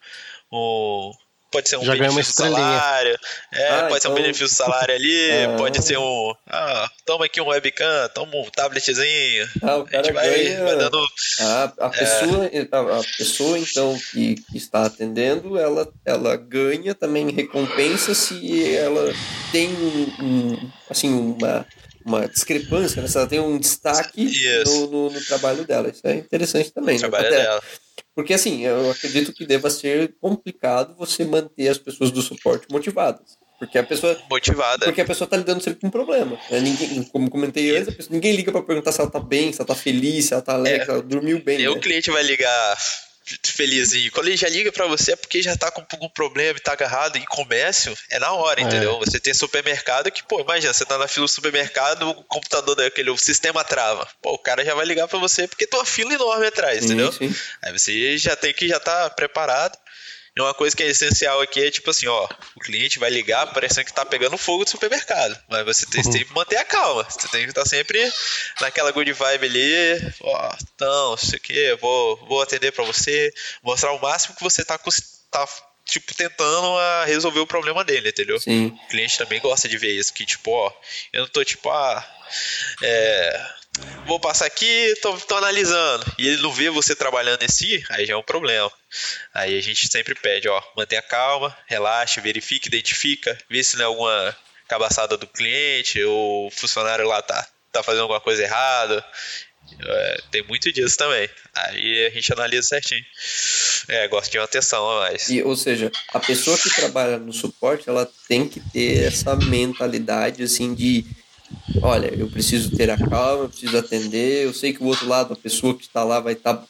um, 0.50 0.56
um 0.56 1.12
pode 1.50 1.68
ser 1.68 1.76
um 1.76 1.84
Já 1.84 1.92
benefício 1.92 2.34
do 2.34 2.54
salário, 2.54 3.18
é, 3.52 3.68
ah, 3.68 3.82
pode 3.82 3.86
então... 3.86 4.00
ser 4.00 4.08
um 4.08 4.10
então- 4.10 4.14
benefício 4.14 4.46
do 4.46 4.54
salário 4.54 4.94
ali, 4.94 5.30
ah. 5.30 5.56
pode 5.58 5.84
ser 5.84 5.98
um, 5.98 6.34
ah, 6.48 6.90
toma 7.04 7.24
aqui 7.24 7.40
um 7.40 7.48
webcam, 7.48 8.08
toma 8.14 8.36
um 8.36 8.50
tabletzinho, 8.50 9.48
ah, 9.62 9.76
o 9.76 9.84
cara 9.84 10.00
a 10.00 10.04
gente 10.04 10.14
vai, 10.14 10.30
ganha... 10.30 10.64
vai 10.64 10.76
dando... 10.76 11.06
A, 11.40 11.64
a, 11.78 11.88
pessoa, 11.90 12.46
é... 12.46 12.68
a, 12.70 12.98
a, 12.98 13.04
pessoa, 13.16 13.58
então, 13.58 13.98
que, 14.10 14.36
que, 14.36 14.56
está 14.56 14.84
atendendo, 14.86 15.58
ela, 15.58 15.92
ela 16.04 16.36
ganha 16.36 16.94
também 16.94 17.30
recompensa 17.30 18.14
se 18.14 18.74
ela 18.76 19.12
tem 19.50 19.68
um, 19.68 20.24
um 20.24 20.70
assim, 20.88 21.12
uma 21.12 21.66
uma 22.04 22.26
discrepância, 22.26 23.02
né? 23.02 23.08
se 23.08 23.16
ela 23.16 23.26
tem 23.26 23.40
um 23.40 23.58
destaque 23.58 24.24
no, 24.66 24.86
no, 24.86 25.10
no, 25.10 25.20
trabalho 25.24 25.64
dela. 25.64 25.88
Isso 25.88 26.00
é 26.04 26.14
interessante 26.14 26.72
também. 26.72 26.96
O 26.96 27.02
né? 27.02 27.08
trabalho 27.08 27.26
Até, 27.26 27.42
dela. 27.42 27.62
Porque 28.14 28.34
assim, 28.34 28.64
eu 28.64 28.90
acredito 28.90 29.32
que 29.32 29.46
deva 29.46 29.70
ser 29.70 30.14
complicado 30.20 30.96
você 30.96 31.24
manter 31.24 31.68
as 31.68 31.78
pessoas 31.78 32.10
do 32.10 32.20
suporte 32.22 32.66
motivadas. 32.70 33.38
Porque 33.58 33.76
a 33.76 33.82
pessoa. 33.82 34.18
Motivada. 34.30 34.86
Porque 34.86 35.02
a 35.02 35.04
pessoa 35.04 35.28
tá 35.28 35.36
lidando 35.36 35.62
sempre 35.62 35.80
com 35.80 35.88
um 35.88 35.90
problema. 35.90 36.38
Né? 36.50 36.60
Ninguém, 36.60 37.02
como 37.04 37.30
comentei 37.30 37.76
antes, 37.76 37.94
pessoa, 37.94 38.14
ninguém 38.14 38.34
liga 38.34 38.50
para 38.50 38.62
perguntar 38.62 38.90
se 38.90 39.02
ela 39.02 39.10
tá 39.10 39.20
bem, 39.20 39.52
se 39.52 39.60
ela 39.60 39.68
tá 39.68 39.74
feliz, 39.74 40.24
se 40.24 40.32
ela 40.32 40.42
tá 40.42 40.54
alegre, 40.54 40.80
é, 40.80 40.84
se 40.86 40.90
ela 40.90 41.02
dormiu 41.02 41.42
bem. 41.44 41.60
E 41.60 41.64
né? 41.64 41.68
o 41.68 41.78
cliente 41.78 42.10
vai 42.10 42.22
ligar 42.22 42.76
felizinho. 43.44 44.10
Quando 44.12 44.28
ele 44.28 44.36
já 44.36 44.48
liga 44.48 44.72
para 44.72 44.86
você 44.86 45.12
é 45.12 45.16
porque 45.16 45.42
já 45.42 45.56
tá 45.56 45.70
com 45.70 45.84
algum 45.92 46.08
problema 46.08 46.58
e 46.58 46.62
tá 46.62 46.72
agarrado. 46.72 47.16
em 47.16 47.24
comércio, 47.24 47.96
é 48.10 48.18
na 48.18 48.32
hora, 48.32 48.60
é. 48.60 48.64
entendeu? 48.64 48.98
Você 48.98 49.20
tem 49.20 49.34
supermercado 49.34 50.10
que, 50.10 50.22
pô, 50.22 50.40
imagina, 50.40 50.72
você 50.72 50.84
tá 50.84 50.98
na 50.98 51.06
fila 51.06 51.26
do 51.26 51.30
supermercado, 51.30 52.08
o 52.10 52.24
computador 52.24 52.74
daquele, 52.74 53.10
o 53.10 53.16
sistema 53.16 53.64
trava. 53.64 54.08
Pô, 54.20 54.32
o 54.32 54.38
cara 54.38 54.64
já 54.64 54.74
vai 54.74 54.86
ligar 54.86 55.06
para 55.08 55.18
você 55.18 55.46
porque 55.46 55.66
tem 55.66 55.78
uma 55.78 55.86
fila 55.86 56.14
enorme 56.14 56.46
atrás, 56.46 56.84
entendeu? 56.84 57.12
Sim, 57.12 57.32
sim. 57.32 57.40
Aí 57.62 57.72
você 57.72 58.18
já 58.18 58.34
tem 58.36 58.52
que 58.52 58.68
já 58.68 58.80
tá 58.80 59.10
preparado. 59.10 59.78
E 60.40 60.42
uma 60.42 60.54
coisa 60.54 60.74
que 60.74 60.82
é 60.82 60.86
essencial 60.86 61.38
aqui 61.42 61.62
é 61.62 61.70
tipo 61.70 61.90
assim, 61.90 62.06
ó, 62.06 62.26
o 62.56 62.60
cliente 62.60 62.98
vai 62.98 63.10
ligar 63.10 63.46
parecendo 63.52 63.84
que 63.84 63.92
tá 63.92 64.06
pegando 64.06 64.38
fogo 64.38 64.64
do 64.64 64.70
supermercado. 64.70 65.38
Mas 65.50 65.66
você 65.66 65.84
tem, 65.84 66.02
uhum. 66.02 66.10
tem 66.10 66.24
que 66.24 66.34
manter 66.34 66.56
a 66.56 66.64
calma. 66.64 67.04
Você 67.04 67.28
tem 67.28 67.44
que 67.44 67.50
estar 67.50 67.66
sempre 67.66 68.10
naquela 68.58 68.90
good 68.90 69.12
vibe 69.12 69.46
ali, 69.46 70.14
ó, 70.22 70.56
então, 70.74 71.14
isso 71.14 71.36
aqui, 71.36 71.76
vou, 71.78 72.16
vou 72.26 72.40
atender 72.40 72.72
para 72.72 72.84
você, 72.84 73.30
mostrar 73.62 73.92
o 73.92 74.00
máximo 74.00 74.34
que 74.34 74.42
você 74.42 74.64
tá, 74.64 74.78
tá 75.30 75.46
tipo, 75.84 76.14
tentando 76.14 76.78
a 76.78 77.04
resolver 77.04 77.40
o 77.40 77.46
problema 77.46 77.84
dele, 77.84 78.08
entendeu? 78.08 78.40
Sim. 78.40 78.68
O 78.68 78.88
cliente 78.88 79.18
também 79.18 79.40
gosta 79.40 79.68
de 79.68 79.76
ver 79.76 79.92
isso, 79.92 80.14
que 80.14 80.24
tipo, 80.24 80.50
ó, 80.50 80.72
eu 81.12 81.22
não 81.22 81.28
tô 81.28 81.44
tipo, 81.44 81.68
ah, 81.68 82.02
é, 82.82 83.50
vou 84.06 84.18
passar 84.18 84.46
aqui, 84.46 84.94
tô, 85.00 85.16
tô 85.18 85.36
analisando, 85.36 86.04
e 86.18 86.28
ele 86.28 86.42
não 86.42 86.52
vê 86.52 86.70
você 86.70 86.94
trabalhando 86.94 87.42
em 87.42 87.48
si, 87.48 87.82
aí 87.90 88.06
já 88.06 88.14
é 88.14 88.16
um 88.16 88.22
problema. 88.22 88.70
Aí 89.32 89.56
a 89.56 89.62
gente 89.62 89.88
sempre 89.88 90.14
pede, 90.14 90.48
ó, 90.48 90.62
mantenha 90.76 91.02
calma, 91.02 91.56
relaxe, 91.66 92.20
verifique, 92.20 92.68
identifica, 92.68 93.38
vê 93.48 93.62
se 93.62 93.76
não 93.76 93.84
é 93.84 93.86
alguma 93.86 94.36
cabaçada 94.68 95.16
do 95.16 95.26
cliente 95.26 96.02
ou 96.02 96.46
o 96.46 96.50
funcionário 96.50 97.06
lá 97.06 97.20
tá, 97.22 97.46
tá 97.72 97.82
fazendo 97.82 98.02
alguma 98.02 98.20
coisa 98.20 98.42
errada. 98.42 99.04
É, 99.78 100.20
tem 100.30 100.42
muito 100.44 100.72
disso 100.72 100.96
também. 100.96 101.28
Aí 101.54 102.06
a 102.06 102.10
gente 102.10 102.32
analisa 102.32 102.68
certinho. 102.68 103.04
É, 103.88 104.08
gosto 104.08 104.30
de 104.30 104.38
uma 104.38 104.44
atenção 104.44 104.88
a 104.88 105.00
mais. 105.00 105.28
E, 105.28 105.42
ou 105.42 105.56
seja, 105.56 105.90
a 106.12 106.20
pessoa 106.20 106.58
que 106.58 106.70
trabalha 106.70 107.18
no 107.18 107.32
suporte, 107.32 107.88
ela 107.88 108.10
tem 108.28 108.48
que 108.48 108.60
ter 108.72 109.04
essa 109.04 109.36
mentalidade 109.36 110.42
assim 110.42 110.74
de 110.74 111.04
olha, 111.82 112.12
eu 112.14 112.28
preciso 112.28 112.76
ter 112.76 112.90
a 112.90 112.96
calma, 112.96 113.44
eu 113.44 113.48
preciso 113.48 113.78
atender, 113.78 114.44
eu 114.44 114.54
sei 114.54 114.72
que 114.72 114.82
o 114.82 114.86
outro 114.86 115.08
lado, 115.08 115.32
a 115.32 115.36
pessoa 115.36 115.74
que 115.74 115.82
está 115.82 116.04
lá 116.04 116.20
vai 116.20 116.34
estar 116.34 116.54
tá 116.54 116.64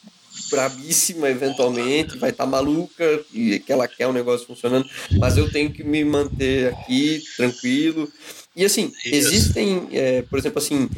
brabíssima 0.51 1.29
eventualmente, 1.29 2.19
vai 2.19 2.31
estar 2.31 2.45
tá 2.45 2.51
maluca 2.51 3.21
e 3.33 3.59
que 3.59 3.73
ela 3.73 3.87
quer 3.87 4.07
o 4.07 4.13
negócio 4.13 4.47
funcionando, 4.47 4.89
mas 5.19 5.37
eu 5.37 5.51
tenho 5.51 5.73
que 5.73 5.85
me 5.85 6.05
manter 6.05 6.69
aqui 6.69 7.23
tranquilo. 7.37 8.11
E 8.55 8.65
assim, 8.65 8.93
existem, 9.05 9.89
é, 9.93 10.23
por 10.23 10.39
exemplo, 10.39 10.59
assim, 10.59 10.89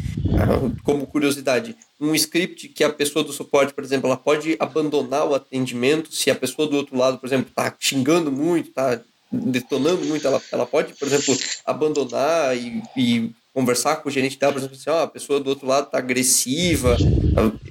como 0.83 1.07
curiosidade, 1.07 1.76
um 2.01 2.14
script 2.14 2.68
que 2.68 2.83
a 2.83 2.91
pessoa 2.91 3.24
do 3.24 3.33
suporte, 3.33 3.74
por 3.74 3.85
exemplo, 3.85 4.09
ela 4.09 4.16
pode 4.16 4.57
abandonar 4.59 5.26
o 5.26 5.35
atendimento 5.35 6.12
se 6.12 6.30
a 6.30 6.35
pessoa 6.35 6.66
do 6.66 6.76
outro 6.76 6.97
lado, 6.97 7.18
por 7.18 7.26
exemplo, 7.26 7.49
está 7.51 7.74
xingando 7.78 8.33
muito, 8.33 8.70
está 8.70 9.01
detonando 9.30 10.05
muito, 10.05 10.26
ela, 10.26 10.43
ela 10.51 10.66
pode, 10.66 10.95
por 10.95 11.07
exemplo, 11.07 11.37
abandonar 11.64 12.57
e, 12.57 12.83
e 12.97 13.30
conversar 13.53 13.97
com 13.97 14.09
o 14.09 14.13
gerente 14.13 14.39
dela, 14.39 14.53
por 14.53 14.59
exemplo, 14.59 14.77
assim, 14.77 14.91
ó, 14.91 15.03
a 15.03 15.09
pessoa 15.09 15.41
do 15.41 15.51
outro 15.51 15.67
lado 15.67 15.91
tá 15.91 15.99
agressiva. 15.99 16.97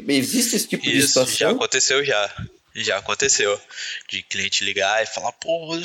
Existe 0.08 0.56
esse 0.56 0.68
tipo 0.68 0.86
Isso, 0.86 0.96
de 0.96 1.08
situação? 1.08 1.36
Já 1.36 1.52
aconteceu 1.52 2.06
já. 2.06 2.48
Já 2.74 2.98
aconteceu. 2.98 3.60
De 4.08 4.24
cliente 4.24 4.64
ligar 4.64 5.04
e 5.04 5.06
falar, 5.06 5.32
pô, 5.34 5.78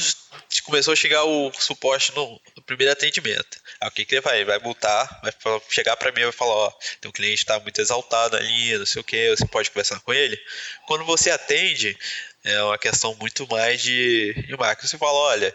começou 0.64 0.92
a 0.92 0.96
chegar 0.96 1.24
o 1.24 1.50
suporte 1.58 2.14
no, 2.14 2.40
no 2.56 2.62
primeiro 2.62 2.92
atendimento. 2.92 3.58
Aí 3.80 3.88
o 3.88 3.90
que, 3.90 4.04
que 4.04 4.14
ele 4.14 4.20
vai? 4.20 4.36
Ele 4.36 4.44
vai 4.44 4.58
multar, 4.60 5.20
vai 5.22 5.32
chegar 5.68 5.96
para 5.96 6.12
mim 6.12 6.20
e 6.20 6.24
vai 6.24 6.32
falar, 6.32 6.54
ó, 6.54 6.72
tem 7.00 7.08
um 7.08 7.12
cliente 7.12 7.44
tá 7.44 7.58
muito 7.58 7.80
exaltado 7.80 8.36
ali, 8.36 8.78
não 8.78 8.86
sei 8.86 9.00
o 9.00 9.04
que, 9.04 9.34
você 9.34 9.46
pode 9.46 9.70
conversar 9.70 10.00
com 10.00 10.12
ele. 10.12 10.38
Quando 10.86 11.04
você 11.04 11.30
atende, 11.30 11.96
é 12.44 12.62
uma 12.62 12.78
questão 12.78 13.16
muito 13.20 13.46
mais 13.48 13.82
de, 13.82 14.34
de 14.46 14.56
marca. 14.56 14.86
Você 14.86 14.96
fala, 14.96 15.18
olha, 15.18 15.54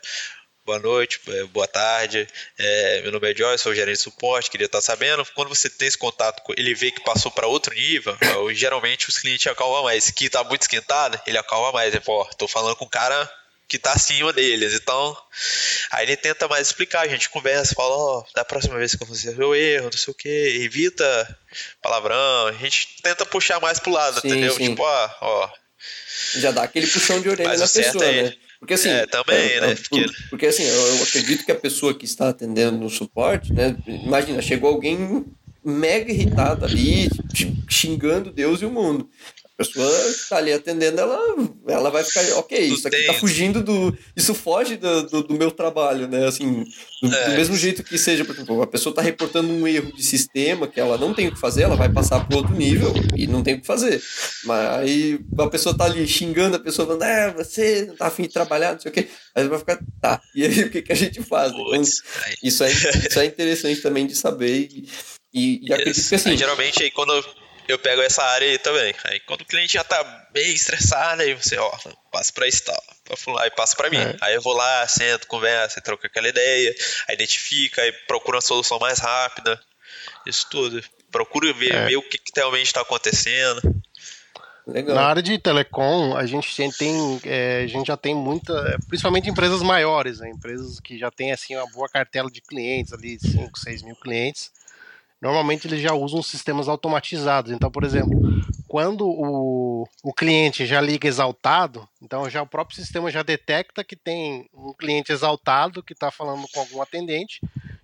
boa 0.66 0.80
noite, 0.80 1.20
é, 1.28 1.44
boa 1.46 1.68
tarde. 1.68 2.28
É, 2.58 3.02
meu 3.02 3.12
nome 3.12 3.32
é 3.32 3.36
Joyce, 3.36 3.64
sou 3.64 3.76
gerente 3.76 3.98
de 3.98 4.04
suporte, 4.04 4.50
queria 4.50 4.66
estar 4.66 4.82
sabendo. 4.82 5.26
Quando 5.34 5.50
você 5.50 5.70
tem 5.70 5.88
esse 5.88 5.98
contato, 5.98 6.42
ele 6.58 6.74
vê 6.74 6.92
que 6.92 7.04
passou 7.04 7.32
para 7.32 7.48
outro 7.48 7.74
nível, 7.74 8.16
eu, 8.22 8.54
geralmente 8.54 9.10
os 9.10 9.18
clientes 9.18 9.48
acalmam 9.48 9.84
mais. 9.84 10.10
Que 10.12 10.26
está 10.26 10.44
muito 10.44 10.62
esquentado, 10.62 11.20
ele 11.26 11.38
acalma 11.38 11.72
mais. 11.72 11.94
Ele 11.94 12.04
fala, 12.04 12.26
tô 12.38 12.48
falando 12.48 12.76
com 12.76 12.86
um 12.86 12.90
cara 12.90 13.30
que 13.68 13.78
está 13.78 13.94
acima 13.94 14.34
deles. 14.34 14.74
Então, 14.74 15.18
aí 15.92 16.06
ele 16.06 16.18
tenta 16.18 16.48
mais 16.48 16.68
explicar, 16.68 17.02
a 17.02 17.08
gente 17.08 17.30
conversa, 17.30 17.74
fala, 17.74 17.96
ó, 17.96 18.20
oh, 18.20 18.34
da 18.36 18.44
próxima 18.44 18.78
vez 18.78 18.94
que 18.94 19.02
acontecer 19.02 19.42
o 19.42 19.56
erro, 19.56 19.90
não 19.90 19.98
sei 19.98 20.12
o 20.12 20.16
que, 20.16 20.30
evita 20.62 21.40
palavrão, 21.82 22.48
a 22.48 22.52
gente 22.52 23.02
tenta 23.02 23.26
puxar 23.26 23.62
mais 23.62 23.80
pro 23.80 23.94
lado, 23.94 24.20
sim, 24.20 24.28
entendeu? 24.28 24.54
Sim. 24.54 24.72
Tipo, 24.72 24.84
ó, 24.84 25.10
ó. 25.22 25.50
Já 26.36 26.52
dá 26.52 26.64
aquele 26.64 26.86
puxão 26.86 27.22
de 27.22 27.30
orelha 27.30 27.58
na 27.58 27.68
pessoa, 27.68 28.06
é 28.06 28.24
né? 28.24 28.38
Porque 28.62 28.76
assim. 28.76 28.90
É, 28.90 29.08
também, 29.08 29.36
é, 29.36 29.62
né? 29.62 29.76
Porque... 29.76 30.06
porque 30.30 30.46
assim, 30.46 30.64
eu, 30.64 30.88
eu, 30.96 31.04
acredito 31.04 31.44
que 31.44 31.52
a 31.52 31.56
pessoa 31.56 31.96
que 31.96 32.06
está 32.06 32.30
atendendo 32.30 32.78
no 32.78 32.92
suporte, 32.92 33.52
né? 33.52 33.76
Imagina, 33.88 34.40
chegou 34.40 34.70
alguém 34.70 35.26
mega 35.66 36.12
irritado 36.12 36.64
ali, 36.64 37.10
xingando 37.68 38.32
Deus 38.32 38.62
e 38.62 38.66
o 38.66 38.72
mundo 38.72 39.10
pessoa 39.64 40.04
que 40.04 40.10
está 40.10 40.38
ali 40.38 40.54
atendendo, 40.54 41.00
ela, 41.00 41.20
ela 41.68 41.90
vai 41.90 42.04
ficar, 42.04 42.22
ok, 42.38 42.60
isso 42.60 42.88
aqui 42.88 42.98
está 42.98 43.14
fugindo 43.14 43.64
do. 43.64 43.96
Isso 44.16 44.34
foge 44.34 44.78
do, 44.78 45.04
do, 45.04 45.24
do, 45.24 45.34
meu 45.36 45.52
trabalho, 45.52 46.08
né? 46.08 46.28
Assim, 46.28 46.66
do, 47.02 47.14
é. 47.14 47.30
do, 47.30 47.36
mesmo 47.36 47.56
jeito 47.56 47.84
que 47.84 47.98
seja, 47.98 48.26
por 48.26 48.36
exemplo, 48.36 48.62
a 48.62 48.68
pessoa 48.68 48.92
está 48.92 49.02
reportando 49.02 49.52
um 49.52 49.68
erro 49.68 49.92
de 49.94 50.04
sistema 50.04 50.68
que 50.68 50.80
ela 50.80 50.98
não 50.98 51.14
tem 51.14 51.28
o 51.28 51.34
que 51.34 51.40
fazer, 51.40 51.64
ela 51.64 51.76
vai 51.76 51.90
passar 51.90 52.26
para 52.28 52.38
outro 52.38 52.54
nível 52.54 52.94
e 53.16 53.28
não 53.28 53.44
tem 53.44 53.56
o 53.56 53.62
que 53.62 53.68
fazer. 53.68 54.02
Mas 54.46 54.68
aí 54.80 55.20
a 55.38 55.48
pessoa 55.48 55.74
está 55.74 55.86
ali 55.86 56.08
xingando 56.08 56.58
a 56.58 56.60
pessoa, 56.60 56.88
falando, 56.88 57.04
é, 57.04 57.32
você 57.32 57.86
não 57.86 57.94
está 57.94 58.08
afim 58.08 58.24
de 58.24 58.30
trabalhar, 58.30 58.74
não 58.74 58.80
sei 58.80 58.92
o 58.92 58.94
quê. 58.94 59.08
Aí 59.36 59.48
vai 59.48 59.60
ficar, 59.60 59.80
tá, 60.02 60.22
e 60.36 60.44
aí 60.44 60.64
o 60.64 60.70
que, 60.70 60.82
que 60.82 60.92
a 60.92 60.96
gente 60.96 61.22
faz? 61.24 61.52
Então, 61.52 61.82
isso, 62.44 62.64
é, 62.64 62.72
isso 62.72 63.20
é 63.20 63.26
interessante 63.26 63.82
também 63.82 64.06
de 64.06 64.16
saber. 64.16 64.70
E, 64.72 64.88
e, 65.34 65.68
e 65.68 65.74
acredito 65.74 66.08
que 66.08 66.16
assim. 66.16 66.32
Aí, 66.32 66.38
geralmente, 66.38 66.84
aí, 66.84 66.92
quando 66.92 67.14
eu 67.68 67.80
pego 67.80 68.02
essa 68.02 68.24
área 68.24 68.48
aí 68.48 68.58
também. 68.58 68.94
Aí 69.06 69.20
quando 69.22 69.42
o 69.42 69.46
cliente 69.46 69.74
já 69.74 69.84
tá 69.84 70.04
bem 70.32 70.54
estressado, 70.54 71.22
aí 71.22 71.34
você, 71.34 71.58
ó, 71.58 71.72
passa 72.12 72.32
pra 72.34 72.48
install, 72.48 72.84
aí 73.40 73.52
passa 73.52 73.76
pra 73.76 73.90
mim. 73.90 73.98
É. 73.98 74.16
Aí 74.22 74.36
eu 74.36 74.42
vou 74.42 74.54
lá, 74.54 74.88
sento, 74.88 75.28
conversa, 75.28 75.82
troca 75.82 76.08
aquela 76.08 76.28
ideia, 76.28 76.74
aí 77.08 77.16
identifica, 77.16 77.82
aí 77.82 77.92
procura 78.08 78.38
uma 78.38 78.42
solução 78.42 78.80
mais 78.80 79.00
rápida. 79.00 79.60
Isso 80.26 80.48
tudo. 80.50 80.84
Procura 81.12 81.54
ver, 81.54 81.74
é. 81.74 81.86
ver 81.86 81.98
o 81.98 82.02
que, 82.02 82.18
que 82.18 82.32
realmente 82.36 82.68
está 82.68 82.82
acontecendo. 82.82 83.62
Legal. 84.66 84.96
Na 84.96 85.08
área 85.08 85.24
de 85.24 85.38
telecom, 85.40 86.16
a 86.16 86.26
gente 86.26 86.72
tem, 86.78 87.20
é, 87.26 87.64
a 87.64 87.68
gente 87.68 87.88
já 87.88 87.98
tem 87.98 88.14
muita, 88.14 88.54
principalmente 88.88 89.30
empresas 89.30 89.62
maiores, 89.62 90.20
né? 90.20 90.30
empresas 90.30 90.80
que 90.80 91.00
já 91.00 91.10
têm 91.10 91.32
assim 91.32 91.56
uma 91.56 91.68
boa 91.72 91.90
cartela 91.90 92.30
de 92.30 92.42
clientes 92.42 92.94
ali, 92.94 93.20
5, 93.20 93.58
6 93.58 93.82
mil 93.82 93.96
clientes 93.96 94.52
normalmente 95.22 95.68
eles 95.68 95.82
já 95.82 95.94
usam 95.94 96.24
sistemas 96.24 96.68
automatizados. 96.68 97.52
Então, 97.52 97.70
por 97.70 97.84
exemplo, 97.84 98.20
quando 98.68 99.08
o, 99.08 99.88
o 100.04 100.14
cliente 100.14 100.66
já 100.66 100.82
liga 100.82 101.08
exaltado, 101.08 101.88
então 102.02 102.30
já 102.30 102.42
o 102.42 102.48
próprio 102.48 102.76
sistema 102.76 103.12
já 103.12 103.22
detecta 103.22 103.84
que 103.84 103.96
tem 103.96 104.50
um 104.54 104.74
cliente 104.74 105.12
exaltado 105.12 105.84
que 105.84 105.94
está 105.94 106.10
falando 106.10 106.48
com 106.52 106.62
algum 106.62 106.82
atendente 106.82 107.40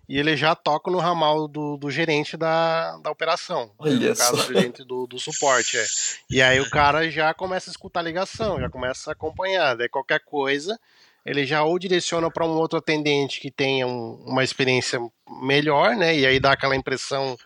e 0.09 0.17
ele 0.17 0.37
já 0.37 0.55
toca 0.55 0.89
no 0.89 0.99
ramal 0.99 1.47
do, 1.47 1.75
do 1.75 1.91
gerente 1.91 2.37
da, 2.37 2.97
da 2.99 3.11
operação. 3.11 3.69
Olha 3.77 3.93
no 3.93 4.15
caso, 4.15 4.37
só. 4.37 4.47
do 4.47 4.53
gerente 4.53 4.83
do, 4.85 5.05
do 5.05 5.19
suporte. 5.19 5.77
É. 5.77 5.85
E 6.29 6.41
aí 6.41 6.59
o 6.61 6.69
cara 6.69 7.11
já 7.11 7.33
começa 7.33 7.69
a 7.69 7.71
escutar 7.71 7.99
a 7.99 8.03
ligação, 8.03 8.59
já 8.59 8.69
começa 8.69 9.11
a 9.11 9.13
acompanhar. 9.13 9.75
Daí 9.75 9.89
qualquer 9.89 10.21
coisa 10.21 10.79
ele 11.27 11.45
já 11.45 11.61
ou 11.61 11.77
direciona 11.77 12.31
para 12.31 12.45
um 12.45 12.57
outro 12.57 12.79
atendente 12.79 13.41
que 13.41 13.51
tenha 13.51 13.85
um, 13.85 14.23
uma 14.25 14.43
experiência 14.43 14.97
melhor, 15.41 15.93
né? 15.95 16.17
E 16.17 16.25
aí 16.25 16.39
dá 16.39 16.53
aquela 16.53 16.75
impressão 16.75 17.37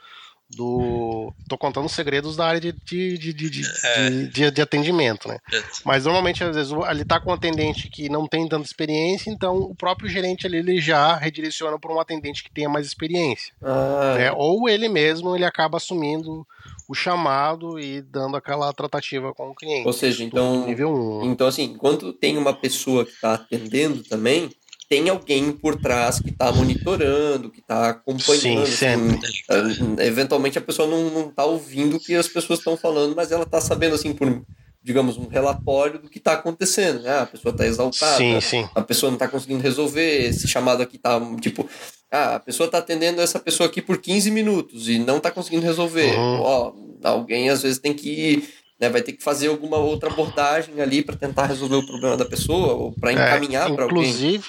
do. 0.55 1.33
Tô 1.49 1.57
contando 1.57 1.89
segredos 1.89 2.35
da 2.35 2.45
área 2.45 2.59
de, 2.59 2.71
de, 3.17 3.17
de, 3.17 3.49
de, 3.49 3.61
é. 3.83 4.09
de, 4.09 4.51
de, 4.51 4.61
atendimento, 4.61 5.27
né? 5.27 5.39
É. 5.51 5.63
Mas 5.83 6.05
normalmente, 6.05 6.43
às 6.43 6.55
vezes, 6.55 6.71
ele 6.89 7.03
tá 7.03 7.19
com 7.19 7.31
um 7.31 7.33
atendente 7.33 7.89
que 7.89 8.07
não 8.07 8.27
tem 8.27 8.47
tanta 8.47 8.65
experiência, 8.65 9.31
então 9.31 9.57
o 9.57 9.75
próprio 9.75 10.09
gerente 10.09 10.45
ali 10.45 10.57
ele 10.57 10.79
já 10.79 11.15
redireciona 11.15 11.79
para 11.79 11.91
um 11.91 11.99
atendente 11.99 12.43
que 12.43 12.51
tenha 12.51 12.69
mais 12.69 12.85
experiência. 12.85 13.51
Ah. 13.63 14.15
Né? 14.15 14.31
Ou 14.33 14.69
ele 14.69 14.87
mesmo 14.87 15.35
ele 15.35 15.45
acaba 15.45 15.77
assumindo 15.77 16.45
o 16.91 16.93
chamado 16.93 17.79
e 17.79 18.01
dando 18.01 18.35
aquela 18.35 18.71
tratativa 18.73 19.33
com 19.33 19.49
o 19.49 19.55
cliente. 19.55 19.87
Ou 19.87 19.93
seja, 19.93 20.25
então. 20.25 20.67
Nível 20.67 20.93
1. 20.93 21.31
Então, 21.31 21.47
assim, 21.47 21.63
enquanto 21.63 22.11
tem 22.11 22.37
uma 22.37 22.53
pessoa 22.53 23.05
que 23.05 23.11
está 23.11 23.35
atendendo 23.35 24.03
também, 24.03 24.49
tem 24.89 25.07
alguém 25.07 25.53
por 25.53 25.79
trás 25.79 26.19
que 26.19 26.31
está 26.31 26.51
monitorando, 26.51 27.49
que 27.49 27.61
está 27.61 27.91
acompanhando. 27.91 28.67
Sim, 28.67 28.97
assim, 28.97 29.93
uh, 29.93 30.01
eventualmente 30.01 30.57
a 30.57 30.61
pessoa 30.61 30.85
não 30.85 31.29
está 31.29 31.45
ouvindo 31.45 31.95
o 31.95 31.99
que 31.99 32.13
as 32.13 32.27
pessoas 32.27 32.59
estão 32.59 32.75
falando, 32.75 33.15
mas 33.15 33.31
ela 33.31 33.43
está 33.43 33.61
sabendo, 33.61 33.95
assim, 33.95 34.13
por, 34.13 34.45
digamos, 34.83 35.17
um 35.17 35.29
relatório 35.29 35.97
do 35.97 36.09
que 36.09 36.17
está 36.17 36.33
acontecendo. 36.33 37.03
Né? 37.03 37.19
A 37.19 37.25
pessoa 37.25 37.53
está 37.53 37.65
exaltada, 37.65 38.17
sim, 38.17 38.41
sim. 38.41 38.69
a 38.75 38.81
pessoa 38.81 39.09
não 39.09 39.15
está 39.15 39.29
conseguindo 39.29 39.63
resolver, 39.63 40.25
esse 40.25 40.45
chamado 40.45 40.83
aqui 40.83 40.97
está, 40.97 41.17
tipo, 41.39 41.69
ah, 42.11 42.35
a 42.35 42.39
pessoa 42.39 42.65
está 42.65 42.79
atendendo 42.79 43.21
essa 43.21 43.39
pessoa 43.39 43.67
aqui 43.67 43.81
por 43.81 43.97
15 43.97 44.29
minutos 44.29 44.89
e 44.89 44.99
não 44.99 45.17
está 45.17 45.31
conseguindo 45.31 45.65
resolver. 45.65 46.13
Uhum. 46.13 46.41
Ó, 46.41 46.73
alguém 47.03 47.49
às 47.49 47.63
vezes 47.63 47.79
tem 47.79 47.93
que 47.93 48.47
né, 48.81 48.89
vai 48.89 49.03
ter 49.03 49.13
que 49.13 49.23
fazer 49.23 49.47
alguma 49.47 49.77
outra 49.77 50.09
abordagem 50.09 50.81
ali 50.81 51.03
para 51.03 51.15
tentar 51.15 51.45
resolver 51.45 51.75
o 51.75 51.85
problema 51.85 52.17
da 52.17 52.25
pessoa 52.25 52.73
ou 52.73 52.91
para 52.91 53.11
é, 53.11 53.13
encaminhar 53.13 53.69
é, 53.69 53.75
para 53.75 53.83
alguém. 53.83 53.99
Inclusive, 53.99 54.47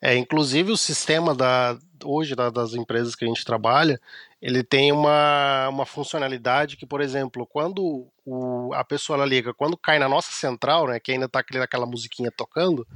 é, 0.00 0.16
inclusive 0.16 0.72
o 0.72 0.76
sistema 0.76 1.34
da, 1.34 1.76
hoje 2.02 2.34
da, 2.34 2.48
das 2.48 2.72
empresas 2.72 3.14
que 3.14 3.24
a 3.24 3.28
gente 3.28 3.44
trabalha, 3.44 4.00
ele 4.40 4.62
tem 4.62 4.90
uma, 4.90 5.68
uma 5.68 5.84
funcionalidade 5.84 6.78
que, 6.78 6.86
por 6.86 7.02
exemplo, 7.02 7.46
quando 7.46 8.06
o, 8.24 8.72
a 8.72 8.82
pessoa 8.82 9.22
liga, 9.26 9.52
quando 9.52 9.76
cai 9.76 9.98
na 9.98 10.08
nossa 10.08 10.32
central, 10.32 10.86
né, 10.86 10.98
que 10.98 11.12
ainda 11.12 11.26
está 11.26 11.40
aquela 11.40 11.84
musiquinha 11.84 12.32
tocando, 12.34 12.86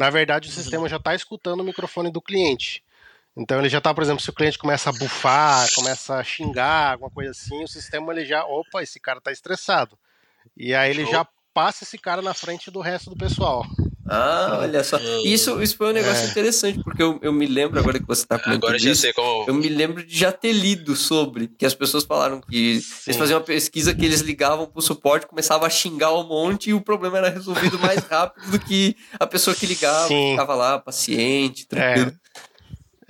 na 0.00 0.08
verdade 0.08 0.48
o 0.48 0.50
sistema 0.50 0.88
já 0.88 0.96
está 0.96 1.14
escutando 1.14 1.60
o 1.60 1.64
microfone 1.64 2.10
do 2.10 2.22
cliente. 2.22 2.82
Então 3.36 3.58
ele 3.58 3.68
já 3.68 3.76
está, 3.76 3.92
por 3.92 4.02
exemplo, 4.02 4.22
se 4.22 4.30
o 4.30 4.32
cliente 4.32 4.58
começa 4.58 4.88
a 4.88 4.92
bufar, 4.94 5.68
começa 5.74 6.16
a 6.16 6.24
xingar, 6.24 6.92
alguma 6.92 7.10
coisa 7.10 7.32
assim, 7.32 7.62
o 7.62 7.68
sistema 7.68 8.10
ele 8.10 8.24
já, 8.24 8.42
opa, 8.46 8.82
esse 8.82 8.98
cara 8.98 9.18
está 9.18 9.30
estressado. 9.30 9.98
E 10.56 10.74
aí 10.74 10.90
ele 10.90 11.02
Show. 11.02 11.12
já 11.12 11.28
passa 11.52 11.84
esse 11.84 11.98
cara 11.98 12.22
na 12.22 12.32
frente 12.32 12.70
do 12.70 12.80
resto 12.80 13.10
do 13.10 13.16
pessoal. 13.16 13.62
Ah, 14.06 14.58
olha 14.60 14.82
só. 14.82 14.98
Isso, 15.24 15.62
isso 15.62 15.76
foi 15.76 15.90
um 15.90 15.92
negócio 15.92 16.26
é. 16.26 16.30
interessante, 16.30 16.82
porque 16.82 17.02
eu, 17.02 17.18
eu 17.22 17.32
me 17.32 17.46
lembro, 17.46 17.78
agora 17.78 17.98
que 17.98 18.06
você 18.06 18.22
está 18.22 18.38
comentando 18.38 18.64
Agora 18.64 18.78
já 18.78 18.94
sei 18.94 19.12
como... 19.12 19.44
Eu 19.46 19.54
me 19.54 19.68
lembro 19.68 20.04
de 20.04 20.16
já 20.16 20.32
ter 20.32 20.52
lido 20.52 20.96
sobre, 20.96 21.48
que 21.48 21.66
as 21.66 21.74
pessoas 21.74 22.04
falaram 22.04 22.40
que 22.40 22.80
Sim. 22.80 23.02
eles 23.06 23.16
faziam 23.16 23.38
uma 23.38 23.44
pesquisa 23.44 23.94
que 23.94 24.04
eles 24.04 24.20
ligavam 24.20 24.66
pro 24.66 24.82
suporte, 24.82 25.26
começavam 25.26 25.66
a 25.66 25.70
xingar 25.70 26.12
um 26.14 26.26
monte 26.26 26.70
e 26.70 26.74
o 26.74 26.80
problema 26.80 27.18
era 27.18 27.28
resolvido 27.28 27.78
mais 27.78 28.00
rápido 28.04 28.50
do 28.50 28.58
que 28.58 28.96
a 29.18 29.26
pessoa 29.26 29.54
que 29.54 29.66
ligava, 29.66 30.08
Sim. 30.08 30.32
ficava 30.32 30.54
lá, 30.54 30.78
paciente, 30.78 31.66
tranquilo. 31.66 32.10
É. 32.10 32.19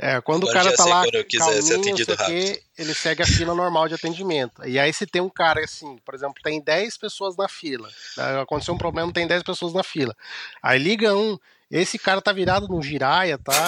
É, 0.03 0.19
quando 0.23 0.49
Agora 0.49 0.61
o 0.61 0.65
cara 0.65 0.77
tá 0.77 0.83
sei 0.83 0.93
lá 0.93 1.05
quando 1.05 1.15
eu 1.15 1.25
quiser 1.25 1.63
ser 1.63 1.79
atendido 1.79 2.17
sei 2.17 2.25
o 2.25 2.27
quê, 2.27 2.63
ele 2.79 2.95
segue 2.95 3.23
a 3.23 3.27
fila 3.27 3.55
normal 3.55 3.87
de 3.87 3.95
atendimento. 3.95 4.67
E 4.67 4.79
aí 4.79 4.91
se 4.95 5.07
tem 5.07 5.21
um 5.21 5.29
cara 5.29 5.63
assim, 5.63 5.99
por 5.99 6.15
exemplo, 6.15 6.37
tem 6.43 6.59
10 6.59 6.97
pessoas 6.97 7.37
na 7.37 7.47
fila, 7.47 7.87
né, 8.17 8.41
aconteceu 8.41 8.73
um 8.73 8.79
problema, 8.79 9.13
tem 9.13 9.27
10 9.27 9.43
pessoas 9.43 9.75
na 9.75 9.83
fila. 9.83 10.17
Aí 10.63 10.79
liga 10.79 11.15
um, 11.15 11.39
esse 11.71 11.99
cara 11.99 12.23
tá 12.23 12.33
virado 12.33 12.67
no 12.67 12.83
giraia, 12.83 13.37
tá... 13.37 13.67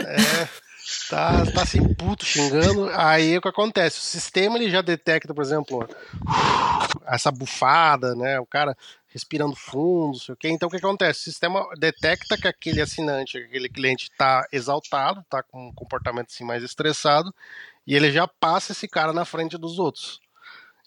é, 0.00 0.48
tá, 1.08 1.44
tá 1.46 1.62
assim, 1.62 1.94
puto, 1.94 2.24
xingando. 2.24 2.90
Aí 2.94 3.36
o 3.36 3.40
que 3.40 3.48
acontece? 3.48 3.98
O 3.98 4.02
sistema 4.02 4.56
ele 4.56 4.70
já 4.70 4.82
detecta, 4.82 5.34
por 5.34 5.42
exemplo, 5.42 5.88
essa 7.06 7.30
bufada, 7.30 8.14
né? 8.14 8.38
O 8.40 8.46
cara 8.46 8.76
respirando 9.08 9.54
fundo, 9.54 10.08
não 10.08 10.14
sei 10.14 10.34
o 10.34 10.36
quê. 10.36 10.48
Então 10.48 10.66
o 10.66 10.70
que 10.70 10.78
acontece? 10.78 11.20
O 11.20 11.24
sistema 11.24 11.64
detecta 11.78 12.36
que 12.36 12.48
aquele 12.48 12.80
assinante, 12.80 13.38
aquele 13.38 13.68
cliente 13.68 14.10
está 14.10 14.46
exaltado, 14.52 15.20
está 15.20 15.42
com 15.42 15.68
um 15.68 15.72
comportamento 15.72 16.28
assim 16.30 16.44
mais 16.44 16.64
estressado, 16.64 17.32
e 17.86 17.94
ele 17.94 18.10
já 18.10 18.26
passa 18.26 18.72
esse 18.72 18.88
cara 18.88 19.12
na 19.12 19.24
frente 19.24 19.56
dos 19.56 19.78
outros. 19.78 20.20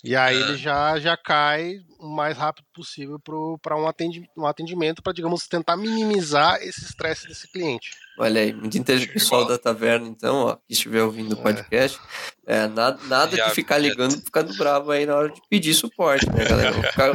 E 0.04 0.16
aí 0.16 0.36
ele 0.36 0.58
já, 0.58 1.00
já 1.00 1.18
cai 1.18 1.80
o 2.00 2.08
mais 2.08 2.38
rápido 2.38 2.66
possível 2.74 3.20
para 3.62 3.76
um 3.76 3.88
atendimento, 3.88 4.32
um 4.38 4.46
atendimento 4.46 5.02
para, 5.02 5.14
digamos, 5.14 5.48
tentar 5.48 5.76
minimizar 5.76 6.62
esse 6.62 6.84
estresse 6.84 7.28
desse 7.28 7.48
cliente. 7.52 7.92
Olha 8.20 8.42
aí, 8.42 8.52
muito 8.52 8.76
inteligente 8.78 9.14
pessoal 9.14 9.46
da 9.46 9.60
taverna, 9.60 10.08
então, 10.08 10.38
ó, 10.46 10.56
que 10.56 10.74
estiver 10.74 11.04
ouvindo 11.04 11.34
o 11.34 11.38
podcast. 11.38 12.00
É, 12.48 12.66
nada 12.68 12.98
nada 13.04 13.38
Já- 13.38 13.50
de 13.50 13.54
ficar 13.54 13.78
ligando 13.78 14.14
e 14.16 14.22
ficando 14.22 14.56
bravo 14.56 14.90
aí 14.92 15.06
na 15.06 15.16
hora 15.16 15.30
de 15.30 15.40
pedir 15.50 15.74
suporte, 15.76 16.26
né, 16.32 16.46
galera? 16.46 16.74
Ficar- 16.82 17.12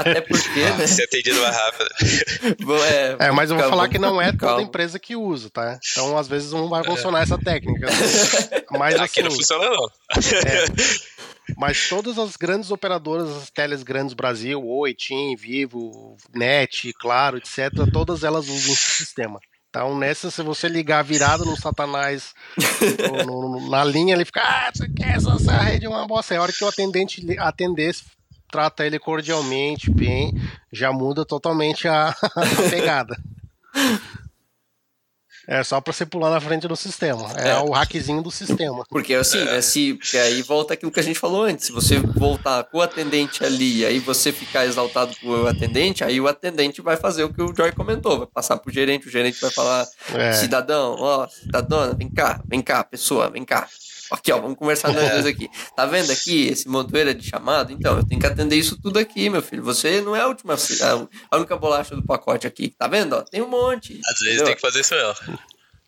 até 0.00 0.20
porque, 0.20 0.60
né? 0.78 0.86
Ser 0.86 1.04
atendido 1.04 1.40
mais 1.42 1.54
rápido. 1.54 1.88
vou- 2.66 2.84
É, 2.84 3.16
É, 3.20 3.30
mas 3.30 3.50
eu 3.50 3.56
vou 3.58 3.68
falar 3.68 3.88
que 3.88 3.98
não 3.98 4.20
é 4.20 4.26
toda 4.32 4.38
calmo. 4.38 4.62
empresa 4.62 4.98
que 4.98 5.14
usa, 5.14 5.48
tá? 5.48 5.78
Então, 5.92 6.18
às 6.18 6.26
vezes, 6.26 6.50
não 6.52 6.68
vai 6.68 6.82
funcionar 6.82 7.22
essa 7.22 7.38
técnica. 7.38 7.86
Mas, 8.72 8.94
Aqui 8.94 9.20
assim, 9.20 9.22
não 9.22 9.30
funciona, 9.30 9.68
não. 9.68 9.88
mas 11.58 11.88
todas 11.88 12.18
as 12.18 12.36
grandes 12.36 12.70
operadoras, 12.70 13.28
as 13.36 13.50
teles 13.50 13.82
grandes 13.82 14.14
Brasil, 14.14 14.64
Oi, 14.66 14.94
TIM, 14.94 15.36
Vivo, 15.36 16.16
NET, 16.34 16.92
Claro, 16.98 17.36
etc., 17.36 17.70
todas 17.92 18.24
elas 18.24 18.48
usam 18.48 18.72
esse 18.72 18.88
sistema. 18.94 19.38
Então, 19.74 19.96
nessa, 19.96 20.30
se 20.30 20.42
você 20.42 20.68
ligar 20.68 21.02
virado 21.02 21.46
no 21.46 21.56
Satanás 21.56 22.34
no- 23.24 23.58
no- 23.58 23.70
na 23.70 23.82
linha, 23.82 24.14
ele 24.14 24.26
fica, 24.26 24.42
ah, 24.42 24.70
você 24.70 24.86
quer 24.86 25.16
essa, 25.16 25.32
essa 25.32 25.52
rede 25.62 25.86
é 25.86 25.88
uma 25.88 26.06
bosta. 26.06 26.34
É 26.34 26.36
a 26.36 26.42
hora 26.42 26.52
que 26.52 26.62
o 26.62 26.68
atendente 26.68 27.24
atender, 27.38 27.96
trata 28.50 28.84
ele 28.84 28.98
cordialmente, 28.98 29.90
bem, 29.90 30.34
já 30.70 30.92
muda 30.92 31.24
totalmente 31.24 31.88
a, 31.88 32.08
a 32.36 32.68
pegada. 32.70 33.16
É 35.46 35.62
só 35.64 35.80
pra 35.80 35.92
você 35.92 36.06
pular 36.06 36.30
na 36.30 36.40
frente 36.40 36.68
do 36.68 36.76
sistema. 36.76 37.28
É, 37.36 37.50
É. 37.50 37.58
o 37.58 37.70
hackzinho 37.70 38.22
do 38.22 38.30
sistema. 38.30 38.84
Porque 38.88 39.14
assim, 39.14 39.44
né, 39.44 39.60
se, 39.60 39.98
aí 40.14 40.40
volta 40.42 40.74
aquilo 40.74 40.92
que 40.92 41.00
a 41.00 41.02
gente 41.02 41.18
falou 41.18 41.42
antes. 41.44 41.66
Se 41.66 41.72
você 41.72 41.98
voltar 41.98 42.62
com 42.64 42.78
o 42.78 42.82
atendente 42.82 43.44
ali, 43.44 43.84
aí 43.84 43.98
você 43.98 44.30
ficar 44.32 44.64
exaltado 44.66 45.14
com 45.20 45.28
o 45.28 45.46
atendente, 45.46 46.04
aí 46.04 46.20
o 46.20 46.28
atendente 46.28 46.80
vai 46.80 46.96
fazer 46.96 47.24
o 47.24 47.32
que 47.32 47.42
o 47.42 47.54
Joy 47.54 47.72
comentou, 47.72 48.18
vai 48.18 48.26
passar 48.26 48.56
pro 48.58 48.72
gerente, 48.72 49.08
o 49.08 49.10
gerente 49.10 49.40
vai 49.40 49.50
falar, 49.50 49.86
É. 50.14 50.32
cidadão, 50.32 50.96
ó, 50.98 51.26
cidadona, 51.28 51.92
vem 51.94 52.08
cá, 52.08 52.40
vem 52.46 52.62
cá, 52.62 52.84
pessoa, 52.84 53.28
vem 53.30 53.44
cá. 53.44 53.66
Aqui, 54.12 54.32
ó, 54.32 54.40
vamos 54.40 54.56
conversar 54.56 54.92
nós 54.92 55.10
dois 55.10 55.26
aqui. 55.26 55.48
Tá 55.74 55.86
vendo 55.86 56.10
aqui 56.10 56.48
esse 56.48 56.68
montoeira 56.68 57.14
de 57.14 57.26
chamado? 57.26 57.72
Então, 57.72 57.96
eu 57.96 58.06
tenho 58.06 58.20
que 58.20 58.26
atender 58.26 58.56
isso 58.56 58.80
tudo 58.80 58.98
aqui, 58.98 59.30
meu 59.30 59.42
filho. 59.42 59.62
Você 59.62 60.00
não 60.00 60.14
é 60.14 60.20
a 60.20 60.26
última, 60.26 60.54
a 61.30 61.36
única 61.36 61.56
bolacha 61.56 61.96
do 61.96 62.04
pacote 62.04 62.46
aqui. 62.46 62.68
Tá 62.68 62.86
vendo? 62.86 63.14
Ó, 63.14 63.22
tem 63.22 63.42
um 63.42 63.48
monte. 63.48 63.98
Às 64.06 64.18
vezes 64.20 64.40
entendeu? 64.40 64.44
tem 64.44 64.54
que 64.54 64.60
fazer 64.60 64.80
isso 64.80 64.94
mesmo. 64.94 65.38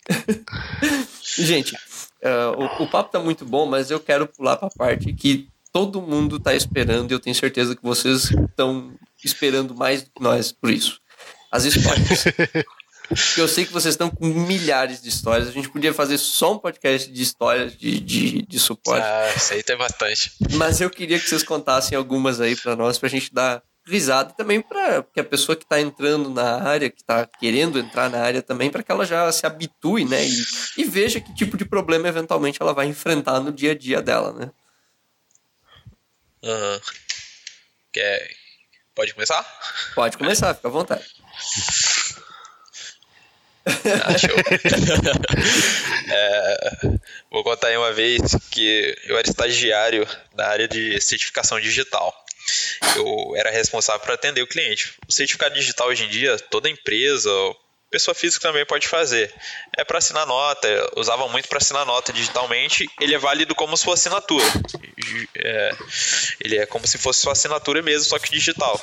Gente, 1.38 1.76
eh, 2.20 2.46
o, 2.56 2.84
o 2.84 2.90
papo 2.90 3.10
tá 3.10 3.18
muito 3.18 3.44
bom, 3.44 3.66
mas 3.66 3.90
eu 3.90 4.00
quero 4.00 4.26
pular 4.26 4.56
pra 4.56 4.68
parte 4.70 5.12
que 5.12 5.48
todo 5.72 6.00
mundo 6.00 6.38
tá 6.38 6.54
esperando 6.54 7.10
e 7.10 7.14
eu 7.14 7.20
tenho 7.20 7.34
certeza 7.34 7.74
que 7.74 7.82
vocês 7.82 8.30
estão 8.30 8.94
esperando 9.24 9.74
mais 9.74 10.02
do 10.02 10.10
que 10.10 10.22
nós 10.22 10.52
por 10.52 10.70
isso. 10.70 11.00
As 11.50 11.64
histórias. 11.64 12.24
Porque 13.08 13.40
eu 13.40 13.46
sei 13.46 13.66
que 13.66 13.72
vocês 13.72 13.94
estão 13.94 14.08
com 14.08 14.26
milhares 14.26 15.02
de 15.02 15.08
histórias. 15.08 15.48
A 15.48 15.52
gente 15.52 15.68
podia 15.68 15.92
fazer 15.92 16.16
só 16.16 16.54
um 16.54 16.58
podcast 16.58 17.10
de 17.10 17.22
histórias 17.22 17.76
de, 17.76 18.00
de, 18.00 18.42
de 18.42 18.58
suporte. 18.58 19.04
Ah, 19.04 19.32
isso 19.36 19.52
aí 19.52 19.62
tem 19.62 19.76
bastante. 19.76 20.32
Mas 20.52 20.80
eu 20.80 20.88
queria 20.88 21.18
que 21.18 21.28
vocês 21.28 21.42
contassem 21.42 21.96
algumas 21.96 22.40
aí 22.40 22.56
pra 22.56 22.74
nós, 22.74 22.98
pra 22.98 23.08
gente 23.08 23.32
dar 23.32 23.62
risada 23.86 24.30
e 24.32 24.36
também 24.36 24.62
para 24.62 25.02
que 25.02 25.20
a 25.20 25.24
pessoa 25.24 25.54
que 25.54 25.66
tá 25.66 25.78
entrando 25.78 26.30
na 26.30 26.62
área, 26.62 26.88
que 26.88 27.04
tá 27.04 27.26
querendo 27.26 27.78
entrar 27.78 28.08
na 28.08 28.20
área 28.20 28.40
também, 28.40 28.70
para 28.70 28.82
que 28.82 28.90
ela 28.90 29.04
já 29.04 29.30
se 29.30 29.44
habitue, 29.44 30.06
né? 30.06 30.26
E, 30.26 30.44
e 30.78 30.84
veja 30.84 31.20
que 31.20 31.34
tipo 31.34 31.56
de 31.58 31.66
problema 31.66 32.08
eventualmente 32.08 32.62
ela 32.62 32.72
vai 32.72 32.86
enfrentar 32.86 33.40
no 33.40 33.52
dia 33.52 33.72
a 33.72 33.74
dia 33.74 34.00
dela, 34.00 34.32
né? 34.32 34.50
Aham. 36.42 36.80
Quer... 37.92 38.30
Pode 38.94 39.12
começar? 39.12 39.44
Pode 39.94 40.16
começar, 40.16 40.54
fica 40.54 40.68
à 40.68 40.70
vontade. 40.70 41.04
Ah, 43.66 44.18
show. 44.18 44.30
É, 46.06 46.70
vou 47.30 47.42
contar 47.42 47.68
aí 47.68 47.76
uma 47.76 47.92
vez 47.92 48.20
que 48.50 48.94
eu 49.06 49.16
era 49.16 49.28
estagiário 49.28 50.06
na 50.34 50.46
área 50.46 50.68
de 50.68 51.00
certificação 51.00 51.58
digital. 51.58 52.14
Eu 52.96 53.34
era 53.36 53.50
responsável 53.50 54.00
por 54.00 54.12
atender 54.12 54.42
o 54.42 54.46
cliente. 54.46 54.94
O 55.08 55.12
certificado 55.12 55.54
digital 55.54 55.88
hoje 55.88 56.04
em 56.04 56.08
dia, 56.08 56.38
toda 56.50 56.68
empresa, 56.68 57.30
pessoa 57.90 58.14
física 58.14 58.48
também 58.48 58.66
pode 58.66 58.88
fazer. 58.88 59.32
É 59.76 59.84
para 59.84 59.98
assinar 59.98 60.26
nota, 60.26 60.68
usava 60.96 61.28
muito 61.28 61.48
para 61.48 61.58
assinar 61.58 61.86
nota 61.86 62.12
digitalmente. 62.12 62.88
Ele 63.00 63.14
é 63.14 63.18
válido 63.18 63.54
como 63.54 63.76
fosse 63.76 64.08
assinatura. 64.08 64.44
É, 65.36 65.70
ele 66.40 66.58
é 66.58 66.66
como 66.66 66.86
se 66.86 66.98
fosse 66.98 67.20
sua 67.20 67.32
assinatura 67.32 67.80
mesmo, 67.82 68.04
só 68.04 68.18
que 68.18 68.30
digital. 68.30 68.82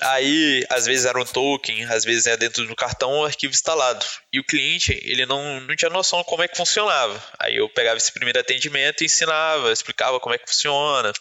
Aí, 0.00 0.62
às 0.68 0.84
vezes 0.84 1.06
era 1.06 1.18
um 1.18 1.24
token, 1.24 1.84
às 1.84 2.04
vezes 2.04 2.26
é 2.26 2.36
dentro 2.36 2.66
do 2.66 2.76
cartão 2.76 3.12
um 3.12 3.24
arquivo 3.24 3.54
instalado. 3.54 4.04
E 4.30 4.38
o 4.38 4.44
cliente, 4.44 4.92
ele 5.02 5.24
não, 5.24 5.60
não 5.60 5.74
tinha 5.74 5.90
noção 5.90 6.22
como 6.24 6.42
é 6.42 6.48
que 6.48 6.56
funcionava. 6.56 7.22
Aí 7.38 7.56
eu 7.56 7.68
pegava 7.70 7.96
esse 7.96 8.12
primeiro 8.12 8.38
atendimento 8.38 9.02
e 9.02 9.06
ensinava, 9.06 9.72
explicava 9.72 10.20
como 10.20 10.34
é 10.34 10.38
que 10.38 10.46
funciona, 10.46 11.12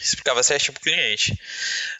explicava 0.00 0.42
certinho 0.42 0.72
pro 0.72 0.82
cliente. 0.82 1.38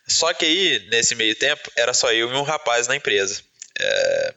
Só 0.09 0.33
que 0.33 0.47
aí, 0.47 0.79
nesse 0.91 1.15
meio 1.15 1.35
tempo, 1.35 1.71
era 1.77 1.93
só 1.93 2.11
eu 2.11 2.31
e 2.31 2.35
um 2.35 2.43
rapaz 2.43 2.87
na 2.87 2.97
empresa. 2.97 3.43
É, 3.79 4.35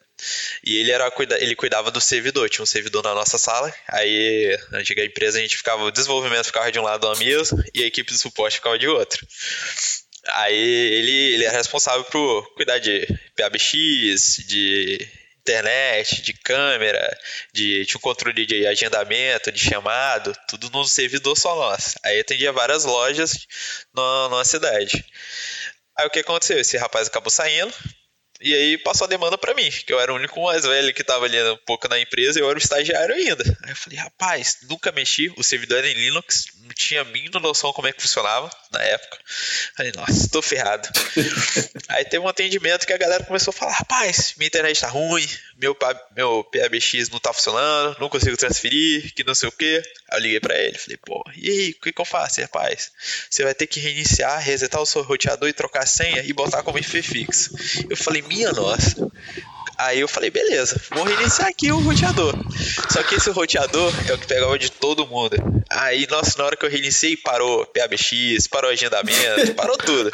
e 0.64 0.78
ele 0.78 0.92
era 0.92 1.12
ele 1.40 1.56
cuidava 1.56 1.92
do 1.92 2.00
servidor, 2.02 2.50
tinha 2.50 2.64
um 2.64 2.68
servidor 2.68 3.04
na 3.04 3.14
nossa 3.14 3.38
sala. 3.38 3.74
Aí, 3.88 4.58
na 4.72 4.80
antiga 4.80 5.04
empresa, 5.04 5.38
a 5.38 5.42
gente 5.42 5.58
ficava, 5.58 5.84
o 5.84 5.92
desenvolvimento 5.92 6.46
ficava 6.46 6.72
de 6.72 6.80
um 6.80 6.84
lado 6.84 7.08
da 7.08 7.18
mesa 7.18 7.64
e 7.74 7.84
a 7.84 7.88
equipe 7.88 8.12
de 8.12 8.18
suporte 8.18 8.58
ficava 8.58 8.78
de 8.78 8.88
outro. 8.88 9.26
Aí 10.28 10.56
ele, 10.56 11.34
ele 11.34 11.46
é 11.46 11.50
responsável 11.50 12.04
por 12.06 12.54
cuidar 12.56 12.80
de 12.80 13.08
PABX, 13.36 14.38
de 14.48 15.08
internet, 15.42 16.24
de 16.24 16.34
câmera, 16.34 17.20
de, 17.54 17.86
de 17.86 17.98
um 17.98 18.00
controle 18.00 18.46
de 18.46 18.66
agendamento, 18.66 19.52
de 19.52 19.60
chamado, 19.60 20.36
tudo 20.48 20.72
num 20.72 20.84
servidor 20.84 21.38
só 21.38 21.56
nosso. 21.56 21.96
Aí 22.04 22.20
atendia 22.20 22.52
várias 22.52 22.84
lojas 22.84 23.46
na, 23.94 24.30
na 24.30 24.44
cidade. 24.44 25.06
Aí 25.98 26.08
o 26.08 26.10
que 26.10 26.20
aconteceu? 26.20 26.60
Esse 26.60 26.78
rapaz 26.78 27.08
acabou 27.08 27.30
saindo, 27.30 27.74
e 28.42 28.54
aí 28.54 28.78
passou 28.78 29.06
a 29.06 29.10
demanda 29.10 29.38
para 29.38 29.54
mim, 29.54 29.70
que 29.70 29.94
eu 29.94 30.00
era 30.00 30.12
o 30.12 30.16
único 30.16 30.44
mais 30.44 30.64
velho 30.66 30.94
que 30.94 31.04
tava 31.04 31.26
ali 31.26 31.42
um 31.44 31.58
pouco 31.66 31.88
na 31.88 32.00
empresa 32.00 32.38
e 32.38 32.42
eu 32.42 32.50
era 32.50 32.60
o 32.60 32.62
estagiário 32.62 33.16
ainda. 33.16 33.44
Aí 33.64 33.72
eu 33.72 33.76
falei, 33.76 33.98
rapaz, 33.98 34.58
nunca 34.70 34.92
mexi, 34.92 35.34
o 35.38 35.44
servidor 35.44 35.78
era 35.78 35.90
em 35.90 35.94
Linux, 35.94 36.48
não 36.62 36.70
tinha 36.70 37.02
a 37.02 37.06
mínima 37.06 37.40
noção 37.40 37.72
como 37.72 37.88
é 37.88 37.94
que 37.94 38.02
funcionava 38.02 38.50
na 38.76 38.84
época. 38.84 39.18
Falei, 39.76 39.92
nossa, 39.96 40.30
tô 40.30 40.42
ferrado. 40.42 40.88
aí 41.90 42.06
teve 42.06 42.24
um 42.24 42.28
atendimento 42.28 42.86
que 42.86 42.94
a 42.94 42.98
galera 42.98 43.24
começou 43.24 43.52
a 43.52 43.54
falar, 43.54 43.74
rapaz, 43.74 44.36
minha 44.38 44.48
internet 44.48 44.82
tá 44.82 44.88
ruim, 44.88 45.28
meu, 45.58 45.76
meu 46.16 46.44
PABX 46.44 47.10
não 47.10 47.20
tá 47.20 47.34
funcionando, 47.34 47.98
não 48.00 48.10
consigo 48.10 48.38
transferir, 48.38 49.14
que 49.14 49.24
não 49.24 49.34
sei 49.34 49.50
o 49.50 49.52
que. 49.52 49.82
Aí 50.12 50.20
eu 50.20 50.22
liguei 50.22 50.40
pra 50.40 50.58
ele, 50.58 50.78
falei, 50.78 50.98
pô, 50.98 51.24
e 51.36 51.50
aí, 51.50 51.70
o 51.72 51.82
que, 51.82 51.94
que 51.94 52.02
eu 52.02 52.06
faço, 52.06 52.42
rapaz? 52.42 52.92
Você 53.30 53.44
vai 53.44 53.54
ter 53.54 53.68
que 53.68 53.80
reiniciar, 53.80 54.40
resetar 54.40 54.82
o 54.82 54.86
seu 54.86 55.02
roteador 55.02 55.50
e 55.50 55.54
trocar 55.54 55.84
a 55.84 55.88
senha 55.88 56.22
e 56.22 56.34
botar 56.34 56.64
como 56.64 56.78
IFFix. 56.78 57.50
Eu 57.90 57.98
falei, 57.98 58.22
minha 58.22 58.52
nossa. 58.52 59.12
Aí 59.78 60.00
eu 60.00 60.08
falei, 60.08 60.30
beleza, 60.30 60.80
vou 60.92 61.04
reiniciar 61.04 61.50
aqui 61.50 61.72
o 61.72 61.80
roteador. 61.80 62.34
Só 62.90 63.04
que 63.04 63.16
esse 63.16 63.30
roteador 63.30 63.94
é 64.08 64.14
o 64.14 64.18
que 64.18 64.28
pegava 64.28 64.58
de 64.58 64.72
todo 64.72 65.06
mundo. 65.08 65.36
Aí, 65.70 66.08
nossa, 66.10 66.38
na 66.38 66.46
hora 66.46 66.56
que 66.56 66.66
eu 66.66 66.70
reiniciei, 66.70 67.18
parou 67.18 67.66
PABX, 67.68 68.48
parou 68.48 68.72
agendamento, 68.72 69.54
parou 69.56 69.78
tudo. 69.78 70.12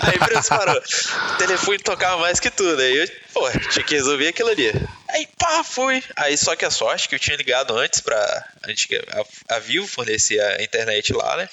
Aí 0.00 0.16
empresa 0.16 0.48
parou. 0.48 0.76
O 0.76 1.36
telefone 1.36 1.78
tocava 1.78 2.18
mais 2.18 2.40
que 2.40 2.50
tudo. 2.50 2.80
Aí 2.80 2.96
eu, 2.96 3.08
pô, 3.34 3.50
tinha 3.70 3.84
que 3.84 3.94
resolver 3.94 4.28
aquilo 4.28 4.48
ali. 4.48 4.72
Aí, 5.08 5.28
pá, 5.38 5.62
foi. 5.62 6.02
Aí, 6.16 6.36
só 6.38 6.56
que 6.56 6.64
a 6.64 6.70
sorte 6.70 7.08
que 7.08 7.14
eu 7.14 7.18
tinha 7.18 7.36
ligado 7.36 7.76
antes 7.76 8.00
pra. 8.00 8.16
A, 8.18 9.56
a 9.56 9.58
Vivo 9.58 9.86
fornecer 9.86 10.40
a 10.40 10.62
internet 10.62 11.12
lá, 11.12 11.36
né? 11.36 11.48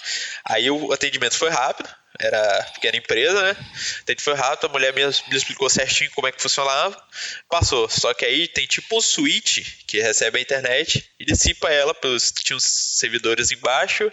Aí 0.46 0.70
o 0.72 0.94
atendimento 0.94 1.38
foi 1.38 1.50
rápido 1.50 1.90
era 2.20 2.64
pequena 2.74 2.98
empresa, 2.98 3.42
né? 3.42 3.56
Então 4.04 4.16
foi 4.20 4.34
rápido, 4.34 4.66
a 4.66 4.74
mulher 4.74 4.94
me, 4.94 5.02
me 5.06 5.38
explicou 5.38 5.70
certinho 5.70 6.12
como 6.12 6.28
é 6.28 6.32
que 6.32 6.42
funcionava, 6.42 7.02
passou. 7.50 7.88
Só 7.88 8.14
que 8.14 8.26
aí 8.26 8.48
tem 8.48 8.68
tipo 8.68 8.98
um 8.98 9.02
switch 9.02 9.66
que 9.88 10.02
recebe 10.02 10.38
a 10.38 10.42
internet 10.42 11.10
e 11.18 11.24
dissipa 11.24 11.70
ela 11.70 11.94
pelos 11.96 12.32
tinha 12.32 12.58
uns 12.58 12.66
servidores 12.66 13.52
embaixo, 13.52 14.12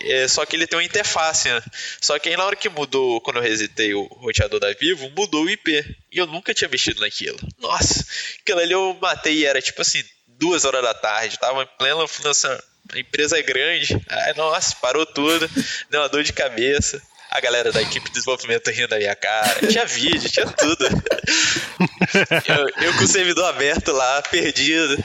é, 0.00 0.26
só 0.26 0.46
que 0.46 0.56
ele 0.56 0.66
tem 0.66 0.78
uma 0.78 0.84
interface, 0.84 1.48
né? 1.48 1.62
Só 2.00 2.18
que 2.18 2.30
aí 2.30 2.36
na 2.36 2.44
hora 2.44 2.56
que 2.56 2.70
mudou, 2.70 3.20
quando 3.20 3.36
eu 3.36 3.42
resetei 3.42 3.92
o 3.92 4.04
roteador 4.04 4.58
da 4.58 4.72
Vivo, 4.72 5.10
mudou 5.10 5.44
o 5.44 5.50
IP. 5.50 5.96
E 6.10 6.18
eu 6.18 6.26
nunca 6.26 6.54
tinha 6.54 6.68
mexido 6.68 7.02
naquilo. 7.02 7.38
Nossa, 7.58 8.06
aquilo 8.40 8.60
ali 8.60 8.72
eu 8.72 8.96
matei 9.00 9.34
e 9.34 9.46
era 9.46 9.60
tipo 9.60 9.82
assim, 9.82 10.02
duas 10.26 10.64
horas 10.64 10.82
da 10.82 10.94
tarde, 10.94 11.38
tava 11.38 11.62
em 11.62 11.68
plena 11.78 12.08
função. 12.08 12.58
A 12.92 12.98
empresa 12.98 13.38
é 13.38 13.42
grande. 13.42 14.00
Ai, 14.08 14.32
nossa, 14.34 14.76
parou 14.76 15.04
tudo. 15.04 15.50
Deu 15.90 16.00
uma 16.00 16.08
dor 16.08 16.22
de 16.22 16.32
cabeça 16.32 17.02
a 17.30 17.40
galera 17.40 17.72
da 17.72 17.82
equipe 17.82 18.06
de 18.06 18.14
desenvolvimento 18.14 18.70
rindo 18.70 18.88
da 18.88 18.98
minha 18.98 19.14
cara. 19.14 19.66
Tinha 19.66 19.84
vídeo, 19.84 20.30
tinha 20.30 20.46
tudo. 20.46 20.86
eu, 22.46 22.86
eu 22.86 22.94
com 22.94 23.04
o 23.04 23.08
servidor 23.08 23.44
aberto 23.46 23.92
lá, 23.92 24.22
perdido. 24.22 25.02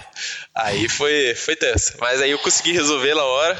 Aí 0.53 0.87
foi, 0.87 1.33
foi 1.35 1.55
tenso. 1.55 1.93
Mas 1.99 2.21
aí 2.21 2.31
eu 2.31 2.39
consegui 2.39 2.71
resolver 2.71 3.15
na 3.15 3.23
hora. 3.23 3.57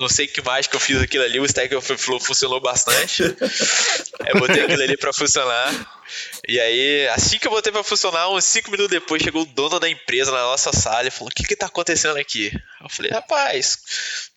Não 0.00 0.08
sei 0.08 0.26
que 0.26 0.40
mais 0.42 0.66
que 0.66 0.74
eu 0.74 0.80
fiz 0.80 1.00
aquilo 1.00 1.24
ali. 1.24 1.38
O 1.38 1.44
Stack 1.44 1.74
Overflow 1.74 2.18
funcionou 2.18 2.58
bastante. 2.60 3.22
Eu 3.22 4.40
botei 4.40 4.62
aquilo 4.62 4.82
ali 4.82 4.96
pra 4.96 5.12
funcionar. 5.12 6.00
E 6.48 6.58
aí, 6.58 7.06
assim 7.08 7.38
que 7.38 7.46
eu 7.46 7.50
botei 7.50 7.70
pra 7.70 7.84
funcionar, 7.84 8.30
uns 8.30 8.44
5 8.44 8.70
minutos 8.70 8.90
depois, 8.90 9.22
chegou 9.22 9.42
o 9.42 9.46
dono 9.46 9.78
da 9.78 9.88
empresa 9.88 10.32
na 10.32 10.42
nossa 10.42 10.72
sala 10.72 11.06
e 11.06 11.10
falou: 11.10 11.28
O 11.28 11.34
que 11.34 11.44
que 11.44 11.54
tá 11.54 11.66
acontecendo 11.66 12.16
aqui? 12.16 12.50
Eu 12.82 12.88
falei: 12.88 13.10
Rapaz, 13.12 13.78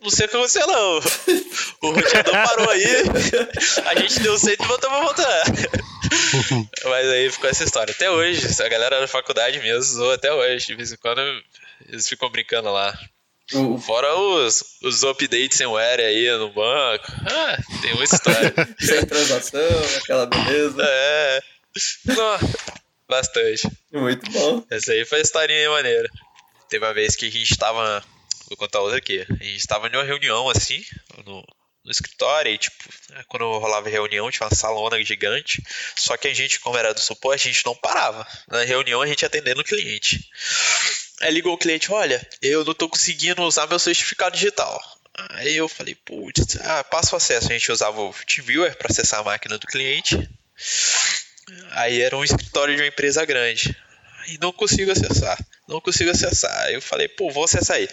não 0.02 0.10
sei 0.10 0.26
o 0.26 0.30
que 0.30 0.36
aconteceu 0.36 0.68
não. 0.68 1.00
O 1.82 1.92
roteador 1.92 2.34
parou 2.34 2.70
aí, 2.70 2.86
a 3.86 4.00
gente 4.00 4.20
deu 4.20 4.38
centro 4.38 4.66
e 4.66 4.68
voltou 4.68 4.90
pra 4.90 5.02
voltar. 5.02 5.44
Mas 6.86 7.08
aí 7.08 7.32
ficou 7.32 7.50
essa 7.50 7.64
história. 7.64 7.92
Até 7.92 8.12
hoje, 8.12 8.46
a 8.62 8.68
galera 8.68 9.00
da 9.00 9.08
faculdade 9.08 9.60
mesmo 9.60 9.80
usou 9.80 10.12
até 10.12 10.32
hoje. 10.32 10.68
De 10.68 10.76
vez 10.76 10.92
em 10.92 10.98
quando 10.98 11.22
eles 11.88 12.08
ficam 12.08 12.30
brincando 12.30 12.72
lá. 12.72 12.98
Fora 13.80 14.16
os, 14.16 14.64
os 14.82 15.04
updates 15.04 15.58
sem 15.58 15.68
ware 15.68 16.02
aí 16.02 16.30
no 16.38 16.52
banco. 16.52 17.06
Ah, 17.26 17.58
tem 17.82 17.94
uma 17.94 18.04
história. 18.04 18.54
sem 18.80 19.06
transação, 19.06 19.62
aquela 19.98 20.26
beleza. 20.26 20.82
É. 20.84 21.42
Não, 22.06 22.40
bastante. 23.08 23.70
Muito 23.92 24.30
bom. 24.32 24.66
Essa 24.70 24.92
aí 24.92 25.06
foi 25.06 25.20
a 25.20 25.22
historinha 25.22 25.70
maneira. 25.70 26.10
Teve 26.70 26.86
uma 26.86 26.94
vez 26.94 27.16
que 27.16 27.28
a 27.28 27.32
gente 27.32 27.56
tava. 27.58 28.04
Vou 28.48 28.58
contar 28.58 28.82
outra 28.82 28.98
aqui. 28.98 29.26
A 29.40 29.44
gente 29.44 29.68
tava 29.68 29.88
em 29.88 29.96
uma 29.96 30.04
reunião 30.04 30.50
assim, 30.50 30.84
no, 31.26 31.46
no 31.84 31.92
escritório, 31.92 32.52
e 32.52 32.58
tipo, 32.58 32.76
quando 33.28 33.46
rolava 33.60 33.90
reunião, 33.90 34.32
tinha 34.32 34.48
uma 34.48 34.56
salona 34.56 35.04
gigante. 35.04 35.62
Só 35.96 36.16
que 36.18 36.28
a 36.28 36.34
gente, 36.34 36.60
como 36.60 36.78
era 36.78 36.94
do 36.94 37.00
suporte, 37.00 37.48
a 37.48 37.52
gente 37.52 37.66
não 37.66 37.76
parava. 37.76 38.26
Na 38.48 38.64
reunião 38.64 39.02
a 39.02 39.08
gente 39.08 39.26
atendendo 39.26 39.62
o 39.62 39.66
cliente. 39.66 40.30
Aí 41.24 41.32
ligou 41.32 41.54
o 41.54 41.58
cliente, 41.58 41.90
olha, 41.90 42.22
eu 42.42 42.66
não 42.66 42.74
tô 42.74 42.90
conseguindo 42.90 43.42
usar 43.44 43.66
meu 43.66 43.80
certificado 43.80 44.36
digital. 44.36 44.78
Aí 45.30 45.56
eu 45.56 45.70
falei, 45.70 45.96
putz, 45.96 46.58
ah, 46.58 46.84
passa 46.84 47.16
o 47.16 47.18
acesso. 47.18 47.48
A 47.50 47.54
gente 47.54 47.72
usava 47.72 48.02
o 48.02 48.14
TeamViewer 48.28 48.76
para 48.76 48.92
acessar 48.92 49.22
a 49.22 49.24
máquina 49.24 49.58
do 49.58 49.66
cliente. 49.66 50.30
Aí 51.72 52.02
era 52.02 52.18
um 52.18 52.26
escritório 52.26 52.76
de 52.76 52.82
uma 52.82 52.88
empresa 52.88 53.24
grande. 53.24 53.74
E 54.28 54.38
não 54.38 54.52
consigo 54.52 54.92
acessar. 54.92 55.38
Não 55.66 55.80
consigo 55.80 56.12
acessar. 56.12 56.54
Aí 56.66 56.74
eu 56.74 56.82
falei, 56.82 57.08
pô, 57.08 57.32
vou 57.32 57.46
acessar 57.46 57.78
aí. 57.78 57.88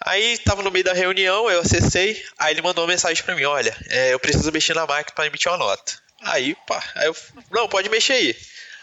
Aí 0.00 0.38
tava 0.38 0.62
no 0.62 0.70
meio 0.70 0.84
da 0.84 0.94
reunião, 0.94 1.50
eu 1.50 1.60
acessei. 1.60 2.24
Aí 2.38 2.54
ele 2.54 2.62
mandou 2.62 2.84
uma 2.84 2.90
mensagem 2.90 3.22
para 3.22 3.34
mim: 3.34 3.44
olha, 3.44 3.76
é, 3.90 4.14
eu 4.14 4.18
preciso 4.18 4.50
mexer 4.50 4.74
na 4.74 4.86
máquina 4.86 5.14
para 5.14 5.26
emitir 5.26 5.52
uma 5.52 5.58
nota. 5.58 5.92
Aí, 6.22 6.56
pá, 6.66 6.82
aí 6.94 7.06
eu, 7.06 7.16
não, 7.50 7.68
pode 7.68 7.90
mexer 7.90 8.14
aí. 8.14 8.36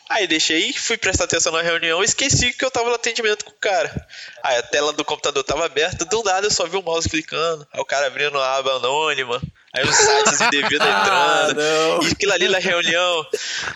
Aí 0.09 0.25
deixei, 0.25 0.73
fui 0.73 0.97
prestar 0.97 1.25
atenção 1.25 1.51
na 1.51 1.61
reunião 1.61 2.01
e 2.01 2.05
esqueci 2.05 2.51
que 2.51 2.65
eu 2.65 2.71
tava 2.71 2.89
no 2.89 2.95
atendimento 2.95 3.45
com 3.45 3.51
o 3.51 3.59
cara. 3.59 4.07
Aí 4.41 4.57
a 4.57 4.63
tela 4.63 4.91
do 4.91 5.05
computador 5.05 5.43
tava 5.43 5.65
aberta, 5.65 6.03
do 6.03 6.23
nada 6.23 6.47
eu 6.47 6.51
só 6.51 6.65
vi 6.65 6.77
o 6.77 6.81
mouse 6.81 7.07
clicando. 7.07 7.67
Aí 7.71 7.79
o 7.79 7.85
cara 7.85 8.07
abrindo 8.07 8.37
a 8.39 8.55
aba 8.55 8.77
anônima. 8.77 9.39
Aí 9.71 9.83
os 9.87 9.95
sites 9.95 10.41
indevidos 10.41 10.81
ah, 10.87 11.47
entrando. 11.47 11.61
Ah, 11.61 11.99
e 12.03 12.11
aquilo 12.11 12.33
ali 12.33 12.47
na 12.49 12.57
reunião. 12.57 13.27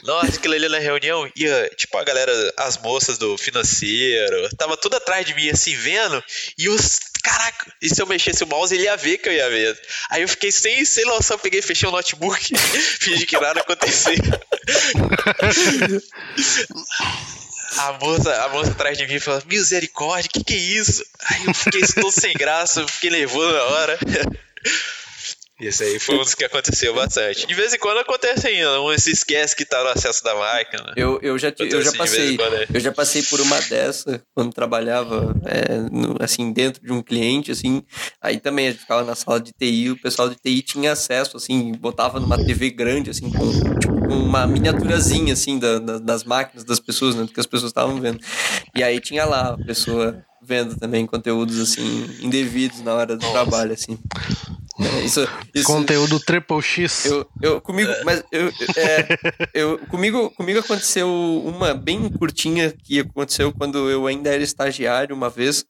Nossa, 0.04 0.38
aquilo 0.38 0.56
ali 0.56 0.68
na 0.68 0.80
reunião. 0.80 1.30
Ia, 1.36 1.70
tipo, 1.76 1.96
a 1.98 2.04
galera, 2.04 2.32
as 2.58 2.80
moças 2.80 3.20
do 3.20 3.38
financeiro. 3.38 4.50
Tava 4.58 4.76
tudo 4.76 4.96
atrás 4.96 5.26
de 5.26 5.36
mim, 5.36 5.50
assim, 5.50 5.76
vendo. 5.76 6.24
E 6.58 6.68
os. 6.68 7.00
Caraca, 7.24 7.74
e 7.82 7.90
se 7.90 8.02
eu 8.02 8.06
mexesse 8.06 8.44
o 8.44 8.48
mouse, 8.48 8.76
ele 8.76 8.84
ia 8.84 8.98
ver 8.98 9.18
que 9.18 9.30
eu 9.30 9.34
ia 9.34 9.50
ver. 9.50 9.80
Aí 10.10 10.22
eu 10.22 10.28
fiquei 10.28 10.52
sem, 10.52 10.84
sem 10.84 11.06
noção, 11.06 11.40
peguei, 11.40 11.62
fechei 11.62 11.88
o 11.88 11.92
notebook, 11.92 12.52
fingi 13.00 13.26
que 13.26 13.40
nada 13.40 13.62
aconteceu. 13.62 14.16
A 17.78 17.94
moça, 17.94 18.44
a 18.44 18.50
moça 18.50 18.72
atrás 18.72 18.98
de 18.98 19.08
mim 19.08 19.20
falou: 19.20 19.42
Misericórdia, 19.48 20.30
que 20.32 20.44
que 20.44 20.54
é 20.54 20.58
isso? 20.58 21.04
Aí 21.30 21.46
eu 21.46 21.54
fiquei 21.54 21.82
todo 21.82 22.12
sem 22.12 22.34
graça, 22.34 22.86
fiquei 22.88 23.10
nervoso 23.10 23.54
na 23.54 23.64
hora. 23.64 23.98
Isso 25.60 25.84
aí 25.84 26.00
foi 26.00 26.16
um 26.16 26.20
dos 26.20 26.34
que 26.34 26.44
aconteceu 26.44 26.96
bastante. 26.96 27.46
De 27.46 27.54
vez 27.54 27.74
em 27.74 27.78
quando 27.78 28.00
acontece 28.00 28.48
ainda, 28.48 28.82
um 28.82 28.98
se 28.98 29.12
esquece 29.12 29.56
que 29.56 29.64
tá 29.64 29.84
no 29.84 29.90
acesso 29.90 30.24
da 30.24 30.34
máquina. 30.34 30.94
Eu, 30.96 31.20
eu 31.22 31.38
já, 31.38 31.54
eu 31.60 31.82
já 31.82 31.92
passei. 31.92 32.36
É. 32.36 32.68
Eu 32.74 32.80
já 32.80 32.92
passei 32.92 33.22
por 33.22 33.40
uma 33.40 33.62
dessa 33.62 34.22
quando 34.34 34.52
trabalhava 34.52 35.36
é, 35.46 35.78
no, 35.92 36.18
assim, 36.20 36.52
dentro 36.52 36.84
de 36.84 36.92
um 36.92 37.04
cliente, 37.04 37.52
assim. 37.52 37.84
Aí 38.20 38.40
também 38.40 38.68
a 38.68 38.72
gente 38.72 38.82
ficava 38.82 39.04
na 39.04 39.14
sala 39.14 39.40
de 39.40 39.52
TI, 39.54 39.92
o 39.92 40.02
pessoal 40.02 40.28
de 40.28 40.36
TI 40.36 40.64
tinha 40.64 40.94
acesso, 40.94 41.38
assim, 41.38 41.72
botava 41.74 42.20
numa 42.20 42.44
TV 42.44 42.72
grande, 42.72 43.12
assim, 43.12 43.32
com 43.32 43.78
tipo, 43.78 43.94
uma 44.12 44.48
miniaturazinha, 44.48 45.34
assim, 45.34 45.60
da, 45.60 45.78
da, 45.78 46.00
das 46.00 46.24
máquinas 46.24 46.66
das 46.66 46.80
pessoas, 46.80 47.16
né? 47.16 47.24
Do 47.24 47.32
que 47.32 47.40
as 47.40 47.46
pessoas 47.46 47.70
estavam 47.70 48.02
vendo. 48.02 48.20
E 48.76 48.84
aí 48.84 49.00
tinha 49.00 49.24
lá 49.24 49.54
a 49.54 49.66
pessoa 49.66 50.26
vendo 50.46 50.76
também 50.76 51.06
conteúdos 51.06 51.58
assim 51.58 52.06
indevidos 52.22 52.82
na 52.82 52.94
hora 52.94 53.16
do 53.16 53.22
Nossa. 53.22 53.32
trabalho 53.32 53.72
assim 53.72 53.98
isso, 55.06 55.28
isso, 55.54 55.68
Conteúdo 55.68 56.20
triple 56.20 56.62
X. 56.62 57.06
Eu, 57.06 57.28
eu 57.42 57.62
comigo, 57.62 57.92
mas 58.04 58.24
eu, 58.32 58.48
é, 58.76 59.08
eu 59.54 59.78
comigo, 59.88 60.32
comigo 60.32 60.60
aconteceu 60.60 61.08
uma 61.46 61.76
bem 61.76 62.10
curtinha 62.10 62.72
que 62.72 63.02
aconteceu 63.02 63.54
quando 63.54 63.90
eu 63.90 64.08
ainda 64.08 64.34
era 64.34 64.42
estagiário 64.42 65.16
uma 65.16 65.30
vez. 65.30 65.62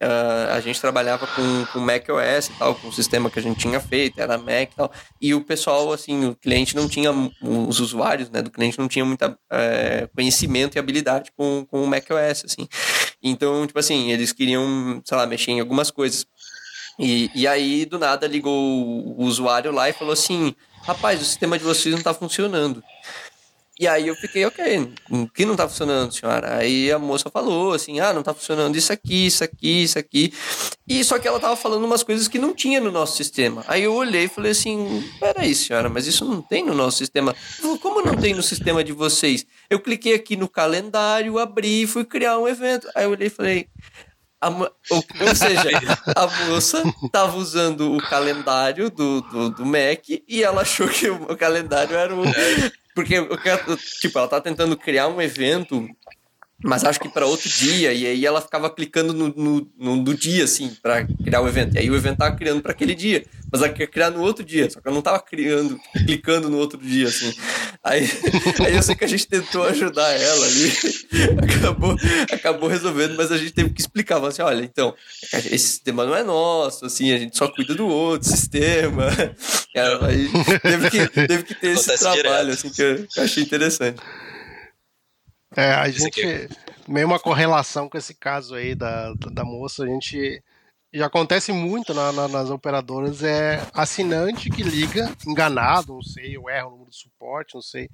Uh, 0.00 0.52
a 0.52 0.60
gente 0.60 0.80
trabalhava 0.80 1.26
com, 1.26 1.66
com 1.72 1.80
Mac 1.80 2.06
OS 2.08 2.46
e 2.46 2.52
tal, 2.58 2.74
com 2.76 2.88
o 2.88 2.92
sistema 2.92 3.28
que 3.28 3.40
a 3.40 3.42
gente 3.42 3.58
tinha 3.58 3.80
feito, 3.80 4.20
era 4.20 4.38
Mac 4.38 4.70
e 4.72 4.76
tal. 4.76 4.92
E 5.20 5.34
o 5.34 5.40
pessoal, 5.40 5.92
assim, 5.92 6.26
o 6.26 6.36
cliente 6.36 6.76
não 6.76 6.88
tinha, 6.88 7.10
os 7.42 7.80
usuários, 7.80 8.30
né, 8.30 8.40
do 8.40 8.50
cliente 8.50 8.78
não 8.78 8.86
tinha 8.86 9.04
muita 9.04 9.36
é, 9.50 10.08
conhecimento 10.14 10.76
e 10.76 10.78
habilidade 10.78 11.32
com, 11.36 11.66
com 11.68 11.82
o 11.82 11.86
Mac 11.86 12.04
OS, 12.10 12.44
assim. 12.44 12.68
Então, 13.26 13.66
tipo 13.66 13.78
assim, 13.78 14.12
eles 14.12 14.32
queriam, 14.32 15.00
sei 15.02 15.16
lá, 15.16 15.26
mexer 15.26 15.52
em 15.52 15.60
algumas 15.60 15.90
coisas. 15.90 16.26
E, 16.98 17.30
e 17.34 17.46
aí, 17.46 17.84
do 17.84 17.98
nada, 17.98 18.26
ligou 18.26 18.52
o 18.52 19.22
usuário 19.22 19.72
lá 19.72 19.88
e 19.88 19.92
falou 19.92 20.12
assim: 20.12 20.54
rapaz, 20.82 21.20
o 21.20 21.24
sistema 21.24 21.58
de 21.58 21.64
vocês 21.64 21.92
não 21.92 21.98
está 21.98 22.14
funcionando. 22.14 22.82
E 23.78 23.88
aí 23.88 24.06
eu 24.06 24.14
fiquei, 24.14 24.44
ok, 24.46 24.94
o 25.10 25.26
que 25.26 25.44
não 25.44 25.54
está 25.54 25.68
funcionando, 25.68 26.12
senhora? 26.12 26.58
Aí 26.58 26.92
a 26.92 26.98
moça 26.98 27.28
falou 27.28 27.72
assim, 27.72 27.98
ah, 27.98 28.12
não 28.12 28.20
está 28.20 28.32
funcionando 28.32 28.76
isso 28.76 28.92
aqui, 28.92 29.26
isso 29.26 29.42
aqui, 29.42 29.82
isso 29.82 29.98
aqui. 29.98 30.32
E 30.86 31.02
só 31.02 31.18
que 31.18 31.26
ela 31.26 31.38
estava 31.38 31.56
falando 31.56 31.84
umas 31.84 32.04
coisas 32.04 32.28
que 32.28 32.38
não 32.38 32.54
tinha 32.54 32.80
no 32.80 32.92
nosso 32.92 33.16
sistema. 33.16 33.64
Aí 33.66 33.82
eu 33.82 33.92
olhei 33.92 34.24
e 34.24 34.28
falei 34.28 34.52
assim, 34.52 35.02
peraí, 35.18 35.52
senhora, 35.56 35.88
mas 35.88 36.06
isso 36.06 36.24
não 36.24 36.40
tem 36.40 36.64
no 36.64 36.72
nosso 36.72 36.98
sistema. 36.98 37.34
Como 37.82 38.00
não 38.00 38.14
tem 38.14 38.32
no 38.32 38.44
sistema 38.44 38.84
de 38.84 38.92
vocês? 38.92 39.44
Eu 39.68 39.80
cliquei 39.80 40.14
aqui 40.14 40.36
no 40.36 40.48
calendário, 40.48 41.40
abri 41.40 41.84
fui 41.84 42.04
criar 42.04 42.38
um 42.38 42.46
evento. 42.46 42.88
Aí 42.94 43.06
eu 43.06 43.10
olhei 43.10 43.26
e 43.26 43.30
falei, 43.30 43.66
a, 44.46 44.50
ou, 44.90 45.04
ou, 45.20 45.34
seja, 45.34 45.70
a 46.14 46.26
moça 46.46 46.82
estava 47.04 47.36
usando 47.36 47.94
o 47.94 47.98
calendário 47.98 48.90
do, 48.90 49.20
do, 49.22 49.50
do, 49.50 49.66
Mac 49.66 50.08
e 50.08 50.42
ela 50.42 50.62
achou 50.62 50.88
que 50.88 51.08
o 51.08 51.36
calendário 51.36 51.96
era 51.96 52.14
o. 52.14 52.22
Porque, 52.94 53.16
tipo, 54.00 54.18
ela 54.18 54.28
tá 54.28 54.40
tentando 54.40 54.76
criar 54.76 55.08
um 55.08 55.20
evento 55.20 55.88
mas 56.62 56.82
acho 56.82 56.98
que 56.98 57.10
para 57.10 57.26
outro 57.26 57.48
dia, 57.48 57.92
e 57.92 58.06
aí 58.06 58.24
ela 58.24 58.40
ficava 58.40 58.70
clicando 58.70 59.12
no, 59.12 59.28
no, 59.28 59.70
no, 59.76 59.96
no 59.96 60.14
dia, 60.14 60.44
assim, 60.44 60.74
para 60.82 61.04
criar 61.04 61.42
o 61.42 61.48
evento. 61.48 61.74
E 61.74 61.78
aí 61.78 61.90
o 61.90 61.96
evento 61.96 62.18
tava 62.18 62.34
criando 62.36 62.62
para 62.62 62.72
aquele 62.72 62.94
dia, 62.94 63.22
mas 63.54 63.62
ela 63.62 63.72
queria 63.72 63.86
criar 63.86 64.10
no 64.10 64.20
outro 64.20 64.44
dia, 64.44 64.68
só 64.68 64.80
que 64.80 64.88
eu 64.88 64.92
não 64.92 65.00
tava 65.00 65.20
criando, 65.20 65.78
clicando 66.04 66.50
no 66.50 66.58
outro 66.58 66.76
dia, 66.76 67.06
assim. 67.06 67.32
Aí, 67.84 68.02
aí 68.66 68.74
eu 68.74 68.82
sei 68.82 68.96
que 68.96 69.04
a 69.04 69.06
gente 69.06 69.28
tentou 69.28 69.62
ajudar 69.62 70.10
ela 70.10 70.44
ali, 70.44 70.72
acabou, 71.56 71.96
acabou 72.32 72.68
resolvendo, 72.68 73.14
mas 73.16 73.30
a 73.30 73.38
gente 73.38 73.52
teve 73.52 73.70
que 73.70 73.80
explicar, 73.80 74.20
assim, 74.24 74.42
olha, 74.42 74.64
então, 74.64 74.92
esse 75.32 75.68
sistema 75.68 76.04
não 76.04 76.16
é 76.16 76.24
nosso, 76.24 76.84
assim, 76.84 77.12
a 77.12 77.16
gente 77.16 77.38
só 77.38 77.46
cuida 77.46 77.76
do 77.76 77.86
outro 77.86 78.28
sistema. 78.28 79.06
Aí 80.02 80.28
teve 80.60 80.90
que, 80.90 81.08
teve 81.08 81.42
que 81.44 81.54
ter 81.54 81.68
esse 81.68 81.96
trabalho, 81.96 82.22
direto. 82.22 82.50
assim, 82.50 82.70
que 82.70 82.82
eu 82.82 83.22
achei 83.22 83.44
interessante. 83.44 84.02
É, 85.56 85.74
a 85.74 85.88
gente, 85.88 86.48
meio 86.88 87.06
uma 87.06 87.20
correlação 87.20 87.88
com 87.88 87.96
esse 87.96 88.14
caso 88.14 88.56
aí 88.56 88.74
da, 88.74 89.14
da 89.30 89.44
moça, 89.44 89.84
a 89.84 89.86
gente 89.86 90.42
já 90.98 91.06
acontece 91.06 91.52
muito 91.52 91.92
na, 91.92 92.12
na, 92.12 92.28
nas 92.28 92.50
operadoras, 92.50 93.22
é 93.22 93.60
assinante 93.72 94.48
que 94.48 94.62
liga, 94.62 95.12
enganado, 95.26 95.94
não 95.94 96.02
sei, 96.02 96.38
ou 96.38 96.48
erra 96.48 96.68
o 96.68 96.70
número 96.70 96.90
de 96.90 96.96
suporte, 96.96 97.54
não 97.54 97.62
sei. 97.62 97.90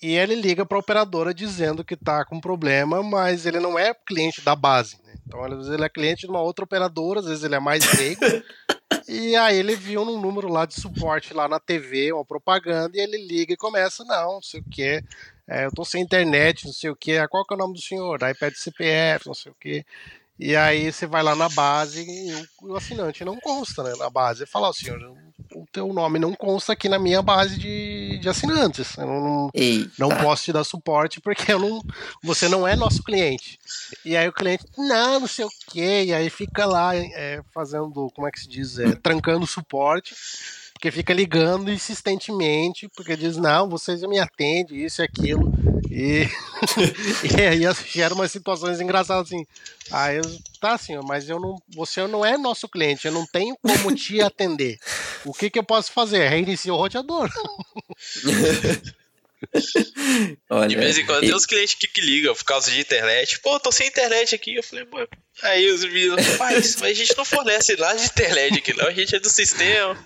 E 0.00 0.14
ele 0.14 0.34
liga 0.34 0.64
para 0.64 0.78
a 0.78 0.80
operadora 0.80 1.34
dizendo 1.34 1.84
que 1.84 1.94
está 1.94 2.24
com 2.24 2.40
problema, 2.40 3.02
mas 3.02 3.44
ele 3.44 3.60
não 3.60 3.78
é 3.78 3.92
cliente 3.92 4.40
da 4.40 4.56
base. 4.56 4.96
Né? 5.04 5.14
Então, 5.26 5.44
às 5.44 5.50
vezes, 5.50 5.72
ele 5.72 5.84
é 5.84 5.88
cliente 5.88 6.22
de 6.22 6.30
uma 6.30 6.40
outra 6.40 6.64
operadora, 6.64 7.20
às 7.20 7.26
vezes 7.26 7.44
ele 7.44 7.56
é 7.56 7.60
mais 7.60 7.84
leigo. 7.98 8.20
e 9.06 9.36
aí 9.36 9.58
ele 9.58 9.76
viu 9.76 10.00
um 10.00 10.18
número 10.18 10.48
lá 10.48 10.64
de 10.64 10.74
suporte 10.74 11.34
lá 11.34 11.48
na 11.48 11.60
TV, 11.60 12.12
uma 12.12 12.24
propaganda, 12.24 12.96
e 12.96 13.00
ele 13.00 13.18
liga 13.26 13.52
e 13.52 13.58
começa, 13.58 14.02
não, 14.04 14.34
não 14.34 14.42
sei 14.42 14.60
o 14.60 14.64
que. 14.70 15.04
É, 15.46 15.66
eu 15.66 15.72
tô 15.72 15.84
sem 15.84 16.00
internet, 16.00 16.64
não 16.64 16.72
sei 16.72 16.88
o 16.90 16.96
que. 16.96 17.26
Qual 17.28 17.44
que 17.44 17.52
é 17.52 17.56
o 17.56 17.58
nome 17.58 17.74
do 17.74 17.80
senhor? 17.80 18.22
Aí 18.22 18.32
pede 18.32 18.58
CPF, 18.58 19.26
não 19.26 19.34
sei 19.34 19.50
o 19.50 19.54
que. 19.56 19.84
E 20.40 20.56
aí 20.56 20.90
você 20.90 21.06
vai 21.06 21.22
lá 21.22 21.36
na 21.36 21.50
base 21.50 22.00
e 22.00 22.46
o, 22.62 22.74
assinante 22.74 23.22
não 23.26 23.38
consta, 23.38 23.82
né? 23.82 23.92
Na 23.98 24.08
base. 24.08 24.46
Fala, 24.46 24.70
oh, 24.70 24.72
senhor, 24.72 24.98
o 25.54 25.66
teu 25.70 25.92
nome 25.92 26.18
não 26.18 26.34
consta 26.34 26.72
aqui 26.72 26.88
na 26.88 26.98
minha 26.98 27.20
base 27.20 27.58
de, 27.58 28.18
de 28.18 28.26
assinantes. 28.26 28.96
Eu 28.96 29.06
não, 29.06 29.50
não 29.98 30.08
posso 30.08 30.44
te 30.44 30.52
dar 30.52 30.64
suporte 30.64 31.20
porque 31.20 31.52
eu 31.52 31.58
não, 31.58 31.82
você 32.22 32.48
não 32.48 32.66
é 32.66 32.74
nosso 32.74 33.02
cliente. 33.02 33.58
E 34.02 34.16
aí 34.16 34.26
o 34.26 34.32
cliente, 34.32 34.64
não, 34.78 35.20
não 35.20 35.28
sei 35.28 35.44
o 35.44 35.50
quê. 35.68 36.04
E 36.06 36.14
aí 36.14 36.30
fica 36.30 36.64
lá 36.64 36.96
é, 36.96 37.42
fazendo, 37.52 38.10
como 38.14 38.26
é 38.26 38.30
que 38.30 38.40
se 38.40 38.48
diz? 38.48 38.78
É, 38.78 38.92
trancando 38.92 39.46
suporte 39.46 40.14
porque 40.72 40.90
fica 40.90 41.12
ligando 41.12 41.70
insistentemente, 41.70 42.88
porque 42.96 43.14
diz, 43.14 43.36
não, 43.36 43.68
você 43.68 43.98
já 43.98 44.08
me 44.08 44.18
atende, 44.18 44.82
isso 44.82 45.02
e 45.02 45.04
aquilo. 45.04 45.52
E, 45.90 46.22
e 47.36 47.42
aí 47.42 47.62
gera 47.86 48.14
umas 48.14 48.30
situações 48.30 48.80
engraçadas 48.80 49.26
assim. 49.26 49.44
Aí 49.90 50.18
eu, 50.18 50.38
tá 50.60 50.74
assim, 50.74 50.96
mas 51.04 51.28
eu 51.28 51.40
não, 51.40 51.56
você 51.74 52.06
não 52.06 52.24
é 52.24 52.38
nosso 52.38 52.68
cliente, 52.68 53.06
eu 53.06 53.12
não 53.12 53.26
tenho 53.26 53.56
como 53.60 53.94
te 53.94 54.20
atender. 54.22 54.78
O 55.24 55.34
que, 55.34 55.50
que 55.50 55.58
eu 55.58 55.64
posso 55.64 55.92
fazer? 55.92 56.28
Reinicia 56.28 56.72
o 56.72 56.76
roteador. 56.76 57.28
Olha, 60.50 60.68
de 60.68 60.76
vez 60.76 60.98
em 60.98 61.06
quando 61.06 61.24
e... 61.24 61.26
tem 61.26 61.34
uns 61.34 61.46
clientes 61.46 61.74
que, 61.74 61.88
que 61.88 62.02
ligam 62.02 62.34
por 62.34 62.44
causa 62.44 62.70
de 62.70 62.78
internet. 62.78 63.40
Pô, 63.40 63.58
tô 63.58 63.72
sem 63.72 63.88
internet 63.88 64.34
aqui. 64.34 64.54
Eu 64.54 64.62
falei, 64.62 64.84
pô. 64.84 64.98
Aí 65.42 65.70
os 65.70 65.82
meninos, 65.82 66.24
mas, 66.38 66.76
mas 66.76 66.90
a 66.90 66.94
gente 66.94 67.16
não 67.16 67.24
fornece 67.24 67.74
lá 67.76 67.94
de 67.94 68.04
internet 68.04 68.58
aqui, 68.58 68.74
não. 68.74 68.86
A 68.86 68.92
gente 68.92 69.16
é 69.16 69.18
do 69.18 69.30
sistema. 69.30 69.98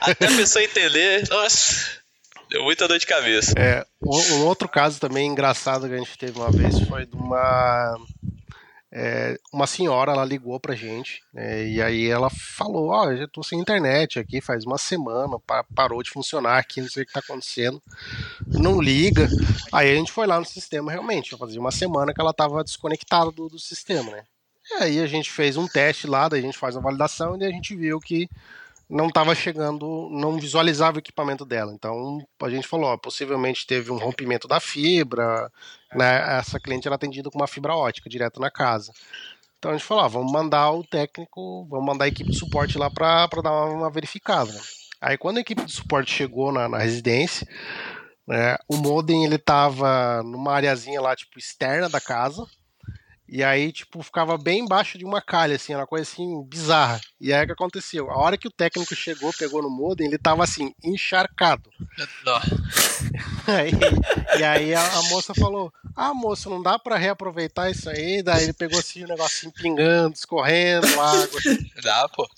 Até 0.00 0.26
a 0.26 0.36
pessoa 0.36 0.64
entender. 0.64 1.28
Nossa. 1.28 2.05
Deu 2.48 2.62
muita 2.62 2.86
dor 2.86 2.98
de 2.98 3.06
cabeça. 3.06 3.52
É, 3.56 3.84
um 4.02 4.44
outro 4.44 4.68
caso 4.68 5.00
também 5.00 5.28
engraçado 5.28 5.88
que 5.88 5.94
a 5.94 5.98
gente 5.98 6.16
teve 6.16 6.38
uma 6.38 6.50
vez 6.50 6.78
foi 6.80 7.04
de 7.04 7.16
uma 7.16 7.96
é, 8.92 9.36
uma 9.52 9.66
senhora, 9.66 10.12
ela 10.12 10.24
ligou 10.24 10.58
pra 10.58 10.74
gente, 10.74 11.22
né, 11.32 11.66
e 11.66 11.82
aí 11.82 12.08
ela 12.08 12.30
falou, 12.30 12.88
ó, 12.88 13.06
oh, 13.06 13.16
já 13.16 13.28
tô 13.28 13.42
sem 13.42 13.60
internet 13.60 14.18
aqui 14.18 14.40
faz 14.40 14.64
uma 14.64 14.78
semana, 14.78 15.36
parou 15.74 16.02
de 16.02 16.08
funcionar 16.08 16.58
aqui, 16.58 16.80
não 16.80 16.88
sei 16.88 17.02
o 17.02 17.06
que 17.06 17.12
tá 17.12 17.20
acontecendo, 17.20 17.82
não 18.46 18.80
liga. 18.80 19.28
Aí 19.72 19.90
a 19.90 19.94
gente 19.94 20.12
foi 20.12 20.26
lá 20.26 20.38
no 20.38 20.46
sistema, 20.46 20.92
realmente, 20.92 21.36
fazia 21.36 21.60
uma 21.60 21.72
semana 21.72 22.14
que 22.14 22.20
ela 22.20 22.32
tava 22.32 22.64
desconectada 22.64 23.30
do, 23.30 23.48
do 23.48 23.58
sistema, 23.58 24.10
né. 24.10 24.22
E 24.70 24.74
aí 24.82 25.00
a 25.00 25.06
gente 25.06 25.30
fez 25.30 25.56
um 25.56 25.68
teste 25.68 26.06
lá, 26.06 26.28
daí 26.28 26.40
a 26.40 26.42
gente 26.42 26.58
faz 26.58 26.74
uma 26.74 26.82
validação 26.82 27.36
e 27.36 27.44
a 27.44 27.50
gente 27.50 27.76
viu 27.76 28.00
que 28.00 28.28
não 28.88 29.08
estava 29.08 29.34
chegando, 29.34 30.08
não 30.10 30.38
visualizava 30.38 30.96
o 30.96 31.00
equipamento 31.00 31.44
dela. 31.44 31.72
Então 31.72 32.18
a 32.40 32.48
gente 32.48 32.68
falou, 32.68 32.90
ó, 32.90 32.96
possivelmente 32.96 33.66
teve 33.66 33.90
um 33.90 33.98
rompimento 33.98 34.46
da 34.46 34.60
fibra, 34.60 35.50
né? 35.94 36.38
Essa 36.38 36.60
cliente 36.60 36.86
era 36.86 36.94
atendida 36.94 37.30
com 37.30 37.38
uma 37.38 37.48
fibra 37.48 37.74
ótica 37.74 38.08
direto 38.08 38.40
na 38.40 38.50
casa. 38.50 38.92
Então 39.58 39.72
a 39.72 39.74
gente 39.74 39.86
falou, 39.86 40.04
ó, 40.04 40.08
vamos 40.08 40.32
mandar 40.32 40.70
o 40.70 40.84
técnico, 40.84 41.66
vamos 41.68 41.86
mandar 41.86 42.04
a 42.04 42.08
equipe 42.08 42.30
de 42.30 42.38
suporte 42.38 42.78
lá 42.78 42.90
para 42.90 43.26
dar 43.42 43.50
uma, 43.52 43.64
uma, 43.64 43.90
verificada. 43.90 44.52
Aí 45.00 45.18
quando 45.18 45.38
a 45.38 45.40
equipe 45.40 45.64
de 45.64 45.72
suporte 45.72 46.12
chegou 46.12 46.52
na, 46.52 46.68
na 46.68 46.78
residência, 46.78 47.46
né, 48.26 48.56
o 48.68 48.76
modem 48.76 49.24
ele 49.24 49.38
tava 49.38 50.22
numa 50.22 50.52
areazinha 50.52 51.00
lá 51.00 51.16
tipo 51.16 51.38
externa 51.38 51.88
da 51.88 52.00
casa 52.00 52.46
e 53.28 53.42
aí, 53.42 53.72
tipo, 53.72 54.00
ficava 54.02 54.38
bem 54.38 54.60
embaixo 54.60 54.96
de 54.96 55.04
uma 55.04 55.20
calha, 55.20 55.56
assim, 55.56 55.74
uma 55.74 55.86
coisa 55.86 56.08
assim 56.08 56.44
bizarra. 56.44 57.00
E 57.20 57.32
aí 57.32 57.42
o 57.42 57.46
que 57.46 57.52
aconteceu? 57.52 58.08
A 58.08 58.16
hora 58.18 58.38
que 58.38 58.46
o 58.46 58.52
técnico 58.52 58.94
chegou, 58.94 59.32
pegou 59.32 59.60
no 59.60 59.68
modem, 59.68 60.06
ele 60.06 60.16
tava 60.16 60.44
assim, 60.44 60.72
encharcado. 60.84 61.68
aí, 63.48 63.72
e 64.38 64.44
aí 64.44 64.74
a, 64.74 64.98
a, 64.98 65.02
moça 65.04 65.34
falou: 65.34 65.72
Ah, 65.94 66.14
moça, 66.14 66.48
não 66.48 66.62
dá 66.62 66.78
para 66.78 66.96
reaproveitar 66.96 67.68
isso 67.68 67.90
aí. 67.90 68.22
Daí 68.22 68.44
ele 68.44 68.52
pegou 68.52 68.78
assim, 68.78 69.02
o 69.02 69.06
um 69.06 69.08
negocinho 69.08 69.52
pingando, 69.52 70.14
escorrendo, 70.14 70.86
água. 71.00 71.40
Dá, 71.82 72.08
pô. 72.08 72.28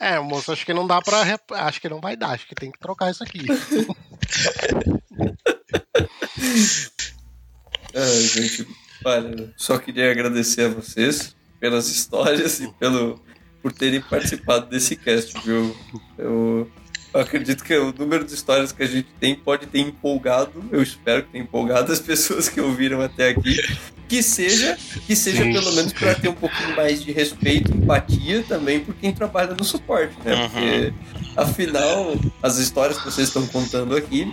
É, 0.00 0.18
moça, 0.18 0.52
acho 0.52 0.66
que 0.66 0.74
não 0.74 0.86
dá 0.88 1.00
pra. 1.00 1.38
Acho 1.52 1.80
que 1.80 1.88
não 1.88 2.00
vai 2.00 2.16
dar, 2.16 2.30
acho 2.30 2.48
que 2.48 2.54
tem 2.54 2.72
que 2.72 2.80
trocar 2.80 3.12
isso 3.12 3.22
aqui. 3.22 3.46
é, 7.94 8.20
gente, 8.22 8.66
Olha, 9.04 9.52
só 9.56 9.78
queria 9.78 10.10
agradecer 10.10 10.62
a 10.62 10.68
vocês 10.68 11.34
pelas 11.60 11.88
histórias 11.88 12.60
e 12.60 12.68
pelo, 12.78 13.22
por 13.62 13.72
terem 13.72 14.00
participado 14.00 14.66
desse 14.66 14.96
cast, 14.96 15.34
viu? 15.44 15.76
Eu, 16.18 16.70
eu 17.12 17.20
acredito 17.20 17.62
que 17.62 17.76
o 17.76 17.92
número 17.92 18.24
de 18.24 18.34
histórias 18.34 18.72
que 18.72 18.82
a 18.82 18.86
gente 18.86 19.08
tem 19.20 19.34
pode 19.34 19.66
ter 19.66 19.78
empolgado, 19.78 20.64
eu 20.72 20.82
espero 20.82 21.22
que 21.22 21.32
tenha 21.32 21.44
empolgado 21.44 21.92
as 21.92 22.00
pessoas 22.00 22.48
que 22.48 22.60
ouviram 22.60 23.00
até 23.00 23.30
aqui. 23.30 23.56
Que 24.08 24.22
seja, 24.22 24.76
que 25.06 25.16
seja 25.16 25.42
Sim. 25.42 25.52
pelo 25.52 25.72
menos 25.72 25.92
para 25.92 26.14
ter 26.14 26.28
um 26.28 26.34
pouquinho 26.34 26.76
mais 26.76 27.02
de 27.02 27.10
respeito, 27.10 27.74
empatia 27.74 28.42
também 28.46 28.80
por 28.80 28.94
quem 28.94 29.12
trabalha 29.12 29.54
no 29.54 29.64
suporte, 29.64 30.14
né? 30.24 30.34
Uhum. 30.34 30.48
Porque 30.50 30.92
afinal, 31.36 32.14
as 32.42 32.58
histórias 32.58 32.98
que 32.98 33.04
vocês 33.04 33.28
estão 33.28 33.46
contando 33.46 33.96
aqui, 33.96 34.30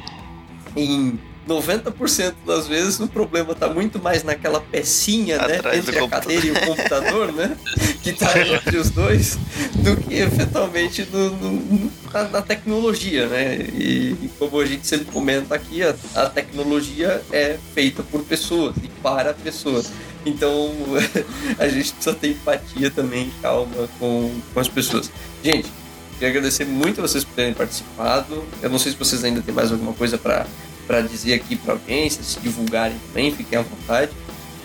em 0.76 1.18
90% 1.48 2.34
das 2.46 2.68
vezes 2.68 3.00
o 3.00 3.08
problema 3.08 3.54
está 3.54 3.68
muito 3.68 4.00
mais 4.00 4.24
naquela 4.24 4.62
pecinha, 4.62 5.38
né, 5.40 5.60
entre 5.76 5.98
a 5.98 6.08
cadeira 6.08 6.46
e 6.46 6.52
o 6.52 6.62
computador, 6.62 7.32
né, 7.32 7.58
que 8.04 8.12
está 8.12 8.40
entre 8.40 8.78
os 8.78 8.90
dois, 8.90 9.38
do 9.76 9.98
que 9.98 10.16
efetualmente 10.16 11.08
no, 11.12 11.30
no, 11.32 11.92
na, 12.14 12.24
na, 12.26 12.42
tecnologia, 12.42 13.28
né? 13.28 13.56
E, 13.74 14.16
e, 14.22 14.32
como 14.38 14.60
a 14.60 14.66
gente 14.66 14.86
sempre 14.86 15.06
comenta 15.06 15.56
aqui, 15.56 15.82
a, 15.84 15.96
a 16.16 16.30
tecnologia 16.30 17.22
é 17.32 17.58
feita 17.74 18.04
por 18.04 18.24
pessoas 18.24 18.76
e 18.84 18.88
para 19.02 19.34
pessoas. 19.34 19.92
Então 20.26 20.72
a 21.58 21.68
gente 21.68 21.94
precisa 21.94 22.16
ter 22.16 22.30
empatia 22.30 22.92
também, 22.92 23.32
calma 23.42 23.90
com, 24.00 24.32
com 24.54 24.60
as 24.60 24.68
pessoas. 24.68 25.12
Gente, 25.44 25.72
queria 26.14 26.30
agradecer 26.30 26.66
muito 26.66 27.00
a 27.00 27.08
vocês 27.08 27.24
por 27.24 27.34
terem 27.34 27.54
participado. 27.54 28.44
Eu 28.62 28.70
não 28.70 28.78
sei 28.78 28.92
se 28.92 28.98
vocês 28.98 29.24
ainda 29.24 29.42
têm 29.42 29.54
mais 29.54 29.72
alguma 29.72 29.94
coisa 29.94 30.18
para 30.18 30.46
para 30.88 31.02
dizer 31.02 31.34
aqui 31.34 31.56
para 31.56 31.74
a 31.74 31.76
audiência, 31.76 32.24
se 32.24 32.40
divulgarem 32.40 32.98
também, 33.08 33.36
fiquem 33.36 33.60
à 33.60 33.62
vontade, 33.62 34.12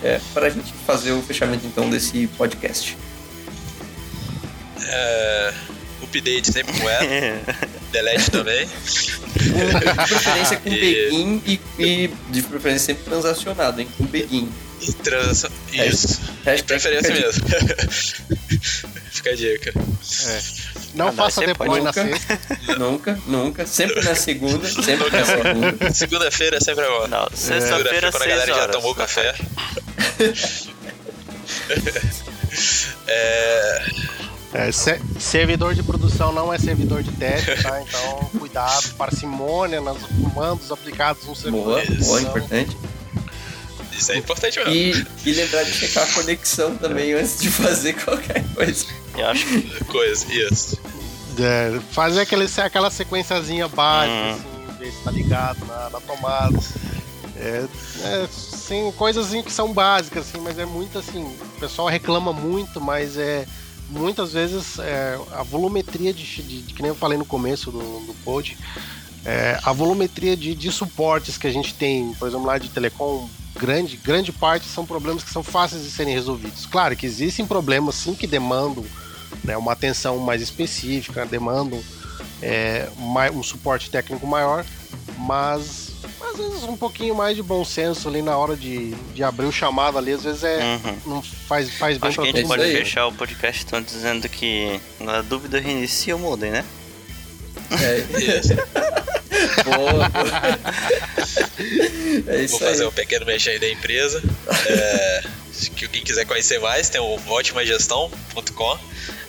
é, 0.03 0.21
para 0.35 0.47
a 0.47 0.51
gente 0.51 0.73
fazer 0.87 1.13
o 1.13 1.23
fechamento 1.23 1.67
então 1.67 1.89
desse 1.89 2.27
podcast. 2.37 2.97
É, 4.89 5.55
update 6.03 6.53
sempre 6.53 6.73
com 6.79 6.89
ela, 6.89 7.05
delete 7.93 8.31
também. 8.31 8.67
de 8.67 10.09
preferência 10.09 10.57
com 10.59 10.69
e... 10.73 10.81
begin 10.81 11.43
e, 11.47 11.61
e, 11.79 12.11
de 12.31 12.43
preferência 12.43 12.95
sempre 12.95 13.05
transacionado, 13.05 13.81
hein? 13.81 13.89
Com 13.97 14.05
begin. 14.05 14.49
Transa... 15.03 15.51
Isso. 15.73 16.21
De 16.45 16.63
preferência 16.63 17.13
mesmo. 17.13 17.45
Fica 19.11 19.31
a 19.31 19.35
dica. 19.35 19.73
É. 20.27 20.41
Não 20.95 21.09
ah, 21.09 21.13
faça 21.13 21.45
depois 21.45 21.83
na 21.83 21.93
sexta. 21.93 22.39
Nunca, 22.79 23.19
nunca. 23.27 23.67
Sempre 23.67 24.01
na 24.03 24.15
segunda. 24.15 24.67
Sempre 24.69 25.11
na 25.11 25.25
segunda. 25.25 25.93
Segunda-feira 25.93 26.57
é 26.57 26.61
sempre 26.61 26.85
agora. 26.85 27.09
Não, 27.09 27.29
sexta-feira, 27.35 28.11
quando 28.11 28.23
a 28.23 28.27
galera 28.27 28.55
horas. 28.55 28.67
já 28.67 28.73
tomou 28.73 28.95
café. 28.95 29.35
é... 33.07 33.85
É, 34.55 34.73
servidor 34.73 35.75
de 35.75 35.83
produção 35.83 36.33
não 36.33 36.51
é 36.53 36.59
servidor 36.59 37.03
de 37.03 37.13
teste, 37.13 37.63
tá? 37.63 37.83
Então, 37.83 38.31
cuidado, 38.39 38.95
parcimônia 38.95 39.83
nos 39.83 40.03
comandos 40.03 40.73
aplicados 40.73 41.27
no 41.27 41.37
servidor. 41.37 41.85
Boa, 41.85 41.99
boa, 41.99 42.23
importante. 42.23 42.75
Isso 43.97 44.13
é 44.13 44.17
importante 44.17 44.59
mesmo. 44.59 44.73
E, 44.73 45.07
e 45.25 45.33
lembrar 45.33 45.65
de 45.65 45.73
checar 45.73 46.05
a 46.05 46.13
conexão 46.13 46.77
também 46.77 47.13
antes 47.15 47.41
de 47.41 47.51
fazer 47.51 47.95
qualquer 47.95 48.45
coisa. 48.55 48.87
Eu 49.17 49.27
acho 49.29 49.47
que. 49.47 49.85
Coisa, 49.85 50.27
isso. 50.33 50.79
É, 51.39 51.79
fazer 51.93 52.21
aquele, 52.21 52.47
aquela 52.59 52.91
sequenciazinha 52.91 53.69
básica, 53.69 54.15
hum. 54.15 54.33
assim, 54.33 54.79
ver 54.79 54.93
se 54.93 55.03
tá 55.03 55.11
ligado 55.11 55.65
na, 55.67 55.91
na 55.91 56.01
tomada. 56.01 56.59
É, 57.37 57.67
é 58.03 58.29
sim, 58.31 58.91
coisas 58.97 59.27
assim 59.27 59.43
que 59.43 59.53
são 59.53 59.73
básicas, 59.73 60.29
assim, 60.29 60.41
mas 60.41 60.59
é 60.59 60.65
muito 60.65 60.99
assim. 60.99 61.23
O 61.23 61.61
pessoal 61.61 61.89
reclama 61.89 62.33
muito, 62.33 62.81
mas 62.81 63.17
é 63.17 63.47
muitas 63.89 64.33
vezes 64.33 64.79
é, 64.79 65.19
a 65.33 65.43
volumetria 65.43 66.13
de, 66.13 66.25
de, 66.25 66.63
de, 66.63 66.75
que 66.75 66.83
nem 66.83 66.89
eu 66.89 66.95
falei 66.95 67.17
no 67.17 67.25
começo 67.25 67.71
do, 67.71 67.79
do 67.79 68.15
pod, 68.25 68.57
é, 69.27 69.59
a 69.65 69.73
volumetria 69.73 70.37
de, 70.37 70.55
de 70.55 70.71
suportes 70.71 71.37
que 71.37 71.47
a 71.49 71.53
gente 71.53 71.75
tem, 71.75 72.13
por 72.15 72.29
exemplo, 72.29 72.47
lá 72.47 72.59
de 72.59 72.69
telecom 72.69 73.29
grande, 73.59 73.97
grande 73.97 74.31
parte 74.31 74.67
são 74.67 74.87
problemas 74.87 75.25
que 75.25 75.31
são 75.31 75.43
fáceis 75.43 75.83
de 75.83 75.91
serem 75.91 76.15
resolvidos. 76.15 76.65
Claro 76.67 76.95
que 76.95 77.07
existem 77.07 77.45
problemas 77.45 77.97
sim 77.97 78.15
que 78.15 78.27
demandam 78.27 78.85
né, 79.43 79.57
uma 79.57 79.73
atenção 79.73 80.19
mais 80.19 80.41
específica, 80.41 81.27
demandam 81.27 81.83
é, 82.41 82.89
um 83.35 83.43
suporte 83.43 83.91
técnico 83.91 84.27
maior, 84.27 84.65
mas 85.19 85.87
às 86.21 86.37
vezes 86.37 86.63
um 86.65 86.77
pouquinho 86.77 87.15
mais 87.15 87.35
de 87.35 87.43
bom 87.43 87.65
senso 87.65 88.09
ali 88.09 88.21
na 88.23 88.37
hora 88.37 88.55
de, 88.57 88.95
de 89.15 89.25
abrir 89.25 89.47
o 89.47 89.53
chamado 89.53 89.97
ali, 89.99 90.13
às 90.13 90.23
vezes 90.23 90.45
é 90.45 90.79
Uhum. 90.85 90.97
não 91.15 91.23
faz, 91.23 91.71
faz 91.79 91.99
bem 91.99 92.09
Acho 92.11 92.21
que 92.23 92.29
a 92.29 92.33
gente 92.33 92.47
pode 92.47 92.63
mundo. 92.63 92.73
fechar 92.73 93.07
o 93.07 93.13
podcast 93.13 93.65
estão 93.65 93.81
dizendo 93.83 94.29
que 94.29 94.81
na 95.01 95.23
dúvida 95.23 95.59
reinicia 95.59 96.15
o 96.15 96.19
modem, 96.19 96.51
né? 96.51 96.65
É. 97.71 98.01
Boa, 98.03 99.03
boa. 99.65 100.11
É 102.27 102.43
isso 102.43 102.59
Vou 102.59 102.69
fazer 102.69 102.83
aí. 102.83 102.89
um 102.89 102.93
pequeno 102.93 103.27
mexer 103.27 103.51
aí 103.51 103.59
da 103.59 103.69
empresa. 103.69 104.23
É, 104.69 105.23
se 105.53 105.71
que 105.71 105.89
quem 105.89 106.03
quiser 106.03 106.25
conhecer 106.25 106.59
mais, 106.61 106.89
tem 106.89 107.01
o 107.01 107.19
ótimagestão.com. 107.29 108.79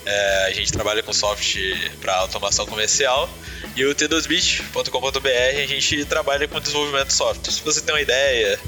É, 0.06 0.46
a 0.46 0.52
gente 0.52 0.72
trabalha 0.72 1.04
com 1.04 1.12
software 1.12 1.92
para 2.00 2.16
automação 2.16 2.66
comercial. 2.66 3.30
E 3.76 3.86
o 3.86 3.94
t2bit.com.br 3.94 5.30
a 5.30 5.68
gente 5.68 6.06
trabalha 6.06 6.48
com 6.48 6.60
desenvolvimento 6.60 7.08
de 7.08 7.14
software. 7.14 7.52
Se 7.52 7.62
você 7.62 7.82
tem 7.82 7.94
uma 7.94 8.02
ideia, 8.02 8.60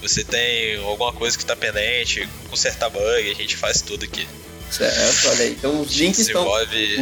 você 0.00 0.24
tem 0.24 0.76
alguma 0.82 1.12
coisa 1.12 1.36
que 1.36 1.44
está 1.44 1.54
pendente, 1.54 2.28
consertar 2.48 2.88
bug, 2.90 3.30
a 3.30 3.34
gente 3.34 3.56
faz 3.56 3.82
tudo 3.82 4.04
aqui. 4.04 4.26
Certo, 4.70 5.28
olha 5.28 5.44
aí. 5.44 5.52
Então 5.52 5.80
os 5.80 5.94
links 5.96 6.18
estão. 6.20 6.46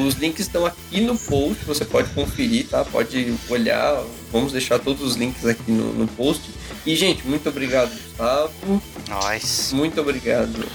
Os 0.07 0.15
links 0.15 0.47
estão 0.47 0.67
aqui 0.67 1.01
no 1.01 1.17
post, 1.17 1.65
você 1.65 1.85
pode 1.85 2.11
conferir, 2.11 2.67
tá? 2.69 2.85
Pode 2.85 3.35
olhar. 3.49 4.03
Vamos 4.31 4.53
deixar 4.53 4.79
todos 4.79 5.03
os 5.03 5.17
links 5.17 5.45
aqui 5.47 5.71
no, 5.71 5.93
no 5.93 6.07
post. 6.09 6.51
E, 6.85 6.95
gente, 6.95 7.27
muito 7.27 7.49
obrigado, 7.49 7.91
Gustavo. 7.91 8.83
Nós. 9.09 9.73
Muito 9.73 10.01
obrigado. 10.01 10.67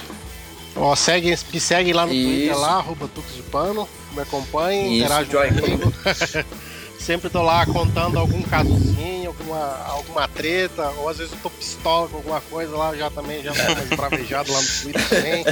Ó, 0.76 0.96
segue, 0.96 1.38
me 1.52 1.60
segue 1.60 1.94
lá 1.94 2.06
no 2.06 2.14
Isso. 2.14 2.28
Twitter 2.28 2.58
lá, 2.58 2.78
arroba 2.78 3.08
Tux 3.08 3.36
de 3.36 3.42
Pano, 3.44 3.88
me 4.14 4.22
acompanhe, 4.22 4.98
Isso, 4.98 5.06
interage 5.06 5.30
comigo. 5.62 5.94
Sempre 7.00 7.30
tô 7.30 7.42
lá 7.42 7.66
contando 7.66 8.20
algum 8.20 8.42
casozinho, 8.44 9.30
alguma, 9.30 9.84
alguma 9.88 10.28
treta, 10.28 10.90
ou 10.98 11.10
às 11.10 11.18
vezes 11.18 11.34
eu 11.34 11.40
tô 11.40 11.50
pistola 11.50 12.08
com 12.10 12.18
alguma 12.18 12.42
coisa 12.42 12.76
lá, 12.76 12.96
já 12.96 13.10
também, 13.10 13.42
já 13.42 13.52
tô 13.54 13.64
mais 13.74 13.90
bravejado 13.90 14.52
lá 14.52 14.62
no 14.62 14.68
Twitter 14.68 15.10
também. 15.10 15.46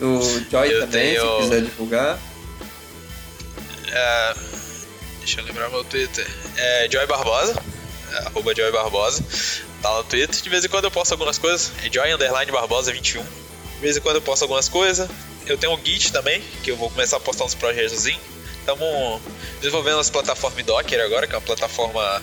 O 0.00 0.20
Joy 0.50 0.68
Eu 0.72 0.80
também, 0.80 1.14
tenho- 1.14 1.36
se 1.36 1.42
quiser 1.42 1.62
divulgar. 1.62 2.18
É, 3.90 4.34
deixa 5.20 5.40
eu 5.40 5.44
lembrar 5.44 5.68
meu 5.70 5.84
Twitter. 5.84 6.26
É 6.56 6.88
Joy 6.90 7.06
Barbosa. 7.06 7.54
É, 8.12 8.18
arroba 8.26 8.54
Joy 8.54 8.70
Barbosa. 8.72 9.24
Tá 9.80 9.94
no 9.96 10.04
Twitter. 10.04 10.40
De 10.42 10.48
vez 10.50 10.64
em 10.64 10.68
quando 10.68 10.84
eu 10.84 10.90
posto 10.90 11.12
algumas 11.12 11.38
coisas. 11.38 11.72
É 11.84 11.90
Joy 11.92 12.12
Underline 12.12 12.50
Barbosa 12.52 12.92
21. 12.92 13.22
De 13.22 13.80
vez 13.80 13.96
em 13.96 14.00
quando 14.00 14.16
eu 14.16 14.22
posto 14.22 14.42
algumas 14.42 14.68
coisas. 14.68 15.08
Eu 15.46 15.56
tenho 15.58 15.74
um 15.74 15.84
Git 15.84 16.10
também, 16.12 16.42
que 16.62 16.70
eu 16.70 16.76
vou 16.76 16.90
começar 16.90 17.18
a 17.18 17.20
postar 17.20 17.44
uns 17.44 17.54
projetos 17.54 17.92
assim. 17.98 18.16
Estamos 18.64 19.20
desenvolvendo 19.60 19.98
as 19.98 20.08
plataformas 20.08 20.64
Docker 20.64 20.98
agora, 21.04 21.26
que 21.26 21.34
é 21.34 21.36
uma 21.36 21.44
plataforma 21.44 22.22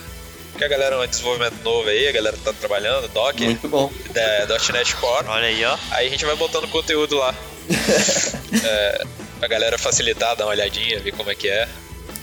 que 0.58 0.64
a 0.64 0.68
galera 0.68 0.96
é 0.96 0.98
um 0.98 1.06
desenvolvimento 1.06 1.62
novo 1.62 1.88
aí, 1.88 2.08
a 2.08 2.12
galera 2.12 2.36
tá 2.44 2.52
trabalhando, 2.52 3.06
Docker, 3.08 3.46
Muito 3.46 3.68
bom. 3.68 3.92
da 4.12 4.72
.NET 4.72 4.96
Core. 4.96 5.28
Olha 5.28 5.46
aí, 5.46 5.64
ó. 5.64 5.78
Aí 5.92 6.08
a 6.08 6.10
gente 6.10 6.24
vai 6.24 6.34
botando 6.34 6.66
conteúdo 6.68 7.16
lá. 7.16 7.32
é, 8.64 9.04
pra 9.38 9.46
galera 9.46 9.78
facilitar, 9.78 10.34
dar 10.34 10.44
uma 10.46 10.50
olhadinha, 10.50 10.98
ver 10.98 11.12
como 11.12 11.30
é 11.30 11.34
que 11.36 11.48
é. 11.48 11.68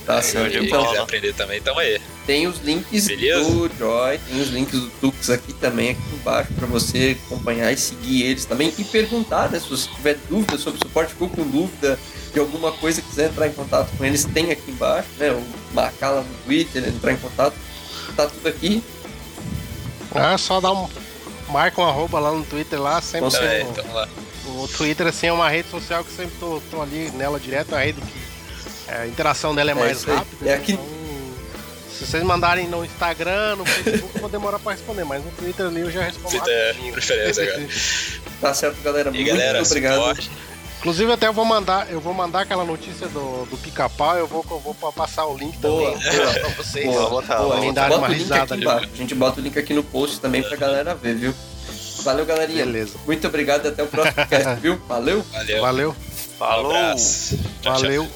Tá 0.09 0.23
certo. 0.23 0.51
quem 0.53 0.65
Então, 0.65 0.83
quiser 0.87 1.01
aprender 1.01 1.33
também, 1.33 1.61
tamo 1.61 1.79
aí. 1.79 2.01
tem 2.25 2.47
os 2.47 2.57
links 2.61 3.05
Beleza? 3.07 3.43
do 3.43 3.69
Joy, 3.77 4.17
tem 4.17 4.41
os 4.41 4.47
links 4.49 4.79
do 4.79 4.89
Tux 4.99 5.29
aqui 5.29 5.53
também, 5.53 5.91
aqui 5.91 6.01
embaixo, 6.15 6.51
pra 6.55 6.65
você 6.65 7.15
acompanhar 7.27 7.71
e 7.71 7.77
seguir 7.77 8.23
eles 8.23 8.43
também. 8.43 8.73
E 8.79 8.83
perguntar, 8.83 9.51
né? 9.51 9.59
Se 9.59 9.69
você 9.69 9.87
tiver 9.87 10.17
dúvida 10.27 10.57
sobre 10.57 10.79
suporte, 10.79 11.11
ficou 11.13 11.29
com 11.29 11.43
dúvida 11.47 11.99
de 12.33 12.39
alguma 12.39 12.71
coisa, 12.71 13.03
quiser 13.03 13.29
entrar 13.29 13.47
em 13.47 13.51
contato 13.51 13.95
com 13.95 14.03
eles, 14.03 14.25
tem 14.25 14.51
aqui 14.51 14.71
embaixo, 14.71 15.09
né? 15.19 15.31
Ou 15.31 15.43
marcar 15.75 16.09
lá 16.09 16.21
no 16.21 16.33
Twitter, 16.43 16.87
entrar 16.87 17.11
em 17.11 17.17
contato. 17.17 17.53
Tá 18.15 18.25
tudo 18.25 18.49
aqui. 18.49 18.83
É 20.15 20.37
só 20.39 20.59
dar 20.59 20.71
um. 20.71 20.89
Marca 21.49 21.79
um 21.81 21.85
arroba 21.85 22.19
lá 22.19 22.31
no 22.31 22.43
Twitter 22.43 22.81
lá, 22.81 22.99
sempre 22.99 23.27
Então, 23.27 23.43
é, 23.43 23.61
então 23.61 23.93
lá. 23.93 24.09
O 24.47 24.67
Twitter 24.67 25.05
assim, 25.05 25.27
é 25.27 25.33
uma 25.33 25.49
rede 25.49 25.69
social 25.69 26.03
que 26.03 26.09
eu 26.09 26.15
sempre 26.15 26.33
tô, 26.39 26.59
tô 26.71 26.81
ali 26.81 27.11
nela 27.11 27.39
direto, 27.39 27.73
é 27.73 27.77
uma 27.77 27.83
rede 27.83 28.01
que 28.01 28.28
a 29.01 29.07
interação 29.07 29.53
dela 29.55 29.71
é, 29.71 29.73
É 29.73 29.75
mais 29.75 30.03
rápida. 30.03 30.49
É 30.49 30.53
aqui- 30.53 30.73
Então, 30.73 30.85
se 31.97 32.05
vocês 32.05 32.23
mandarem 32.23 32.67
no 32.67 32.83
Instagram, 32.85 33.57
no 33.57 33.65
Facebook, 33.65 34.15
eu 34.15 34.21
vou 34.21 34.29
demorar 34.29 34.57
pra 34.59 34.71
responder, 34.71 35.03
mas 35.03 35.23
no 35.23 35.31
Twitter 35.31 35.65
ali 35.65 35.81
eu 35.81 35.91
já 35.91 36.01
respondo 36.03 36.29
Twitter 36.29 36.53
é 36.53 36.91
preferência 36.91 37.43
agora. 37.43 37.67
Tá 38.39 38.53
certo, 38.53 38.81
galera. 38.81 39.09
E 39.09 39.13
Muito 39.13 39.27
galera, 39.27 39.61
obrigado. 39.61 39.95
suporte. 39.97 40.31
Inclusive 40.79 41.11
até 41.11 41.27
eu 41.27 41.33
vou 41.33 41.43
mandar, 41.43 41.91
eu 41.91 41.99
vou 41.99 42.13
mandar 42.13 42.39
aquela 42.43 42.63
notícia 42.63 43.05
do, 43.09 43.45
do 43.47 43.57
pica-pau, 43.57 44.15
eu 44.17 44.25
vou, 44.25 44.45
eu 44.49 44.59
vou 44.59 44.73
pa- 44.73 44.93
passar 44.93 45.25
o 45.25 45.37
link 45.37 45.57
Boa, 45.57 45.91
também 45.91 46.15
boa. 46.17 46.33
pra 46.33 46.49
vocês. 46.51 46.85
Boa, 46.85 47.09
boa, 47.09 47.21
boa. 47.21 47.73
Dar 47.73 47.89
Bota 47.89 47.97
uma 47.99 48.07
o 48.07 48.11
link 48.13 48.19
risada 48.21 48.55
aqui 48.55 48.65
ali. 48.65 48.89
A 48.93 48.95
gente 48.95 49.13
bota 49.13 49.41
o 49.41 49.43
link 49.43 49.59
aqui 49.59 49.73
no 49.73 49.83
post 49.83 50.21
também 50.21 50.41
pra 50.41 50.55
galera 50.55 50.95
ver, 50.95 51.15
viu? 51.15 51.35
Valeu, 52.01 52.25
galerinha. 52.25 52.63
Beleza. 52.65 52.93
Muito 53.05 53.27
obrigado 53.27 53.65
e 53.65 53.67
até 53.67 53.83
o 53.83 53.87
próximo 53.87 54.15
cast, 54.29 54.55
viu? 54.61 54.77
Valeu. 54.87 55.21
Valeu. 55.33 55.61
Valeu, 55.61 55.95
Falou. 56.39 56.71
Um 56.71 56.75
abraço. 56.77 57.37
Tchau, 57.61 57.73
tchau. 57.73 57.73
valeu, 57.81 58.07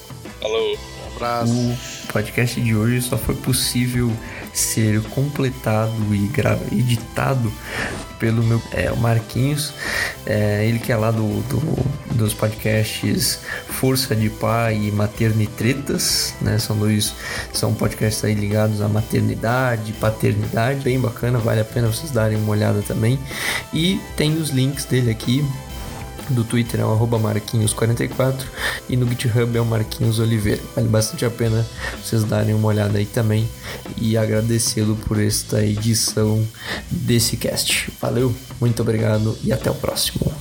Falou. 0.44 0.74
um 0.74 1.16
abraço. 1.16 1.52
O 1.54 1.78
podcast 2.14 2.62
de 2.62 2.76
hoje 2.76 3.02
só 3.02 3.18
foi 3.18 3.34
possível 3.36 4.12
ser 4.54 5.02
completado 5.10 6.14
e 6.14 6.28
gra- 6.28 6.60
editado 6.72 7.52
pelo 8.20 8.44
meu 8.44 8.62
é, 8.72 8.91
o 8.91 8.98
Marquinhos, 8.98 9.74
é, 10.26 10.66
ele 10.66 10.78
que 10.80 10.91
é 10.91 10.96
lá 10.96 11.10
do, 11.12 11.41
do- 11.50 12.14
dos 12.16 12.34
podcasts 12.34 13.39
Força 13.68 14.16
de 14.16 14.30
Pai 14.30 14.76
e 14.78 14.91
Maternitretas, 14.91 16.34
né? 16.39 16.58
São 16.60 16.78
dois 16.78 17.14
são 17.52 17.74
podcasts 17.74 18.24
aí 18.24 18.34
ligados 18.36 18.82
à 18.82 18.88
maternidade, 18.88 19.91
paternidade, 19.94 20.82
bem 20.82 21.00
bacana, 21.00 21.39
vale 21.39 21.62
a 21.62 21.66
pena 21.66 21.88
vocês 21.88 22.12
darem 22.12 22.38
uma 22.38 22.52
olhada 22.52 22.82
também. 22.84 23.20
E 23.74 24.00
tem 24.16 24.38
os 24.38 24.50
links 24.52 24.86
dele 24.86 25.10
aqui 25.10 25.44
do 26.30 26.43
Twitter 26.43 26.80
é 26.80 26.86
o 26.86 26.91
arroba 26.91 27.19
Marquinhos44 27.19 28.45
e 28.89 28.95
no 28.95 29.07
GitHub 29.07 29.57
é 29.57 29.61
o 29.61 29.65
Marquinhos 29.65 30.19
Oliveira. 30.19 30.61
Vale 30.76 30.88
bastante 30.88 31.26
a 31.26 31.30
pena 31.30 31.65
vocês 32.03 32.24
darem 32.24 32.53
uma 32.53 32.67
olhada 32.67 32.97
aí 32.97 33.05
também 33.05 33.47
e 33.97 34.17
agradecê-lo 34.17 34.95
por 34.95 35.19
esta 35.21 35.63
edição 35.63 36.45
desse 36.89 37.38
cast. 37.38 37.91
Valeu, 38.01 38.34
muito 38.59 38.82
obrigado 38.82 39.38
e 39.43 39.51
até 39.51 39.69
o 39.69 39.76
próximo. 39.76 40.32